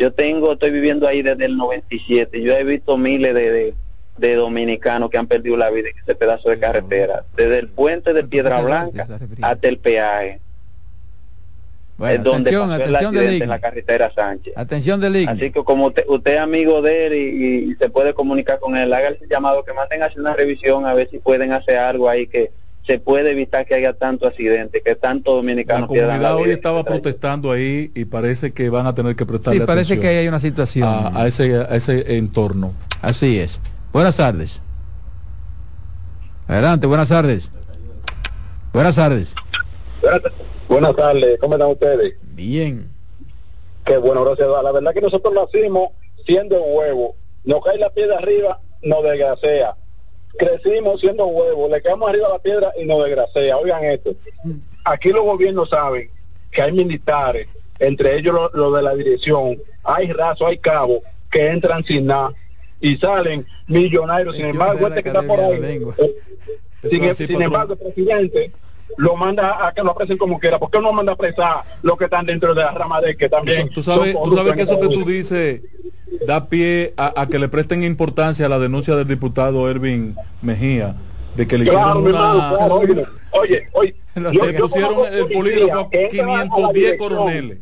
[0.00, 2.40] Yo tengo, estoy viviendo ahí desde el 97.
[2.40, 3.74] Yo he visto miles de, de,
[4.16, 7.24] de dominicanos que han perdido la vida en ese pedazo de carretera.
[7.36, 9.06] Desde el puente de Piedra Blanca
[9.42, 10.40] hasta el peaje.
[11.98, 14.54] Bueno, es donde atención, pasó el atención accidente en la carretera Sánchez.
[14.56, 15.28] Atención del.
[15.28, 18.78] Así que como usted, usted es amigo de él y, y se puede comunicar con
[18.78, 21.76] él, haga ese llamado que manden a hacer una revisión a ver si pueden hacer
[21.76, 22.52] algo ahí que
[22.90, 26.50] se puede evitar que haya tanto accidente, que tanto La dominicano pierdan comunidad la hoy
[26.50, 30.18] estaba protestando ahí y parece que van a tener que prestarle Sí, parece atención que
[30.18, 30.88] hay una situación.
[30.88, 32.74] a, a ese, a ese entorno.
[33.00, 33.60] Así es.
[33.92, 34.60] Buenas tardes.
[36.48, 37.52] Adelante, buenas tardes.
[38.72, 39.34] Buenas tardes.
[40.68, 42.14] Buenas tardes, ¿cómo están ustedes?
[42.34, 42.90] Bien.
[43.84, 44.48] Qué bueno, gracias.
[44.48, 44.64] a Dios.
[44.64, 45.90] La verdad que nosotros nacimos
[46.26, 47.14] siendo huevo.
[47.44, 49.76] Nos cae la piedra arriba, nos desgracea.
[50.38, 53.56] Crecimos siendo huevo, le caemos arriba a la piedra y nos desgracea.
[53.56, 54.14] Oigan esto.
[54.84, 56.10] Aquí los gobiernos saben
[56.50, 57.48] que hay militares,
[57.78, 62.32] entre ellos los lo de la dirección, hay raso, hay cabo, que entran sin nada
[62.80, 64.36] y salen millonarios.
[64.36, 66.14] Sin embargo, este que está por ahí, eh,
[66.88, 67.42] sin, patrón.
[67.42, 68.52] embargo, el presidente
[68.96, 70.58] lo manda a que lo apresen como quiera.
[70.58, 73.28] ¿Por qué no manda a apresar los que están dentro de la rama de que
[73.28, 75.60] también Tú sabes, tú sabes que eso que tú dices
[76.26, 80.94] da pie a, a que le presten importancia a la denuncia del diputado Ervin Mejía
[81.36, 85.26] de que le Claro, hicieron una claro, oye, oye, oye, le yo- yo pusieron el
[85.28, 87.58] polígrafo a que entran a la 510 dirección coroneles.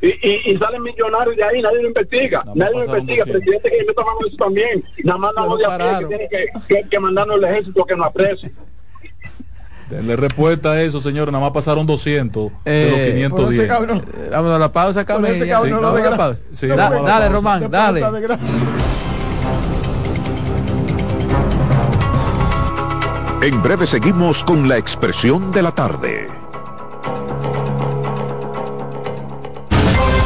[0.00, 3.40] Y, y, y salen millonarios de ahí, nadie lo investiga, nadie lo investiga, 200.
[3.40, 6.74] presidente que mano en eso también, nada más nada de a pie que tiene que,
[6.82, 8.52] que, que mandarnos el ejército que nos aprecie.
[9.90, 11.30] Denle respuesta a eso, señor.
[11.30, 13.60] Nada más pasaron 200 de los Eh, 510.
[13.60, 16.38] Eh, Vámonos a la pausa, ese cabrón sí, no vamos la pausa.
[16.52, 17.32] Sí, Da- vamos dale, pausa.
[17.32, 18.00] Román, dale.
[23.42, 26.28] En breve seguimos con la expresión de la tarde.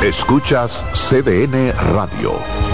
[0.04, 2.34] Escuchas CDN Radio,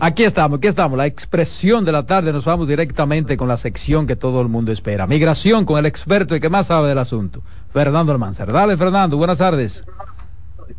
[0.04, 2.32] Aquí estamos, aquí estamos, la expresión de la tarde.
[2.32, 5.06] Nos vamos directamente con la sección que todo el mundo espera.
[5.06, 7.40] Migración con el experto y que más sabe del asunto,
[7.72, 8.52] Fernando Almanzar.
[8.52, 9.82] Dale, Fernando, buenas tardes.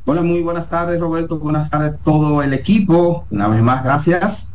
[0.06, 1.40] Hola, muy buenas tardes, Roberto.
[1.40, 3.26] Buenas tardes todo el equipo.
[3.32, 4.48] Una vez más, gracias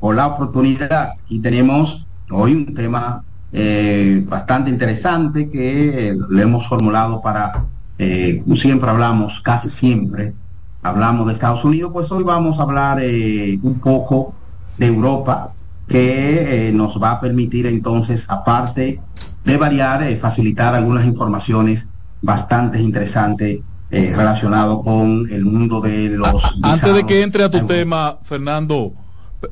[0.00, 1.12] por la oportunidad.
[1.24, 3.22] Aquí tenemos hoy un tema
[3.52, 7.66] eh, bastante interesante que le hemos formulado para,
[7.98, 10.34] eh, siempre hablamos, casi siempre,
[10.82, 14.34] hablamos de Estados Unidos, pues hoy vamos a hablar eh, un poco
[14.76, 15.52] de Europa,
[15.86, 19.00] que eh, nos va a permitir entonces, aparte
[19.44, 21.88] de variar, eh, facilitar algunas informaciones
[22.22, 23.60] bastante interesantes
[23.90, 26.42] eh, relacionado con el mundo de los...
[26.62, 28.94] Antes de que entre a tu tema, Fernando,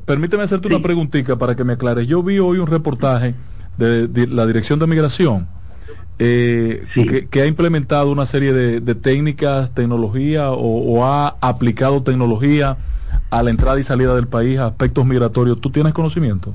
[0.05, 2.07] permíteme hacerte una preguntita para que me aclares.
[2.07, 3.35] Yo vi hoy un reportaje
[3.77, 5.47] de, de la Dirección de Migración
[6.19, 12.01] eh, que, que ha implementado una serie de, de técnicas, tecnología o, o ha aplicado
[12.01, 12.77] tecnología
[13.29, 15.61] a la entrada y salida del país, a aspectos migratorios.
[15.61, 16.53] ¿Tú tienes conocimiento?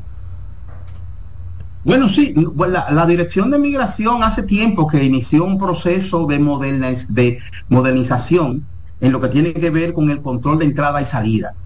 [1.83, 6.39] Bueno, sí, bueno, la, la Dirección de Migración hace tiempo que inició un proceso de,
[6.41, 7.39] moderniz- de
[7.69, 8.69] modernización
[9.01, 11.57] en lo que tiene que ver con el control de entrada y salida.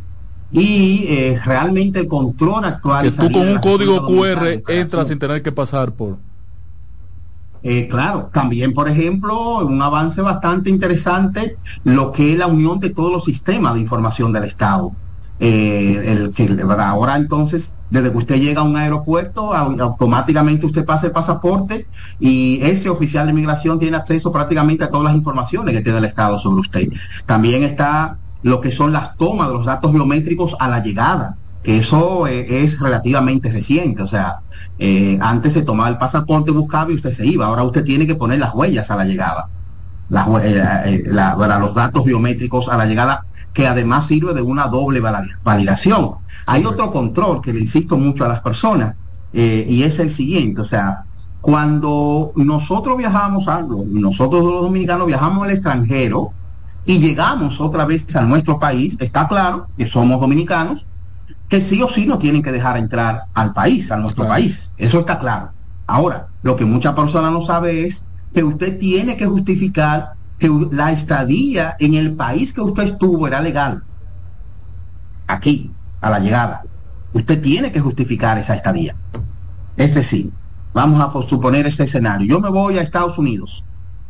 [0.50, 3.04] Y eh, realmente el control actual...
[3.04, 6.20] Que tú salida con un código QR entras sin tener que pasar por...
[7.64, 12.90] Eh, claro, también, por ejemplo, un avance bastante interesante, lo que es la unión de
[12.90, 14.96] todos los sistemas de información del Estado.
[15.44, 16.44] Eh, el que
[16.78, 21.88] ahora entonces, desde que usted llega a un aeropuerto, au- automáticamente usted pasa el pasaporte
[22.18, 26.04] y ese oficial de migración tiene acceso prácticamente a todas las informaciones que tiene el
[26.04, 26.86] Estado sobre usted.
[27.26, 31.78] También está lo que son las tomas de los datos biométricos a la llegada, que
[31.78, 34.34] eso eh, es relativamente reciente, o sea,
[34.78, 37.46] eh, antes se tomaba el pasaporte, buscaba y usted se iba.
[37.46, 39.46] Ahora usted tiene que poner las huellas a la llegada.
[40.08, 43.22] Los datos biométricos a la llegada,
[43.52, 45.00] que además sirve de una doble
[45.42, 46.12] validación.
[46.46, 48.96] Hay otro control que le insisto mucho a las personas,
[49.32, 51.04] eh, y es el siguiente, o sea,
[51.40, 56.32] cuando nosotros viajamos, a, nosotros los dominicanos viajamos al extranjero
[56.86, 60.86] y llegamos otra vez a nuestro país, está claro que somos dominicanos,
[61.48, 64.72] que sí o sí nos tienen que dejar entrar al país, a nuestro país.
[64.78, 65.50] Eso está claro.
[65.86, 70.90] Ahora, lo que muchas personas no saben es que usted tiene que justificar que la
[70.90, 73.84] estadía en el país que usted estuvo era legal.
[75.28, 75.70] Aquí,
[76.00, 76.62] a la llegada.
[77.12, 78.96] Usted tiene que justificar esa estadía.
[79.76, 80.32] Es decir,
[80.74, 82.26] vamos a po- suponer este escenario.
[82.26, 83.64] Yo me voy a Estados Unidos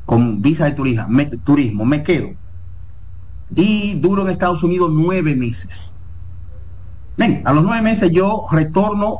[0.07, 2.29] con visa de turismo, me, turismo, me quedo.
[3.55, 5.95] Y duro en Estados Unidos nueve meses.
[7.19, 9.19] Ven, a los nueve meses yo retorno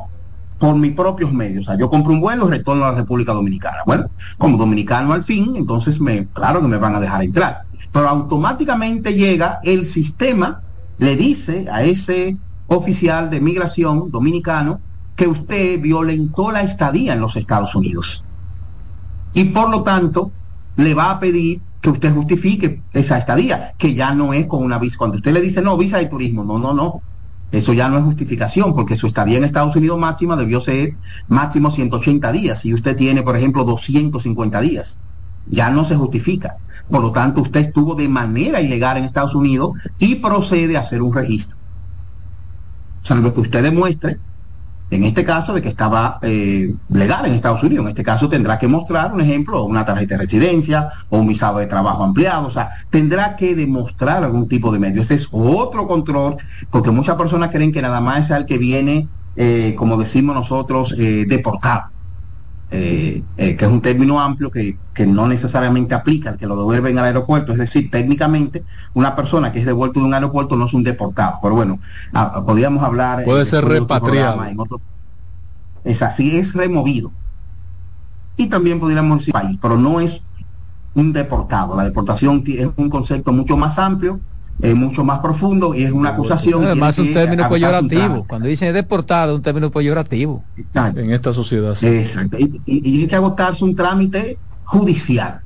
[0.63, 1.65] por mis propios medios.
[1.65, 3.79] O sea, yo compro un vuelo y retorno a la República Dominicana.
[3.85, 4.05] Bueno,
[4.37, 7.63] como dominicano al fin, entonces me, claro que me van a dejar entrar.
[7.91, 10.61] Pero automáticamente llega el sistema,
[10.99, 12.37] le dice a ese
[12.67, 14.79] oficial de migración dominicano
[15.17, 18.23] que usted violentó la estadía en los Estados Unidos.
[19.33, 20.31] Y por lo tanto,
[20.77, 24.79] le va a pedir que usted justifique esa estadía, que ya no es con una
[24.79, 24.95] visa.
[24.97, 27.01] Cuando usted le dice, no, visa de turismo, no, no, no.
[27.53, 30.95] Eso ya no es justificación, porque su estadía en Estados Unidos máxima debió ser
[31.27, 34.97] máximo 180 días, y usted tiene, por ejemplo, 250 días.
[35.45, 36.57] Ya no se justifica.
[36.89, 41.03] Por lo tanto, usted estuvo de manera ilegal en Estados Unidos y procede a hacer
[41.03, 41.55] un registro.
[43.03, 44.17] Salvo que usted demuestre
[44.93, 47.85] en este caso de que estaba eh, legal en Estados Unidos.
[47.85, 51.59] En este caso tendrá que mostrar un ejemplo, una tarjeta de residencia o un visado
[51.59, 52.47] de trabajo ampliado.
[52.47, 55.01] O sea, tendrá que demostrar algún tipo de medio.
[55.01, 56.37] Ese es otro control,
[56.69, 60.95] porque muchas personas creen que nada más es el que viene, eh, como decimos nosotros,
[60.97, 61.93] eh, deportado.
[62.73, 67.05] Que es un término amplio que, que, no necesariamente aplica al que lo devuelven al
[67.05, 67.51] aeropuerto.
[67.51, 68.63] Es decir, técnicamente,
[68.93, 71.37] una persona que es devuelto de un aeropuerto no es un deportado.
[71.41, 71.79] Pero bueno,
[72.45, 73.23] podríamos hablar.
[73.25, 74.43] Puede ser repatriado.
[75.83, 77.11] Es así, es removido.
[78.37, 80.21] Y también podríamos decir país, pero no es
[80.95, 81.75] un deportado.
[81.75, 84.19] La deportación es un concepto mucho más amplio,
[84.61, 86.63] es mucho más profundo y es una acusación.
[86.63, 88.25] Además, un término peyorativo.
[88.27, 90.43] Cuando dicen deportado, un término peyorativo.
[90.73, 91.75] En esta sociedad.
[91.75, 91.87] Sí.
[91.87, 92.37] Exacto.
[92.39, 95.41] Y, y, hay que agotarse un trámite judicial.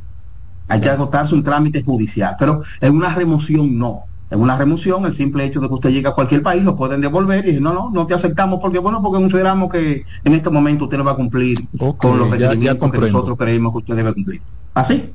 [0.68, 2.36] Hay que agotarse un trámite judicial.
[2.38, 4.04] Pero en una remoción no.
[4.30, 7.00] En una remoción, el simple hecho de que usted llegue a cualquier país lo pueden
[7.00, 10.50] devolver y decir, no, no, no te aceptamos porque, bueno, porque consideramos que en este
[10.50, 11.66] momento usted no va a cumplir
[11.96, 14.42] con los requerimientos que nosotros creemos que usted debe cumplir.
[14.74, 15.14] Así,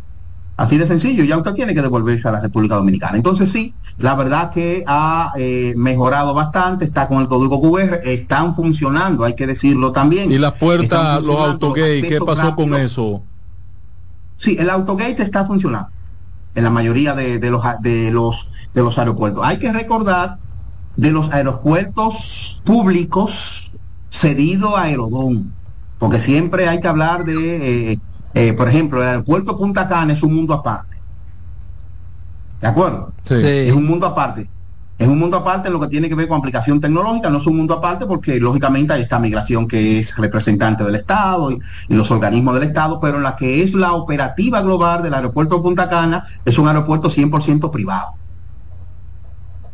[0.56, 3.16] así de sencillo, ya usted tiene que devolverse a la República Dominicana.
[3.16, 8.54] Entonces sí, la verdad que ha eh, mejorado bastante, está con el código QR, están
[8.54, 10.30] funcionando, hay que decirlo también.
[10.30, 13.22] Y las puertas, los autogates, ¿qué pasó con eso?
[14.36, 15.88] Sí, el autogate está funcionando
[16.54, 19.44] en la mayoría de, de los de los de los aeropuertos.
[19.44, 20.38] Hay que recordar
[20.96, 23.70] de los aeropuertos públicos
[24.10, 25.52] cedido a Aerodón,
[25.98, 27.98] porque siempre hay que hablar de, eh,
[28.34, 30.96] eh, por ejemplo, el aeropuerto Punta Cana es un mundo aparte.
[32.60, 33.12] ¿De acuerdo?
[33.24, 33.34] Sí.
[33.34, 34.48] Es un mundo aparte.
[34.98, 37.46] Es un mundo aparte en lo que tiene que ver con aplicación tecnológica, no es
[37.46, 41.94] un mundo aparte porque lógicamente hay esta migración que es representante del Estado y, y,
[41.94, 45.88] los organismos del Estado, pero en la que es la operativa global del aeropuerto Punta
[45.88, 48.12] Cana es un aeropuerto 100% privado.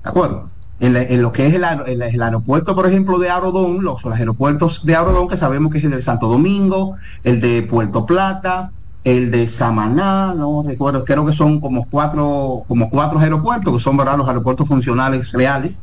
[0.02, 0.48] ¿De acuerdo?
[0.80, 4.94] En, la, lo que es el, aeropuerto, por ejemplo, de Arodón, los, los, aeropuertos de
[4.94, 6.94] Arodón, que sabemos que es el de Santo Domingo,
[7.24, 8.70] el de Puerto Plata,
[9.05, 13.96] el de Samaná, no recuerdo, creo que son como cuatro, como cuatro aeropuertos, que son
[13.96, 14.18] ¿verdad?
[14.18, 15.80] los aeropuertos funcionales reales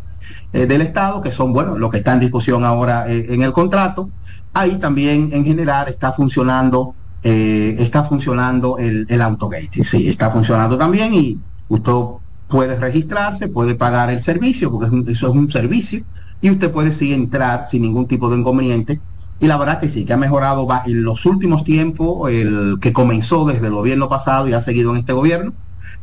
[0.54, 3.52] eh, del Estado, que son, bueno, lo que está en discusión ahora eh, en el
[3.52, 4.10] contrato.
[4.54, 9.84] Ahí también, en general, está funcionando, eh, está funcionando el, el autogate.
[9.84, 11.92] Sí, está funcionando también y usted
[12.48, 16.04] puede registrarse, puede pagar el servicio, porque eso es un servicio,
[16.42, 19.00] y usted puede sí entrar sin ningún tipo de inconveniente.
[19.40, 23.46] Y la verdad que sí, que ha mejorado en los últimos tiempos, el que comenzó
[23.46, 25.54] desde el gobierno pasado y ha seguido en este gobierno,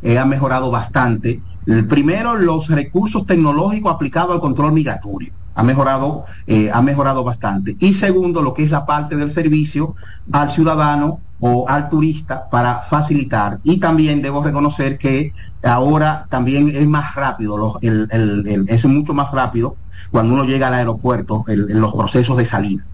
[0.02, 1.40] eh, ha mejorado bastante.
[1.66, 5.32] El primero, los recursos tecnológicos aplicados al control migratorio.
[5.54, 7.76] Ha mejorado, eh, ha mejorado bastante.
[7.78, 9.94] Y segundo, lo que es la parte del servicio
[10.32, 13.58] al ciudadano o al turista para facilitar.
[13.64, 15.32] Y también debo reconocer que
[15.64, 19.76] ahora también es más rápido, los, el, el, el, es mucho más rápido
[20.12, 22.84] cuando uno llega al aeropuerto, los procesos de salida,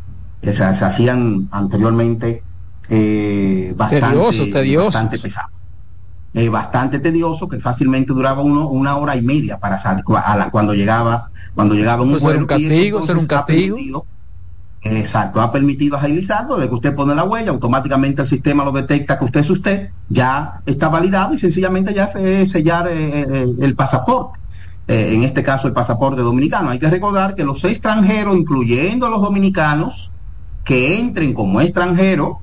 [0.40, 2.42] que se, se hacían anteriormente
[2.88, 4.86] eh, bastante, tedioso, tedioso.
[4.86, 5.48] bastante pesado.
[6.32, 10.50] Eh, bastante tedioso que fácilmente duraba uno una hora y media para salir a la,
[10.50, 14.06] cuando llegaba cuando llegaba un vuelo un castigo ser un castigo
[14.82, 19.18] Exacto, ha permitido agilizarlo, de que usted pone la huella, automáticamente el sistema lo detecta
[19.18, 23.74] que usted es usted, ya está validado y sencillamente ya es sellar eh, eh, el
[23.74, 24.38] pasaporte.
[24.86, 26.70] Eh, en este caso el pasaporte dominicano.
[26.70, 30.10] Hay que recordar que los extranjeros, incluyendo los dominicanos,
[30.64, 32.38] que entren como extranjeros,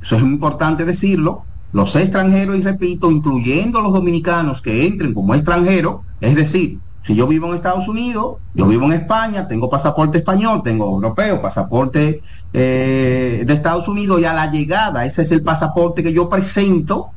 [0.00, 5.34] eso es muy importante decirlo, los extranjeros, y repito, incluyendo los dominicanos que entren como
[5.34, 10.18] extranjeros, es decir, si yo vivo en Estados Unidos, yo vivo en España, tengo pasaporte
[10.18, 12.22] español, tengo europeo, pasaporte
[12.52, 17.10] eh, de Estados Unidos y a la llegada, ese es el pasaporte que yo presento,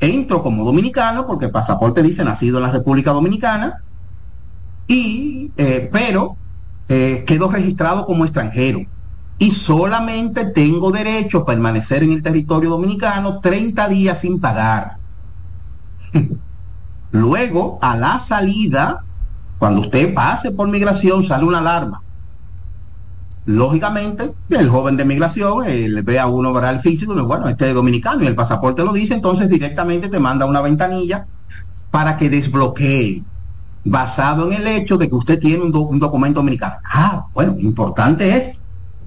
[0.00, 3.82] entro como dominicano porque el pasaporte dice nacido en la República Dominicana,
[4.88, 6.36] y, eh, pero
[6.88, 8.80] eh, quedo registrado como extranjero
[9.38, 14.96] y solamente tengo derecho a permanecer en el territorio dominicano 30 días sin pagar.
[17.16, 19.02] Luego, a la salida,
[19.58, 22.02] cuando usted pase por migración, sale una alarma.
[23.46, 27.68] Lógicamente, el joven de migración le ve a uno para el físico y bueno, este
[27.68, 31.26] es dominicano y el pasaporte lo dice, entonces directamente te manda una ventanilla
[31.90, 33.22] para que desbloquee,
[33.84, 36.76] basado en el hecho de que usted tiene un, un documento dominicano.
[36.84, 38.58] Ah, bueno, importante esto,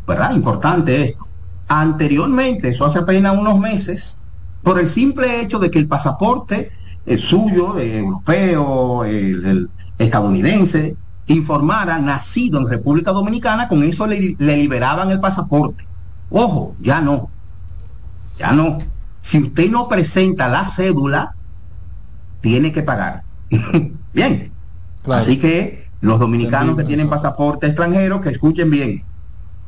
[0.08, 0.34] ¿verdad?
[0.34, 1.28] Importante esto.
[1.68, 4.24] Anteriormente, eso hace apenas unos meses,
[4.64, 6.72] por el simple hecho de que el pasaporte
[7.10, 10.96] es suyo, eh, europeo, el, el estadounidense,
[11.26, 15.88] informara nacido en República Dominicana, con eso le, le liberaban el pasaporte.
[16.30, 17.32] Ojo, ya no,
[18.38, 18.78] ya no.
[19.22, 21.34] Si usted no presenta la cédula,
[22.42, 23.24] tiene que pagar.
[24.14, 24.52] bien.
[25.06, 29.04] Así que los dominicanos que tienen pasaporte extranjero, que escuchen bien.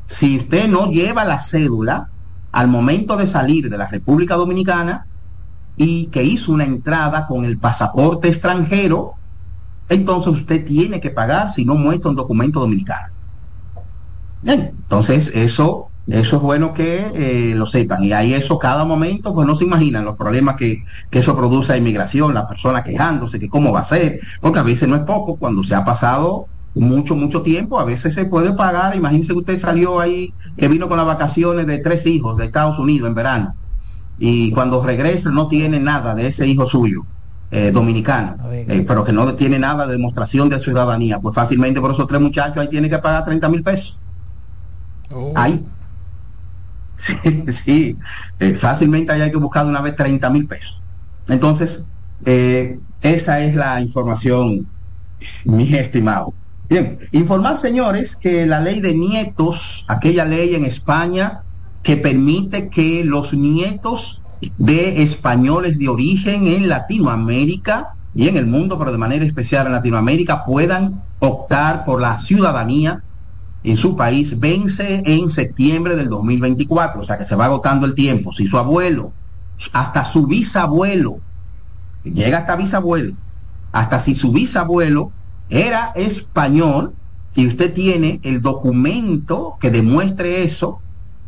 [0.06, 2.08] Si usted no lleva la cédula
[2.52, 5.06] al momento de salir de la República Dominicana
[5.76, 9.14] y que hizo una entrada con el pasaporte extranjero,
[9.88, 13.08] entonces usted tiene que pagar si no muestra un documento dominicano.
[14.42, 18.02] Bien, entonces eso eso es bueno que eh, lo sepan.
[18.02, 21.72] Y ahí eso cada momento, pues no se imaginan los problemas que, que eso produce
[21.72, 25.02] a inmigración, las personas quejándose, que cómo va a ser, porque a veces no es
[25.02, 28.96] poco, cuando se ha pasado mucho, mucho tiempo, a veces se puede pagar.
[28.96, 32.78] Imagínense que usted salió ahí, que vino con las vacaciones de tres hijos de Estados
[32.78, 33.54] Unidos en verano,
[34.30, 37.02] y cuando regresa no tiene nada de ese hijo suyo.
[37.50, 41.90] eh, dominicano, eh, pero que no tiene nada de demostración de ciudadanía, pues fácilmente por
[41.92, 44.00] esos tres muchachos ahí tiene que pagar 30 mil pesos.
[45.34, 45.66] Ahí.
[46.96, 47.98] Sí, sí.
[48.38, 50.84] Eh, fácilmente ahí hay que buscar de una vez 30 mil pesos.
[51.26, 51.88] Entonces,
[53.00, 54.72] esa es la información,
[55.44, 56.34] mi estimado.
[56.68, 61.44] Bien, informar, señores, que la ley de nietos, aquella ley en España
[61.82, 64.22] que permite que los nietos
[64.58, 69.72] de españoles de origen en Latinoamérica y en el mundo, pero de manera especial en
[69.72, 73.02] Latinoamérica, puedan optar por la ciudadanía
[73.64, 77.94] en su país, vence en septiembre del 2024, o sea que se va agotando el
[77.94, 78.32] tiempo.
[78.32, 79.12] Si su abuelo,
[79.72, 81.18] hasta su bisabuelo,
[82.02, 83.14] llega hasta bisabuelo,
[83.70, 85.12] hasta si su bisabuelo
[85.48, 86.94] era español
[87.34, 90.80] y usted tiene el documento que demuestre eso,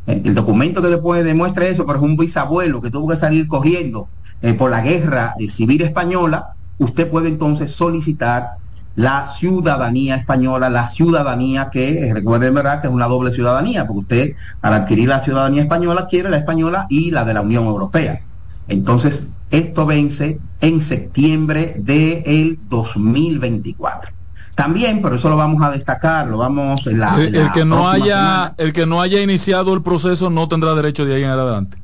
[0.06, 3.46] el, el documento que después demuestre eso, pero es un bisabuelo que tuvo que salir
[3.46, 4.08] corriendo
[4.44, 8.58] eh, por la guerra eh, civil española, usted puede entonces solicitar
[8.94, 14.00] la ciudadanía española, la ciudadanía que, eh, recuerden verdad que es una doble ciudadanía, porque
[14.00, 18.20] usted al adquirir la ciudadanía española quiere la española y la de la Unión Europea.
[18.68, 24.12] Entonces, esto vence en septiembre del 2024.
[24.54, 27.28] También, pero eso lo vamos a destacar, lo vamos en la...
[27.32, 28.54] El, que no haya, semana.
[28.58, 31.78] el que no haya iniciado el proceso no tendrá derecho de ahí en adelante.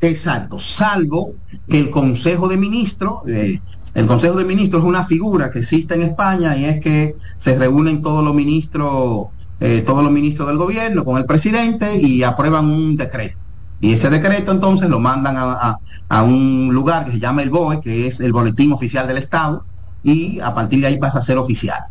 [0.00, 1.36] Exacto, salvo
[1.68, 3.62] que el Consejo de Ministros, eh,
[3.94, 7.56] el Consejo de Ministros es una figura que existe en España y es que se
[7.56, 9.28] reúnen todos los ministros,
[9.60, 13.38] eh, todos los ministros del gobierno con el presidente y aprueban un decreto.
[13.78, 15.76] Y ese decreto entonces lo mandan a, a-
[16.08, 19.66] a un lugar que se llama el BOE, que es el Boletín Oficial del Estado,
[20.02, 21.84] y a partir de ahí pasa a ser oficial.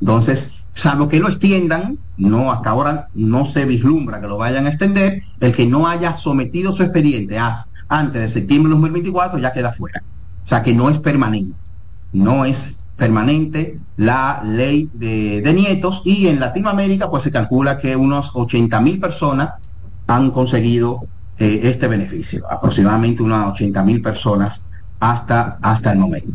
[0.00, 4.70] Entonces, salvo que lo extiendan, no hasta ahora no se vislumbra que lo vayan a
[4.70, 7.38] extender, el que no haya sometido su expediente
[7.88, 10.02] antes de septiembre de 2024 ya queda fuera.
[10.44, 11.56] O sea que no es permanente,
[12.12, 17.96] no es permanente la ley de, de nietos y en Latinoamérica pues se calcula que
[17.96, 19.54] unos 80 mil personas
[20.06, 21.06] han conseguido
[21.38, 24.62] eh, este beneficio, aproximadamente unas 80 mil personas
[25.00, 26.32] hasta, hasta el momento.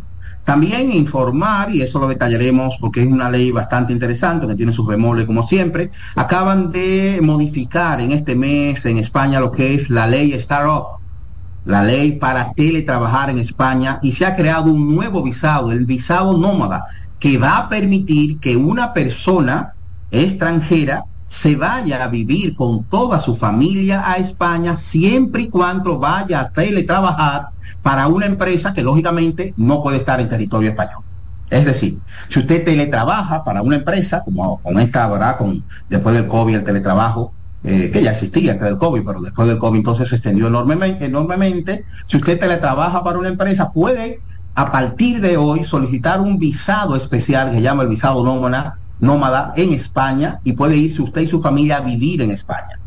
[0.48, 4.88] También informar, y eso lo detallaremos porque es una ley bastante interesante, que tiene sus
[4.88, 10.08] bemoles como siempre, acaban de modificar en este mes en España lo que es la
[10.08, 11.02] ley Startup,
[11.66, 16.38] la ley para teletrabajar en España, y se ha creado un nuevo visado, el visado
[16.38, 16.86] nómada,
[17.20, 19.74] que va a permitir que una persona
[20.12, 26.40] extranjera se vaya a vivir con toda su familia a España siempre y cuando vaya
[26.40, 27.50] a teletrabajar
[27.88, 31.04] para una empresa que lógicamente no puede estar en territorio español.
[31.50, 35.38] Es decir, si usted teletrabaja para una empresa, como con esta, ¿verdad?
[35.38, 37.32] Con, después del COVID, el teletrabajo,
[37.64, 41.06] eh, que ya existía antes del COVID, pero después del COVID entonces se extendió enormemente,
[41.06, 41.86] enormemente.
[42.08, 44.20] Si usted teletrabaja para una empresa, puede
[44.54, 49.54] a partir de hoy solicitar un visado especial que se llama el visado nómada, nómada
[49.56, 52.82] en España y puede irse usted y su familia a vivir en España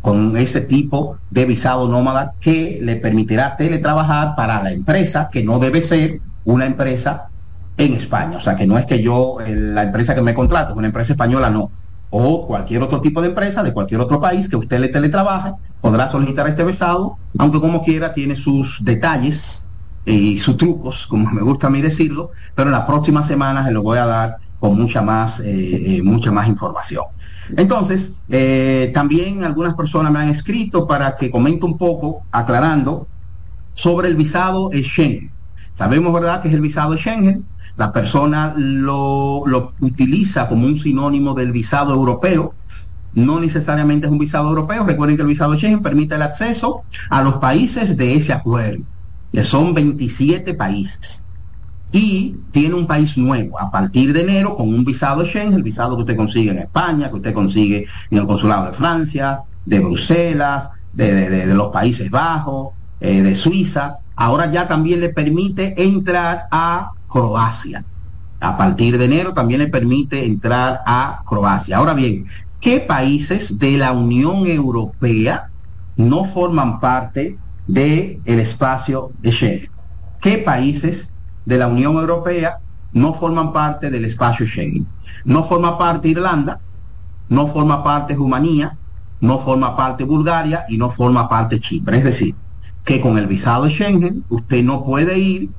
[0.00, 5.58] con ese tipo de visado nómada que le permitirá teletrabajar para la empresa, que no
[5.58, 7.28] debe ser una empresa
[7.76, 8.38] en España.
[8.38, 10.86] O sea, que no es que yo, eh, la empresa que me contrate, es una
[10.86, 11.70] empresa española, no.
[12.10, 16.08] O cualquier otro tipo de empresa de cualquier otro país que usted le teletrabaje, podrá
[16.08, 19.70] solicitar este visado, aunque como quiera tiene sus detalles
[20.04, 23.72] y sus trucos, como me gusta a mí decirlo, pero en las próximas semanas se
[23.72, 27.04] lo voy a dar con mucha más, eh, eh, mucha más información.
[27.56, 33.08] Entonces, eh, también algunas personas me han escrito para que comente un poco, aclarando,
[33.74, 35.30] sobre el visado Schengen.
[35.74, 37.44] Sabemos, ¿verdad?, que es el visado Schengen.
[37.76, 42.54] La persona lo, lo utiliza como un sinónimo del visado europeo.
[43.12, 44.84] no necesariamente es un visado europeo.
[44.84, 48.84] Recuerden que el visado Schengen permite el acceso a los países de ese acuerdo,
[49.32, 51.24] que son 27 países.
[51.92, 55.96] Y tiene un país nuevo a partir de enero con un visado Schengen, el visado
[55.96, 60.70] que usted consigue en España, que usted consigue en el consulado de Francia, de Bruselas,
[60.92, 62.68] de, los Países Bajos,
[63.00, 63.96] eh, de Suiza.
[64.14, 67.84] Ahora ya también le permite entrar a Croacia.
[68.38, 71.76] A partir de enero también le permite entrar a Croacia.
[71.76, 72.26] Ahora bien,
[72.60, 75.50] ¿qué países de la Unión Europea
[75.96, 77.36] no forman parte
[77.66, 79.70] del espacio de Schengen?
[80.20, 81.09] ¿Qué países
[81.44, 82.58] de la Unión Europea
[82.92, 84.86] no forman parte del espacio Schengen?
[85.24, 86.60] No forma parte Irlanda,
[87.28, 88.76] no forma parte Rumanía,
[89.20, 91.98] no forma parte Bulgaria y no forma parte Chipre.
[91.98, 92.34] Es decir,
[92.84, 95.50] que con el visado de Schengen usted no puede ir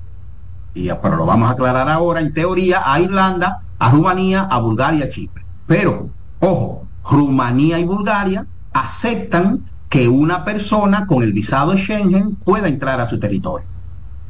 [0.74, 5.06] y, pero lo vamos a aclarar ahora, en teoría, a Irlanda, a Rumanía, a Bulgaria,
[5.06, 5.44] a Chipre.
[5.68, 6.10] Pero,
[6.40, 13.10] ojo, Rumanía y Bulgaria aceptan que una persona con el visado Schengen pueda entrar a
[13.10, 13.68] su territorio.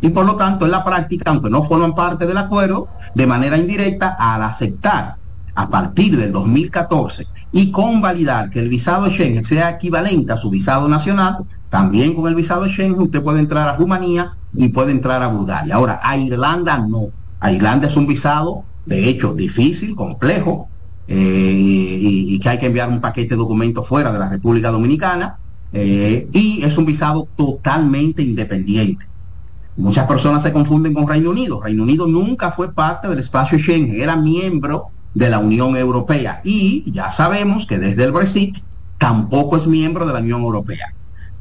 [0.01, 3.57] Y por lo tanto, en la práctica, aunque no forman parte del acuerdo, de manera
[3.57, 5.15] indirecta, al aceptar
[5.53, 10.87] a partir del 2014 y convalidar que el visado Schengen sea equivalente a su visado
[10.87, 15.27] nacional, también con el visado Schengen usted puede entrar a Rumanía y puede entrar a
[15.27, 15.75] Bulgaria.
[15.75, 17.09] Ahora, a Irlanda no.
[17.39, 20.69] A Irlanda es un visado, de hecho, difícil, complejo,
[21.07, 25.37] eh, y, que hay que enviar un paquete de documentos fuera de la República Dominicana,
[25.73, 29.05] eh, y es un visado totalmente independiente.
[29.75, 31.61] Muchas personas se confunden con Reino Unido.
[31.61, 36.89] Reino Unido nunca fue parte del espacio Schengen, era miembro de la Unión Europea y
[36.91, 38.57] ya sabemos que desde el Brexit
[38.97, 40.85] tampoco es miembro de la Unión Europea.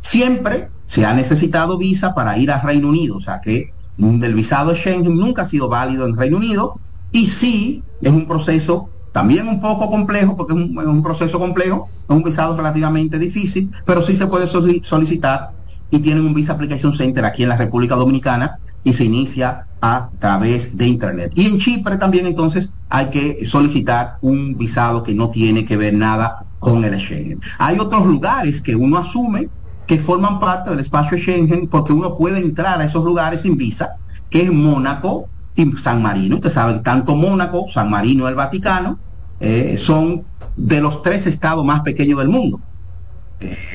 [0.00, 4.74] Siempre se ha necesitado visa para ir a Reino Unido, o sea que el visado
[4.74, 6.80] Schengen nunca ha sido válido en Reino Unido
[7.12, 11.38] y sí es un proceso también un poco complejo, porque es un, es un proceso
[11.38, 15.50] complejo, es un visado relativamente difícil, pero sí se puede soli- solicitar
[15.90, 20.10] y tienen un Visa Application Center aquí en la República Dominicana y se inicia a
[20.18, 21.32] través de Internet.
[21.34, 25.94] Y en Chipre también entonces hay que solicitar un visado que no tiene que ver
[25.94, 27.40] nada con el Schengen.
[27.58, 29.48] Hay otros lugares que uno asume
[29.86, 33.96] que forman parte del espacio Schengen porque uno puede entrar a esos lugares sin visa,
[34.28, 36.36] que es Mónaco y San Marino.
[36.36, 38.98] Ustedes saben, tanto Mónaco, San Marino el Vaticano
[39.40, 40.22] eh, son
[40.56, 42.60] de los tres estados más pequeños del mundo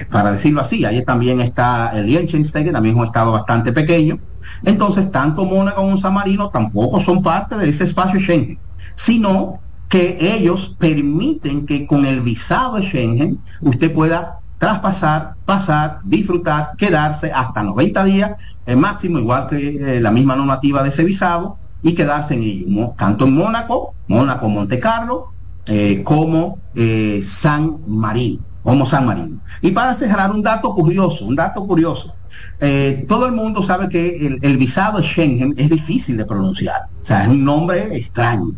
[0.10, 0.86] para decirlo así.
[0.86, 4.20] Ahí también está el Liechtenstein, que también es un estado bastante pequeño.
[4.64, 8.60] Entonces, tanto Mónaco como San Marino tampoco son parte de ese espacio Schengen,
[8.96, 9.60] sino
[9.90, 17.62] que ellos permiten que con el visado Schengen usted pueda traspasar, pasar, disfrutar, quedarse hasta
[17.62, 18.32] 90 días,
[18.66, 22.96] el máximo, igual que eh, la misma normativa de ese visado, y quedarse en ello,
[22.98, 25.28] tanto en Mónaco, Mónaco, Monte Carlo,
[25.68, 29.38] eh, como eh, San Marino, como San Marino.
[29.62, 32.16] Y para cerrar, un dato curioso, un dato curioso.
[32.60, 37.24] Eh, todo el mundo sabe que el, visado Schengen es difícil de pronunciar, o sea,
[37.24, 38.54] es un nombre extraño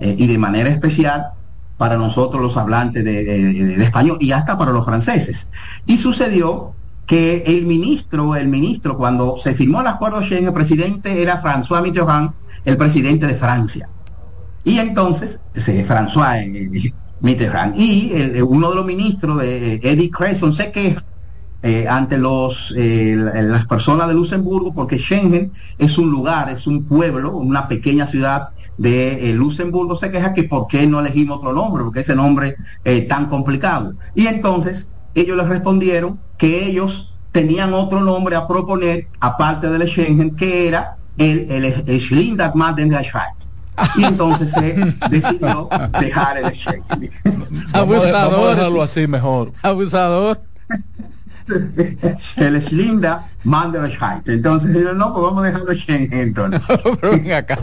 [0.00, 1.28] eh, y de manera especial
[1.78, 5.48] para nosotros los hablantes de, español y hasta para los franceses.
[5.86, 6.74] Y sucedió
[7.06, 11.82] que el ministro, el ministro, cuando se firmó el acuerdo Schengen, el presidente era François
[11.82, 12.30] Mitterrand,
[12.64, 13.88] el presidente de Francia.
[14.64, 20.10] Y entonces, ese François eh, Mitterrand, y el- uno de los ministros de eh, Eddie
[20.10, 21.02] Cresson se queja
[21.62, 26.66] eh, ante los eh, la- las personas de Luxemburgo porque Schengen es un lugar, es
[26.66, 31.38] un pueblo, una pequeña ciudad de eh, Luxemburgo se queja que por qué no elegimos
[31.38, 33.94] otro nombre, porque ese nombre es tan complicado.
[34.14, 40.36] Y entonces ellos les respondieron que ellos tenían otro nombre a proponer aparte del Schengen
[40.36, 42.00] que era el, el, el.
[43.96, 44.74] Y entonces se
[45.10, 45.68] decidió
[46.00, 46.44] dejar el.
[46.44, 46.60] Vamos
[47.72, 48.56] vamos a Abusador.
[48.56, 49.52] dejarlo así mejor.
[49.62, 50.40] Abusador.
[52.36, 54.28] el Schlinda Manderscheid.
[54.28, 56.60] Entonces, yo, no, pues vamos a dejarlo Schengen entonces.
[57.00, 57.58] Pero ven acá.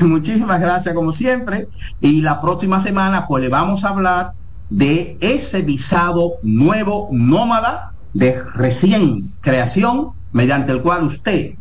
[0.00, 1.68] Muchísimas gracias como siempre.
[2.00, 4.32] Y la próxima semana pues le vamos a hablar
[4.70, 11.52] de ese visado nuevo nómada de recién creación mediante el cual usted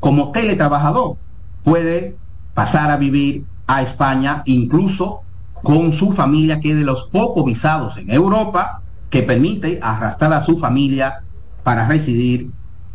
[0.00, 1.16] como teletrabajador
[1.62, 2.16] puede
[2.54, 5.20] pasar a vivir a España incluso
[5.62, 10.42] con su familia que es de los pocos visados en Europa que permite arrastrar a
[10.42, 11.22] su familia
[11.62, 12.50] para residir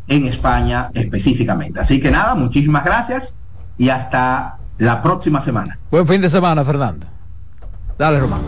[0.08, 1.80] en España específicamente.
[1.80, 3.36] Así que nada, muchísimas gracias
[3.78, 5.78] y hasta la próxima semana.
[5.92, 7.06] Buen fin de semana, Fernando.
[7.98, 8.42] Dale, Román.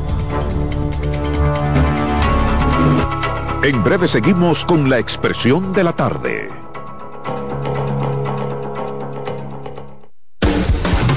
[3.64, 6.67] En breve seguimos con la expresión de la tarde.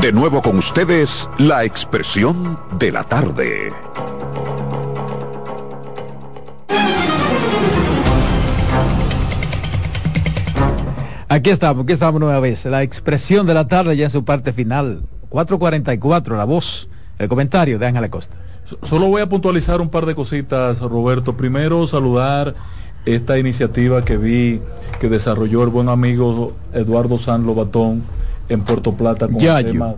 [0.00, 3.70] De nuevo con ustedes, la expresión de la tarde.
[11.28, 12.64] Aquí estamos, aquí estamos nueva vez.
[12.64, 15.02] La expresión de la tarde ya en su parte final.
[15.28, 18.36] 444, la voz, el comentario de Ángel Costa.
[18.82, 21.36] Solo voy a puntualizar un par de cositas, Roberto.
[21.36, 22.54] Primero, saludar
[23.04, 24.62] esta iniciativa que vi
[24.98, 28.02] que desarrolló el buen amigo Eduardo San Lobatón
[28.50, 29.58] en Puerto Plata con Yayo.
[29.68, 29.94] el tema,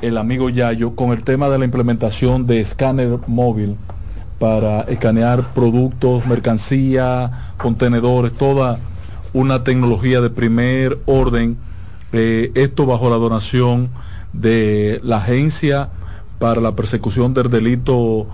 [0.00, 3.76] el amigo Yayo, con el tema de la implementación de escáner móvil
[4.38, 8.78] para escanear productos, mercancía, contenedores, toda
[9.32, 11.56] una tecnología de primer orden.
[12.12, 13.90] Eh, esto bajo la donación
[14.32, 15.90] de la Agencia
[16.38, 18.28] para la Persecución del Delito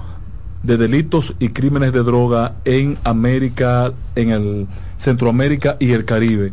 [0.62, 4.66] de delitos y crímenes de droga en América, en el
[4.96, 6.52] Centroamérica y el Caribe.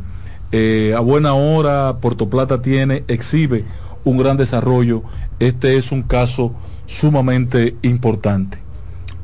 [0.51, 3.65] Eh, a buena hora, Puerto Plata tiene, exhibe
[4.03, 5.03] un gran desarrollo.
[5.39, 6.53] Este es un caso
[6.85, 8.57] sumamente importante.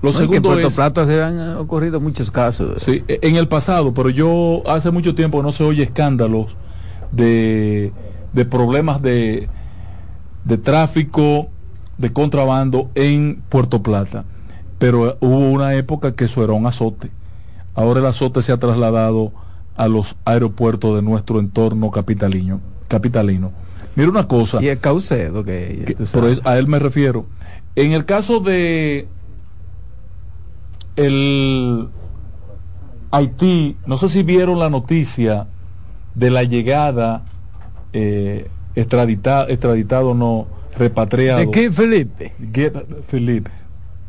[0.02, 2.82] Lo No, que en segundo Puerto es, Plata se han ocurrido muchos casos.
[2.82, 6.56] Sí, en el pasado, pero yo hace mucho tiempo no se oye escándalos
[7.12, 7.92] de,
[8.34, 9.50] de problemas de,
[10.46, 11.50] de tráfico,
[11.98, 14.24] de contrabando en Puerto Plata.
[14.78, 17.10] Pero hubo una época que eso era un azote.
[17.74, 19.32] Ahora el azote se ha trasladado
[19.78, 22.60] a los aeropuertos de nuestro entorno capitalino.
[22.88, 23.52] capitalino.
[23.96, 24.62] Mira una cosa.
[24.62, 27.26] Y el Caucedo, que, que- eso- a él me refiero.
[27.76, 29.08] En el caso de
[30.96, 31.88] el
[33.12, 35.48] Haití, no sé si vieron la noticia
[36.16, 37.24] de la llegada
[37.94, 40.48] eh, extraditado, extraditado no,
[40.78, 41.40] repatriado.
[41.40, 42.34] ¿De qué, Felipe?
[42.54, 42.76] Get
[43.08, 43.50] Philippe.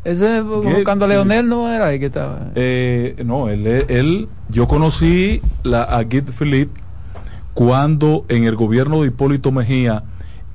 [0.08, 2.50] Ese buscando a Leonel no era ahí que estaba.
[2.54, 6.80] Eh, no, él, él, yo conocí la, a Git Philippe
[7.52, 10.04] cuando en el gobierno de Hipólito Mejía,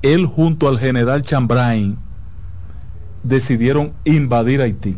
[0.02, 1.96] él junto al general Chambrain
[3.22, 4.96] decidieron invadir Haití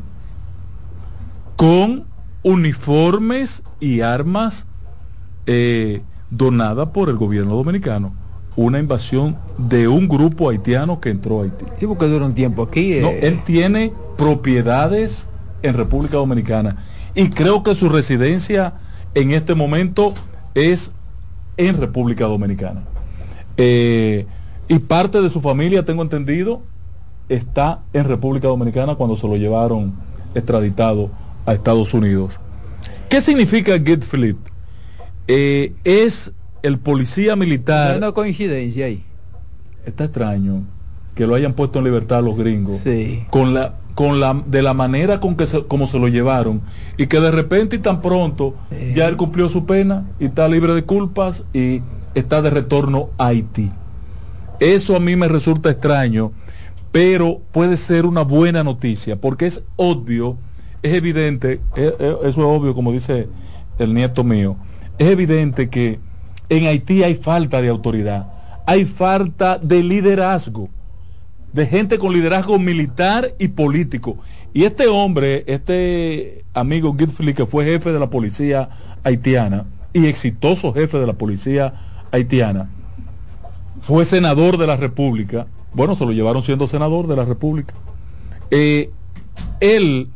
[1.56, 2.04] con
[2.42, 4.66] uniformes y armas
[5.44, 6.00] eh,
[6.30, 8.14] donadas por el gobierno dominicano.
[8.56, 11.66] Una invasión de un grupo haitiano que entró a Haití.
[11.78, 12.94] Sí, porque dura un tiempo aquí.
[12.94, 13.02] eh.
[13.02, 15.28] No, él tiene propiedades
[15.62, 16.76] en República Dominicana
[17.14, 18.74] y creo que su residencia
[19.14, 20.14] en este momento
[20.54, 20.92] es
[21.56, 22.82] en República Dominicana.
[23.56, 24.26] Eh,
[24.68, 26.62] y parte de su familia, tengo entendido,
[27.28, 29.94] está en República Dominicana cuando se lo llevaron
[30.34, 31.10] extraditado
[31.46, 32.40] a Estados Unidos.
[33.08, 34.38] ¿Qué significa Get Flip?
[35.28, 36.32] Eh, es
[36.66, 37.96] el policía No hay militar.
[37.96, 39.02] una coincidencia ahí.
[39.84, 40.62] Está extraño
[41.14, 42.78] que lo hayan puesto en libertad los gringos.
[42.78, 43.24] Sí.
[43.30, 46.60] Con la, con la, de la manera con que se, como se lo llevaron.
[46.98, 48.54] Y que de repente y tan pronto
[48.94, 51.82] ya él cumplió su pena y está libre de culpas y
[52.14, 53.70] está de retorno a Haití.
[54.60, 56.32] Eso a mí me resulta extraño,
[56.92, 60.38] pero puede ser una buena noticia, porque es obvio,
[60.82, 63.28] es evidente, eh, eh, eso es obvio como dice
[63.78, 64.56] el nieto mío,
[64.98, 65.98] es evidente que
[66.48, 68.28] en Haití hay falta de autoridad,
[68.66, 70.68] hay falta de liderazgo,
[71.52, 74.18] de gente con liderazgo militar y político.
[74.52, 78.68] Y este hombre, este amigo Gitfli, que fue jefe de la policía
[79.04, 81.74] haitiana y exitoso jefe de la policía
[82.10, 82.70] haitiana,
[83.80, 85.46] fue senador de la República.
[85.72, 87.74] Bueno, se lo llevaron siendo senador de la República.
[88.50, 88.90] Eh,
[89.60, 90.08] él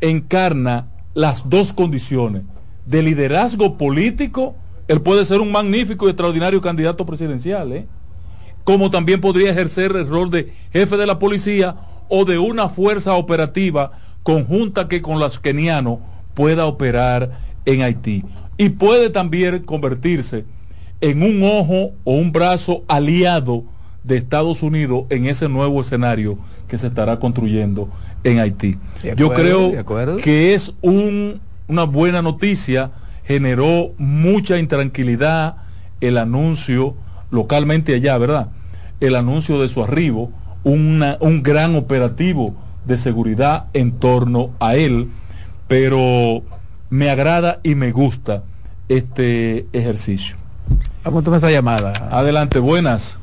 [0.00, 2.42] encarna las dos condiciones
[2.86, 4.54] de liderazgo político.
[4.90, 7.86] Él puede ser un magnífico y extraordinario candidato presidencial, ¿eh?
[8.64, 11.76] como también podría ejercer el rol de jefe de la policía
[12.08, 13.92] o de una fuerza operativa
[14.24, 16.00] conjunta que con los kenianos
[16.34, 18.24] pueda operar en Haití.
[18.58, 20.44] Y puede también convertirse
[21.00, 23.62] en un ojo o un brazo aliado
[24.02, 26.36] de Estados Unidos en ese nuevo escenario
[26.66, 27.88] que se estará construyendo
[28.24, 28.76] en Haití.
[29.14, 29.70] Yo creo
[30.20, 32.90] que es un- una buena noticia,
[33.34, 35.54] generó mucha intranquilidad
[36.00, 36.96] el anuncio
[37.30, 38.48] localmente allá, ¿verdad?
[38.98, 40.32] El anuncio de su arribo,
[40.64, 45.10] una- un gran operativo de seguridad en torno a él,
[45.68, 46.42] pero
[46.88, 48.42] me agrada y me gusta
[48.88, 50.34] este ejercicio.
[51.04, 52.08] Vamos a tomar esta llamada.
[52.10, 53.20] Adelante, buenas.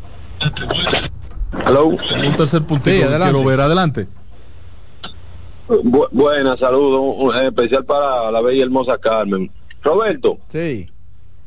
[1.66, 1.88] Hello.
[1.88, 3.34] Un tercer puntito Sí, adelante.
[3.34, 3.60] quiero ver.
[3.60, 4.08] Adelante.
[5.68, 9.52] Bu- buenas, saludos, especial para la bella y hermosa Carmen.
[9.84, 10.88] Roberto, Sí.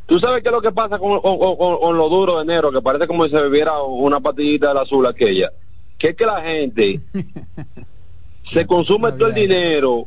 [0.07, 2.71] ¿tú sabes qué es lo que pasa con, con, con- con lo duro de enero?
[2.73, 5.51] Que parece como si se bebiera una patillita del azul aquella.
[5.99, 7.01] Que es que la gente
[8.53, 10.07] se consume todo el dinero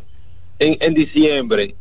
[0.59, 1.75] en, en diciembre.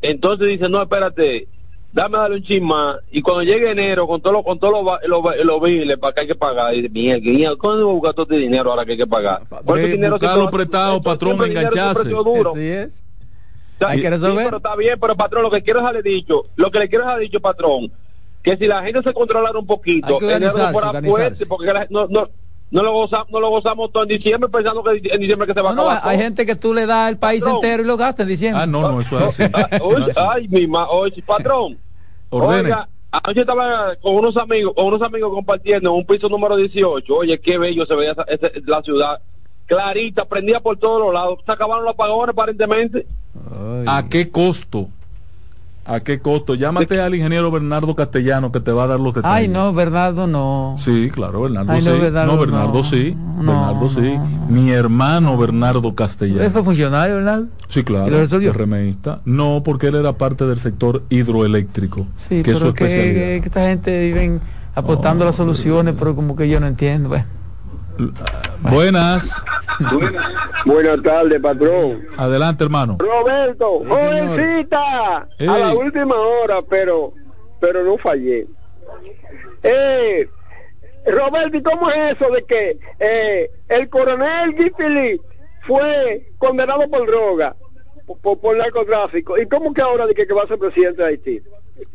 [0.00, 1.46] Entonces dice, no, espérate,
[1.92, 2.96] dame darle un chin más.
[3.12, 6.20] Y cuando llegue enero, con todos los con todos los los los biles para que
[6.22, 8.92] hay que pagar, y dice, mierda, ¿cuándo voy a buscar todo este dinero ahora que
[8.92, 9.42] hay que pagar?
[9.64, 12.02] Porque Eh, buscarlo prestado, patrón, el dinero engancharse.
[12.52, 13.01] Así es.
[13.86, 14.44] Hay que sí, resolver.
[14.44, 17.20] pero está bien, pero patrón, lo que quiero dejarle dicho, lo que le quiero dejar
[17.20, 17.92] dicho, patrón,
[18.42, 22.28] que si la gente se controlara un poquito, el fuera fuerte, porque la- no, no,
[22.70, 25.60] no lo gozamos, no lo gozamos todo en diciembre pensando que en diciembre que se
[25.60, 26.10] va No, a acabar.
[26.10, 26.24] hay todo.
[26.24, 27.56] gente que tú le das el país Patrón.
[27.64, 28.62] entero y lo gastas en diciembre.
[28.62, 29.42] Ah, no, no, eso es así.
[29.54, 31.78] Ah, oye, es ay, mi ma, oye, patrón.
[32.30, 32.62] Ordene.
[32.62, 37.14] Oiga, anoche estaba con unos amigos, con unos amigos compartiendo en un piso número 18.
[37.14, 39.20] Oye, qué bello se veía esa- la ciudad.
[39.66, 41.38] Clarita, prendía por todos los lados.
[41.46, 43.06] Se acabaron los apagones aparentemente.
[43.86, 44.88] ¿A qué costo?
[45.84, 46.54] ¿A qué costo?
[46.54, 49.36] Llámate al ingeniero Bernardo Castellano que te va a dar los detalles.
[49.36, 50.76] Ay, no, Bernardo, no.
[50.78, 51.88] Sí, claro, Bernardo Ay, sí.
[51.88, 52.84] no, Bernardo, no, Bernardo no.
[52.84, 53.16] sí.
[53.38, 54.16] Bernardo sí.
[54.48, 56.42] Mi hermano Bernardo Castellano.
[56.42, 57.46] ¿Él fue funcionario, Bernardo?
[57.68, 58.06] Sí, claro.
[58.06, 58.52] ¿Y lo resolvió?
[58.52, 59.20] RMista.
[59.24, 62.06] No, porque él era parte del sector hidroeléctrico.
[62.16, 63.42] Sí, que es su pero que, especialidad.
[63.42, 64.40] que esta gente viven
[64.76, 67.08] apostando las soluciones, pero como que yo no entiendo.
[67.08, 67.24] Bueno.
[68.60, 69.42] Buenas.
[70.64, 72.06] Buenas tardes, patrón.
[72.16, 72.96] Adelante, hermano.
[72.98, 75.48] Roberto, Sí, jovencita, Ey.
[75.48, 77.12] a la última hora, pero
[77.60, 78.46] pero no fallé.
[79.62, 80.28] Eh,
[81.06, 85.20] Roberto, ¿y cómo es eso de que eh, el coronel Gifili
[85.66, 87.56] fue condenado por droga,
[88.22, 89.38] por narcotráfico?
[89.38, 91.42] ¿Y cómo que ahora de que, que va a ser presidente de Haití?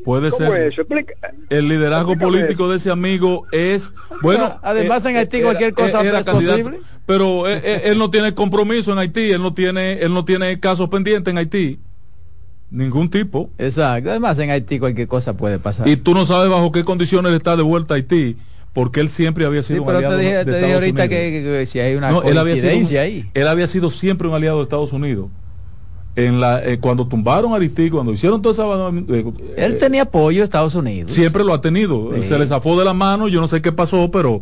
[0.04, 0.58] Puede ¿Cómo ser.
[0.62, 0.82] es eso?
[0.82, 1.14] Explica.
[1.50, 3.92] El liderazgo Explícame político de ese amigo es
[4.22, 4.60] bueno.
[4.64, 6.80] Además, en Haití era- cualquier cosa era es candidato, posible.
[7.06, 10.60] Pero él, él- él no tiene compromiso en Haití, él no tiene, él no tiene
[10.60, 11.80] casos pendientes en Haití,
[12.70, 13.50] ningún tipo.
[13.58, 14.10] Exacto.
[14.10, 15.88] Además, en Haití cualquier cosa puede pasar.
[15.88, 18.38] Y tú no sabes bajo qué condiciones está de vuelta a Haití,
[18.74, 21.04] porque él siempre había Sí, sido un aliado te dije, de te dije Estados ahorita
[21.06, 21.10] Unidos.
[21.10, 23.30] que, que- que si hay una No, él había sido un- coincidencia ahí.
[23.34, 25.30] Él había sido siempre un aliado de Estados Unidos.
[26.18, 28.98] En la, eh, cuando tumbaron a Haití, cuando hicieron toda esa...
[29.14, 29.24] eh,
[29.56, 31.14] Él tenía apoyo de Estados Unidos.
[31.14, 32.10] siempre lo ha tenido.
[32.16, 32.24] Sí.
[32.26, 34.42] Se le zafó de la mano, yo no sé qué pasó, pero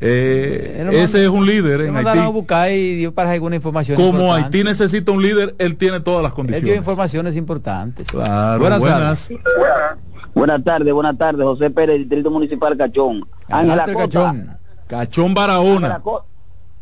[0.00, 3.96] eh, ese es un líder en a buscar y dio para alguna información.
[3.96, 4.44] Como importante.
[4.58, 6.76] Haití necesita un líder, él tiene todas las Él dio condiciones.
[6.78, 8.08] informaciones importantes.
[8.08, 9.28] Claro, buenas, buenas.
[9.28, 9.44] tardes.
[10.34, 11.44] Buenas tardes, buenas tardes.
[11.44, 13.24] José Pérez, Distrito Municipal Cachón.
[13.48, 13.86] Ángela.
[13.86, 14.56] Cachón.
[14.88, 16.02] Cachón Barahona.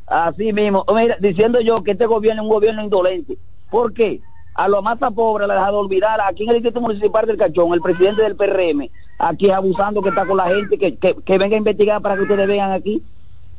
[0.07, 0.87] Así mismo.
[0.95, 3.37] Mira, diciendo yo que este gobierno es un gobierno indolente.
[3.71, 4.21] ¿Por qué?
[4.55, 6.19] A los más pobres le ha dejado olvidar.
[6.27, 8.89] Aquí en el Distrito Municipal del Cachón, el presidente del PRM,
[9.19, 12.23] aquí abusando que está con la gente, que, que, que venga a investigar para que
[12.23, 13.03] ustedes vean aquí.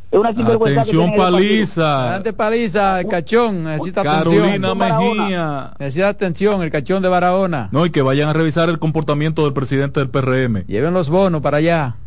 [0.10, 1.32] Es una sinvergüenza que Atención, partido.
[1.32, 2.02] paliza.
[2.04, 3.64] Adelante, Paliza, el cachón.
[3.66, 4.78] Necesita Carolina atención.
[5.18, 5.74] Mejía.
[5.80, 7.68] Necesita atención, el cachón de Barahona.
[7.74, 10.66] No, y que vayan a revisar el comportamiento del presidente del PRM.
[10.66, 11.98] Lleven los bonos para allá.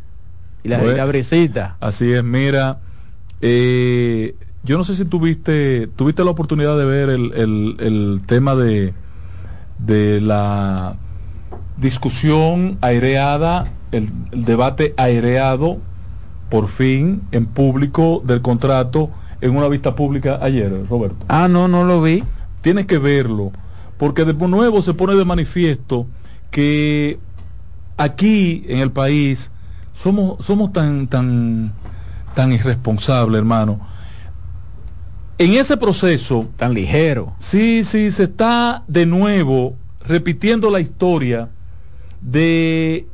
[0.65, 0.93] Y la, Bueno.
[0.95, 1.77] y la brisita.
[1.79, 2.79] Así es, mira,
[3.43, 8.55] eh, yo no sé si tuviste, tuviste la oportunidad de ver el, el- el tema
[8.55, 8.93] de,
[9.79, 10.97] de la
[11.79, 15.79] discusión aireada, el, el debate aireado,
[16.51, 19.11] por fin, en público del contrato
[19.41, 21.25] en una vista pública ayer, Roberto.
[21.29, 22.23] Ah, no, no lo vi.
[22.61, 23.53] Tienes que verlo,
[23.97, 26.07] porque de nuevo se pone de manifiesto
[26.51, 27.19] que
[27.97, 29.51] aquí en el país
[29.95, 31.73] somos, somos tan, tan,
[32.35, 33.81] tan irresponsables, hermano.
[35.41, 36.51] En ese proceso...
[36.59, 37.33] Tan ligero.
[37.39, 39.75] Sí, sí, se está de nuevo
[40.07, 41.49] repitiendo la historia
[42.21, 43.07] de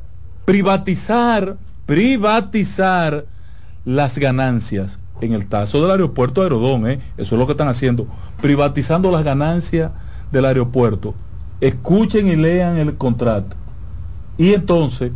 [0.45, 3.27] privatizar, privatizar
[3.85, 4.99] las ganancias.
[5.21, 6.99] En el caso del aeropuerto de Aerodón, ¿eh?
[7.17, 8.09] eso es lo que están haciendo,
[8.43, 9.93] privatizando las ganancias
[10.33, 11.15] del aeropuerto.
[11.61, 13.55] Escuchen y lean el contrato.
[14.37, 15.13] Y entonces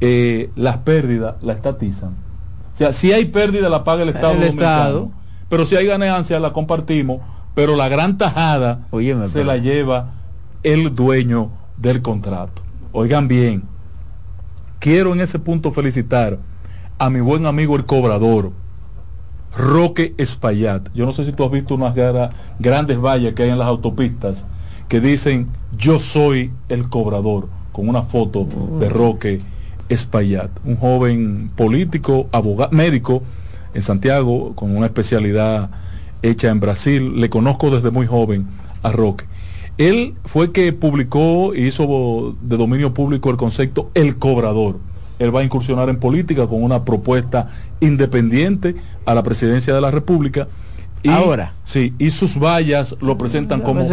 [0.00, 2.12] eh, las pérdidas la estatizan.
[2.72, 4.32] O sea, si hay pérdida la paga el Estado.
[4.32, 4.70] El dominicano.
[4.70, 5.17] Estado.
[5.48, 7.20] Pero si hay ganancia la compartimos,
[7.54, 8.86] pero la gran tajada
[9.28, 10.10] se pero- la lleva
[10.62, 12.62] el dueño del contrato.
[12.92, 13.62] Oigan bien,
[14.78, 16.38] quiero en ese punto felicitar
[16.98, 18.52] a mi buen amigo el cobrador,
[19.56, 20.88] Roque Espaillat.
[20.94, 23.68] Yo no sé si tú has visto unas gara- grandes vallas que hay en las
[23.68, 24.44] autopistas
[24.88, 28.46] que dicen yo soy el cobrador, con una foto
[28.80, 29.40] de Roque
[29.88, 33.22] Espaillat, un joven político, abogado, médico
[33.78, 35.70] en Santiago, con una especialidad
[36.22, 37.20] hecha en Brasil.
[37.20, 38.46] Le conozco desde muy joven
[38.82, 39.24] a Roque.
[39.78, 44.80] Él fue que publicó y hizo de dominio público el concepto el cobrador.
[45.20, 47.48] Él va a incursionar en política con una propuesta
[47.80, 48.74] independiente
[49.06, 50.48] a la presidencia de la República.
[51.04, 51.54] Y, Ahora.
[51.64, 53.88] Sí, y sus vallas lo presentan como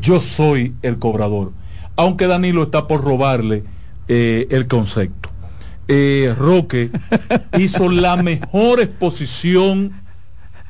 [0.00, 1.52] yo soy el cobrador.
[1.96, 3.64] Aunque Danilo está por robarle
[4.08, 5.28] eh, el concepto.
[5.88, 6.90] Eh, Roque
[7.58, 9.92] hizo la mejor exposición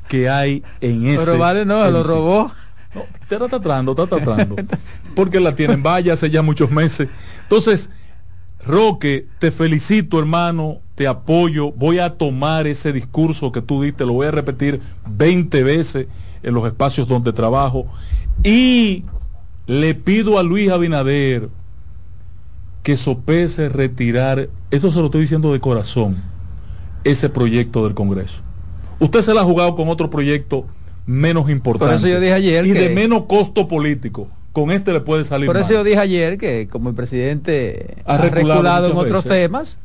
[0.09, 1.25] que hay en ese.
[1.25, 2.53] Pero vale, no, lo robó.
[2.95, 4.57] No, te está tratando, está tratando.
[5.15, 7.09] Porque la tienen vaya hace ya muchos meses.
[7.43, 7.91] Entonces,
[8.65, 11.73] Roque, te felicito, hermano, te apoyo.
[11.73, 16.07] Voy a tomar ese discurso que tú diste, lo voy a repetir 20 veces
[16.43, 17.87] en los espacios donde trabajo.
[18.43, 19.05] Y
[19.67, 21.49] le pido a Luis Abinader
[22.87, 26.19] que sopese retirar, esto se lo estoy diciendo de corazón,
[27.03, 28.39] ese proyecto del Congreso.
[29.01, 30.67] Usted se la ha jugado con otro proyecto
[31.05, 31.85] menos importante.
[31.87, 34.29] Por eso yo dije ayer Y que- de menos costo político.
[34.53, 35.75] Con este le puede salir Por eso mal.
[35.79, 39.33] yo dije ayer que como el presidente Ha ha, reculado en otros veces.
[39.43, 39.79] temas,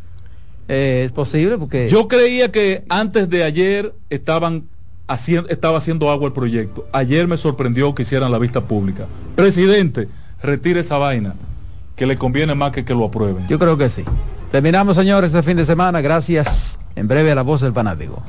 [0.68, 4.66] eh, es posible porque Yo creía que antes de ayer estaban
[5.08, 6.86] haciendo, estaba haciendo agua el proyecto.
[6.94, 9.08] Ayer me sorprendió que hicieran la vista pública.
[9.36, 10.08] Presidente,
[10.44, 11.34] retire esa vaina,
[12.02, 13.46] que le conviene más que que lo aprueben.
[13.48, 14.04] yo creo que sí.
[14.52, 16.02] Terminamos, señores, este fin de semana.
[16.02, 16.80] Gracias.
[16.96, 18.24] En breve a la voz del fanático.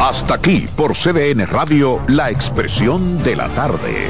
[0.00, 4.08] Hasta aquí por CDN Radio, la expresión de la tarde.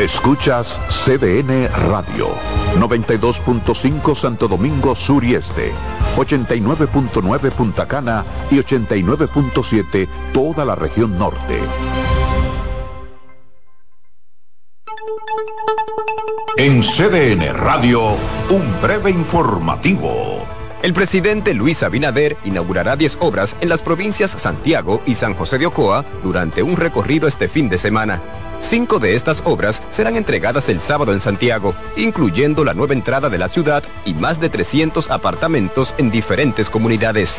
[0.00, 2.28] Escuchas CDN Radio,
[2.76, 5.74] 92.5 Santo Domingo Sur y Este,
[6.16, 11.58] 89.9 Punta Cana y 89.7 toda la región norte.
[16.56, 18.12] En CDN Radio,
[18.48, 20.46] un breve informativo.
[20.82, 25.66] El presidente Luis Abinader inaugurará 10 obras en las provincias Santiago y San José de
[25.66, 28.22] Ocoa durante un recorrido este fin de semana.
[28.60, 33.38] Cinco de estas obras serán entregadas el sábado en Santiago, incluyendo la nueva entrada de
[33.38, 37.36] la ciudad y más de 300 apartamentos en diferentes comunidades.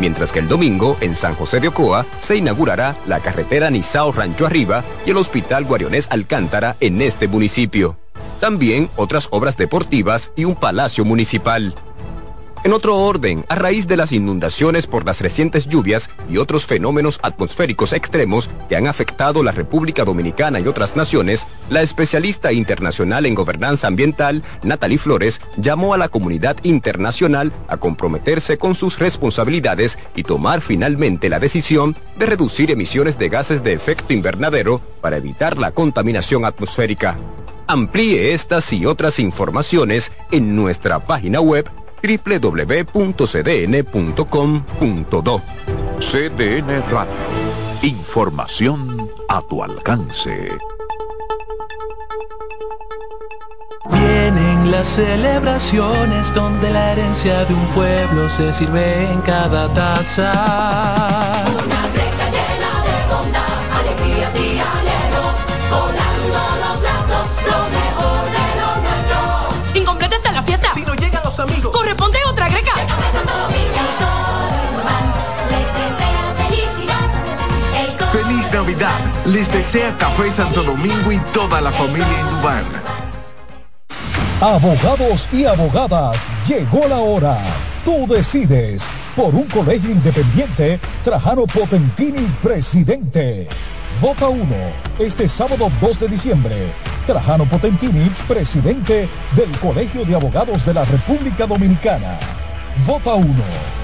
[0.00, 4.46] Mientras que el domingo, en San José de Ocoa, se inaugurará la carretera Nizao Rancho
[4.46, 7.96] Arriba y el Hospital Guarionés Alcántara en este municipio.
[8.40, 11.74] También otras obras deportivas y un palacio municipal.
[12.64, 17.20] En otro orden, a raíz de las inundaciones por las recientes lluvias y otros fenómenos
[17.22, 23.34] atmosféricos extremos que han afectado la República Dominicana y otras naciones, la especialista internacional en
[23.34, 30.22] gobernanza ambiental, Natalie Flores, llamó a la comunidad internacional a comprometerse con sus responsabilidades y
[30.22, 35.72] tomar finalmente la decisión de reducir emisiones de gases de efecto invernadero para evitar la
[35.72, 37.18] contaminación atmosférica.
[37.66, 41.68] Amplíe estas y otras informaciones en nuestra página web
[42.04, 42.84] www.cdn.com.do.
[45.98, 47.14] CDN Radio.
[47.82, 50.50] Información a tu alcance.
[53.90, 61.44] Vienen las celebraciones donde la herencia de un pueblo se sirve en cada taza.
[79.26, 82.64] Les desea Café Santo Domingo y toda la familia Indubán.
[84.40, 87.38] Abogados y abogadas, llegó la hora.
[87.84, 88.84] Tú decides
[89.16, 93.48] por un colegio independiente, Trajano Potentini, presidente.
[94.00, 94.44] Vota 1
[94.98, 96.56] este sábado 2 de diciembre.
[97.06, 102.18] Trajano Potentini, presidente del Colegio de Abogados de la República Dominicana.
[102.86, 103.83] Vota 1.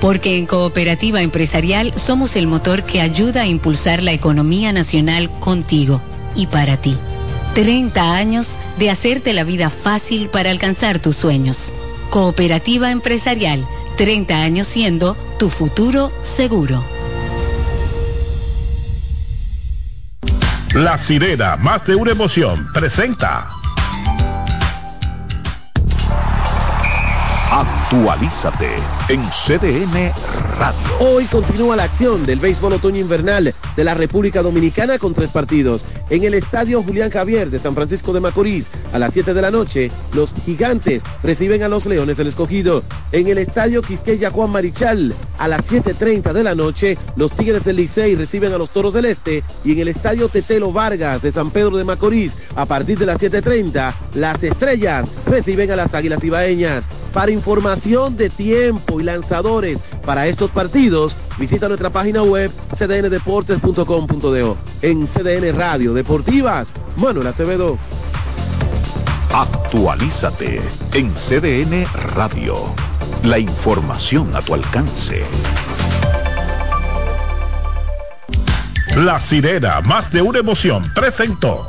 [0.00, 6.00] Porque en Cooperativa Empresarial somos el motor que ayuda a impulsar la economía nacional contigo
[6.34, 6.96] y para ti.
[7.54, 11.72] 30 años de hacerte la vida fácil para alcanzar tus sueños.
[12.10, 13.66] Cooperativa Empresarial,
[13.96, 16.82] 30 años siendo tu futuro seguro.
[20.74, 23.57] La sirena, más de una emoción, presenta.
[27.90, 28.68] Actualízate
[29.08, 30.12] en CDN
[30.58, 30.78] Radio.
[31.00, 35.86] Hoy continúa la acción del béisbol otoño invernal de la República Dominicana con tres partidos.
[36.10, 39.50] En el Estadio Julián Javier de San Francisco de Macorís, a las 7 de la
[39.50, 42.82] noche, los gigantes reciben a los Leones del Escogido.
[43.10, 47.76] En el Estadio Quisqueya Juan Marichal, a las 7.30 de la noche, los Tigres del
[47.76, 49.42] Licey reciben a los Toros del Este.
[49.64, 53.22] Y en el Estadio Tetelo Vargas de San Pedro de Macorís, a partir de las
[53.22, 56.86] 7.30, las Estrellas reciben a las Águilas Ibaeñas.
[57.14, 64.56] Para información de tiempo y lanzadores para estos partidos, visita nuestra página web cdndeportes.com.do.
[64.82, 67.78] En CDN Radio Deportivas, Manuel Acevedo.
[69.32, 70.60] Actualízate
[70.92, 71.86] en CDN
[72.16, 72.56] Radio.
[73.22, 75.22] La información a tu alcance.
[78.96, 81.68] La sirena, más de una emoción, presentó.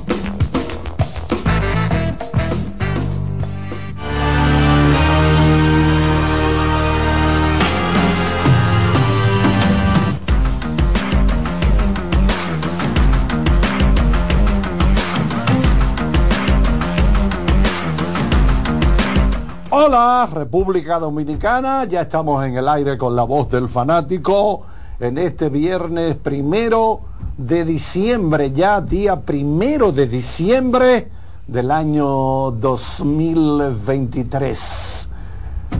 [19.83, 24.61] Hola, República Dominicana, ya estamos en el aire con la voz del fanático
[24.99, 27.01] en este viernes primero
[27.35, 31.09] de diciembre, ya día primero de diciembre
[31.47, 35.09] del año 2023.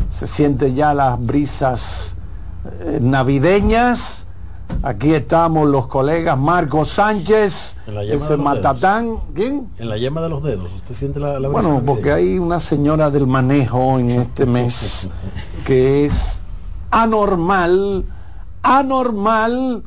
[0.09, 2.17] Se sienten ya las brisas
[2.79, 4.25] eh, navideñas.
[4.83, 7.77] Aquí estamos los colegas Marco Sánchez,
[8.09, 9.69] ese Matatán, ¿quién?
[9.77, 13.11] En la yema de los dedos, ¿usted siente la, la Bueno, porque hay una señora
[13.11, 15.09] del manejo en este mes
[15.65, 16.41] que es
[16.89, 18.05] anormal,
[18.63, 19.83] anormal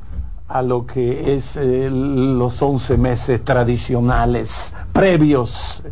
[0.47, 5.83] a lo que es eh, los 11 meses tradicionales previos.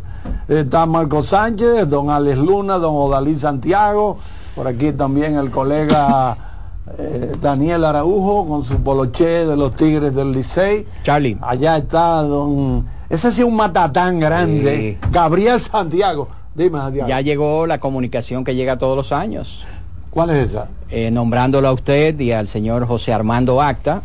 [0.47, 4.17] Está Marco Sánchez, don Alex Luna, don Odalí Santiago,
[4.55, 6.52] por aquí también el colega
[6.97, 10.85] eh, Daniel Araujo con su poloché de los Tigres del Licey.
[11.03, 11.37] Charlie.
[11.41, 12.85] Allá está don...
[13.09, 14.97] Ese sí es un matatán grande.
[15.11, 16.27] Gabriel Santiago.
[16.55, 17.07] Dime, Santiago.
[17.07, 19.63] Ya llegó la comunicación que llega todos los años.
[20.09, 20.67] ¿Cuál es esa?
[20.89, 24.03] Eh, nombrándolo a usted y al señor José Armando Acta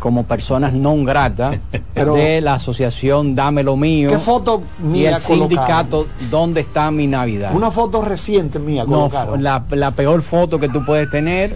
[0.00, 1.60] como personas non gratas
[1.94, 6.90] Pero- de la asociación Dame lo mío ¿Qué foto y mía el sindicato ¿Dónde está
[6.90, 7.54] mi Navidad?
[7.54, 11.54] Una foto reciente mía No, la, la peor foto que tú puedes tener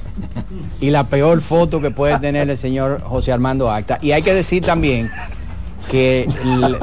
[0.80, 3.98] y la peor foto que puede tener el señor José Armando Acta.
[4.02, 5.10] Y hay que decir también
[5.90, 6.28] que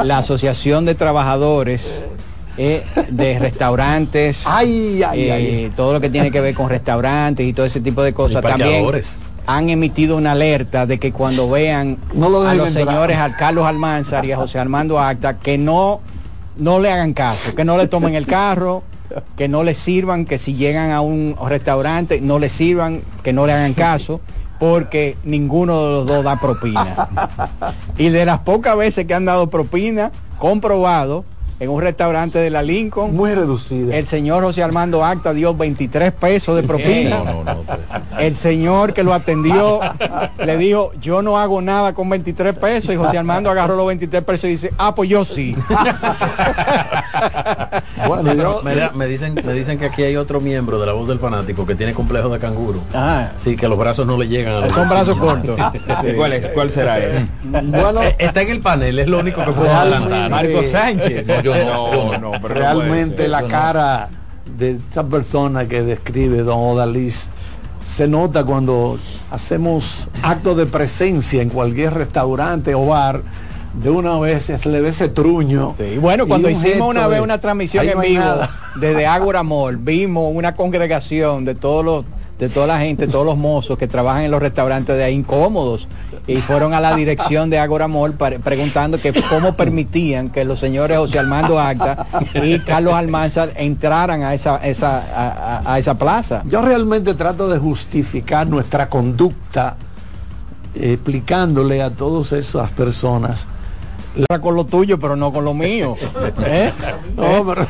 [0.04, 2.02] la Asociación de Trabajadores
[2.58, 5.72] eh, de Restaurantes, Ay, ay, eh, ay.
[5.76, 8.86] todo lo que tiene que ver con restaurantes y todo ese tipo de cosas, también.
[9.46, 12.88] Han emitido una alerta de que cuando vean No lo a los entrar.
[12.88, 16.02] señores, a Carlos Almanzar y a José Armando Acta, que no,
[16.58, 18.84] no le hagan caso, que no le tomen el carro,
[19.36, 23.46] que no le sirvan, que si llegan a un restaurante no le sirvan, que no
[23.46, 24.22] le hagan caso,
[24.60, 27.08] porque ninguno de los dos da propina.
[27.98, 31.26] Y de las pocas veces que han dado propina, comprobado,
[31.62, 33.16] en un restaurante de la Lincoln.
[33.16, 33.96] Muy reducida.
[33.96, 37.20] El señor José Armando Acta dio 23 pesos de propina.
[37.20, 37.80] No, no, no, pues.
[38.18, 39.80] El señor que lo atendió
[40.44, 42.96] le dijo, yo no hago nada con 23 pesos.
[42.96, 45.56] Y José Armando agarró los 23 pesos y dice, ah, pues yo sí.
[48.22, 51.08] Sí, pero me, me dicen, me dicen que aquí hay otro miembro de la voz
[51.08, 52.82] del fanático que tiene complejo de canguro.
[52.94, 53.32] Ajá.
[53.38, 55.56] Sí, que los brazos no le llegan a los Son brazos cortos.
[55.56, 56.14] Sí.
[56.16, 57.28] ¿Cuál, es, ¿Cuál será ese?
[57.44, 60.30] Bueno, Eh, Está en el panel, es lo único que puedo adelantar.
[60.32, 61.28] Marco Sánchez.
[61.28, 62.32] No, yo no, yo no.
[62.42, 64.10] pero no realmente la cara
[64.58, 67.30] de esa persona que describe don Odalís
[67.86, 69.00] se nota cuando
[69.32, 73.22] hacemos actos de presencia en cualquier restaurante o bar
[73.74, 77.18] de una vez se le ve ese truño Sí, bueno, cuando un hicimos una vez
[77.18, 78.50] de, una transmisión "Ahí en no vivo nada".
[78.76, 82.06] desde Ágora Mall, vimos una congregación de todos los
[82.42, 85.88] de toda la gente, todos los mozos que trabajan en los restaurantes de ahí incómodos
[86.26, 90.98] y fueron a la dirección de Ágora Mall preguntando que cómo permitían que los señores
[90.98, 96.42] José Armando Acta y Carlos Almanzar entraran a esa esa a, esa plaza.
[96.46, 99.76] Yo realmente trato de justificar nuestra conducta
[100.74, 103.48] eh, explicándole a todas esas personas
[104.42, 105.96] con lo tuyo, pero no con lo mío.
[106.44, 106.74] ¿Eh?
[107.16, 107.68] No, pero,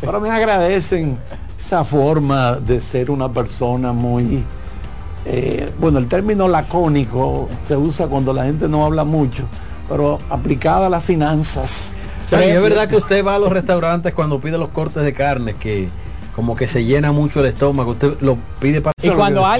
[0.00, 1.18] pero me agradecen
[1.66, 4.44] esa forma de ser una persona muy...
[5.24, 9.42] eh, bueno, el término lacónico se usa cuando la gente no habla mucho,
[9.88, 11.92] pero aplicada a las finanzas.
[12.24, 15.02] O sea, y es verdad que usted va a los restaurantes cuando pide los cortes
[15.02, 15.88] de carne que
[16.36, 19.46] como que se llena mucho el estómago, usted lo pide para Y cuando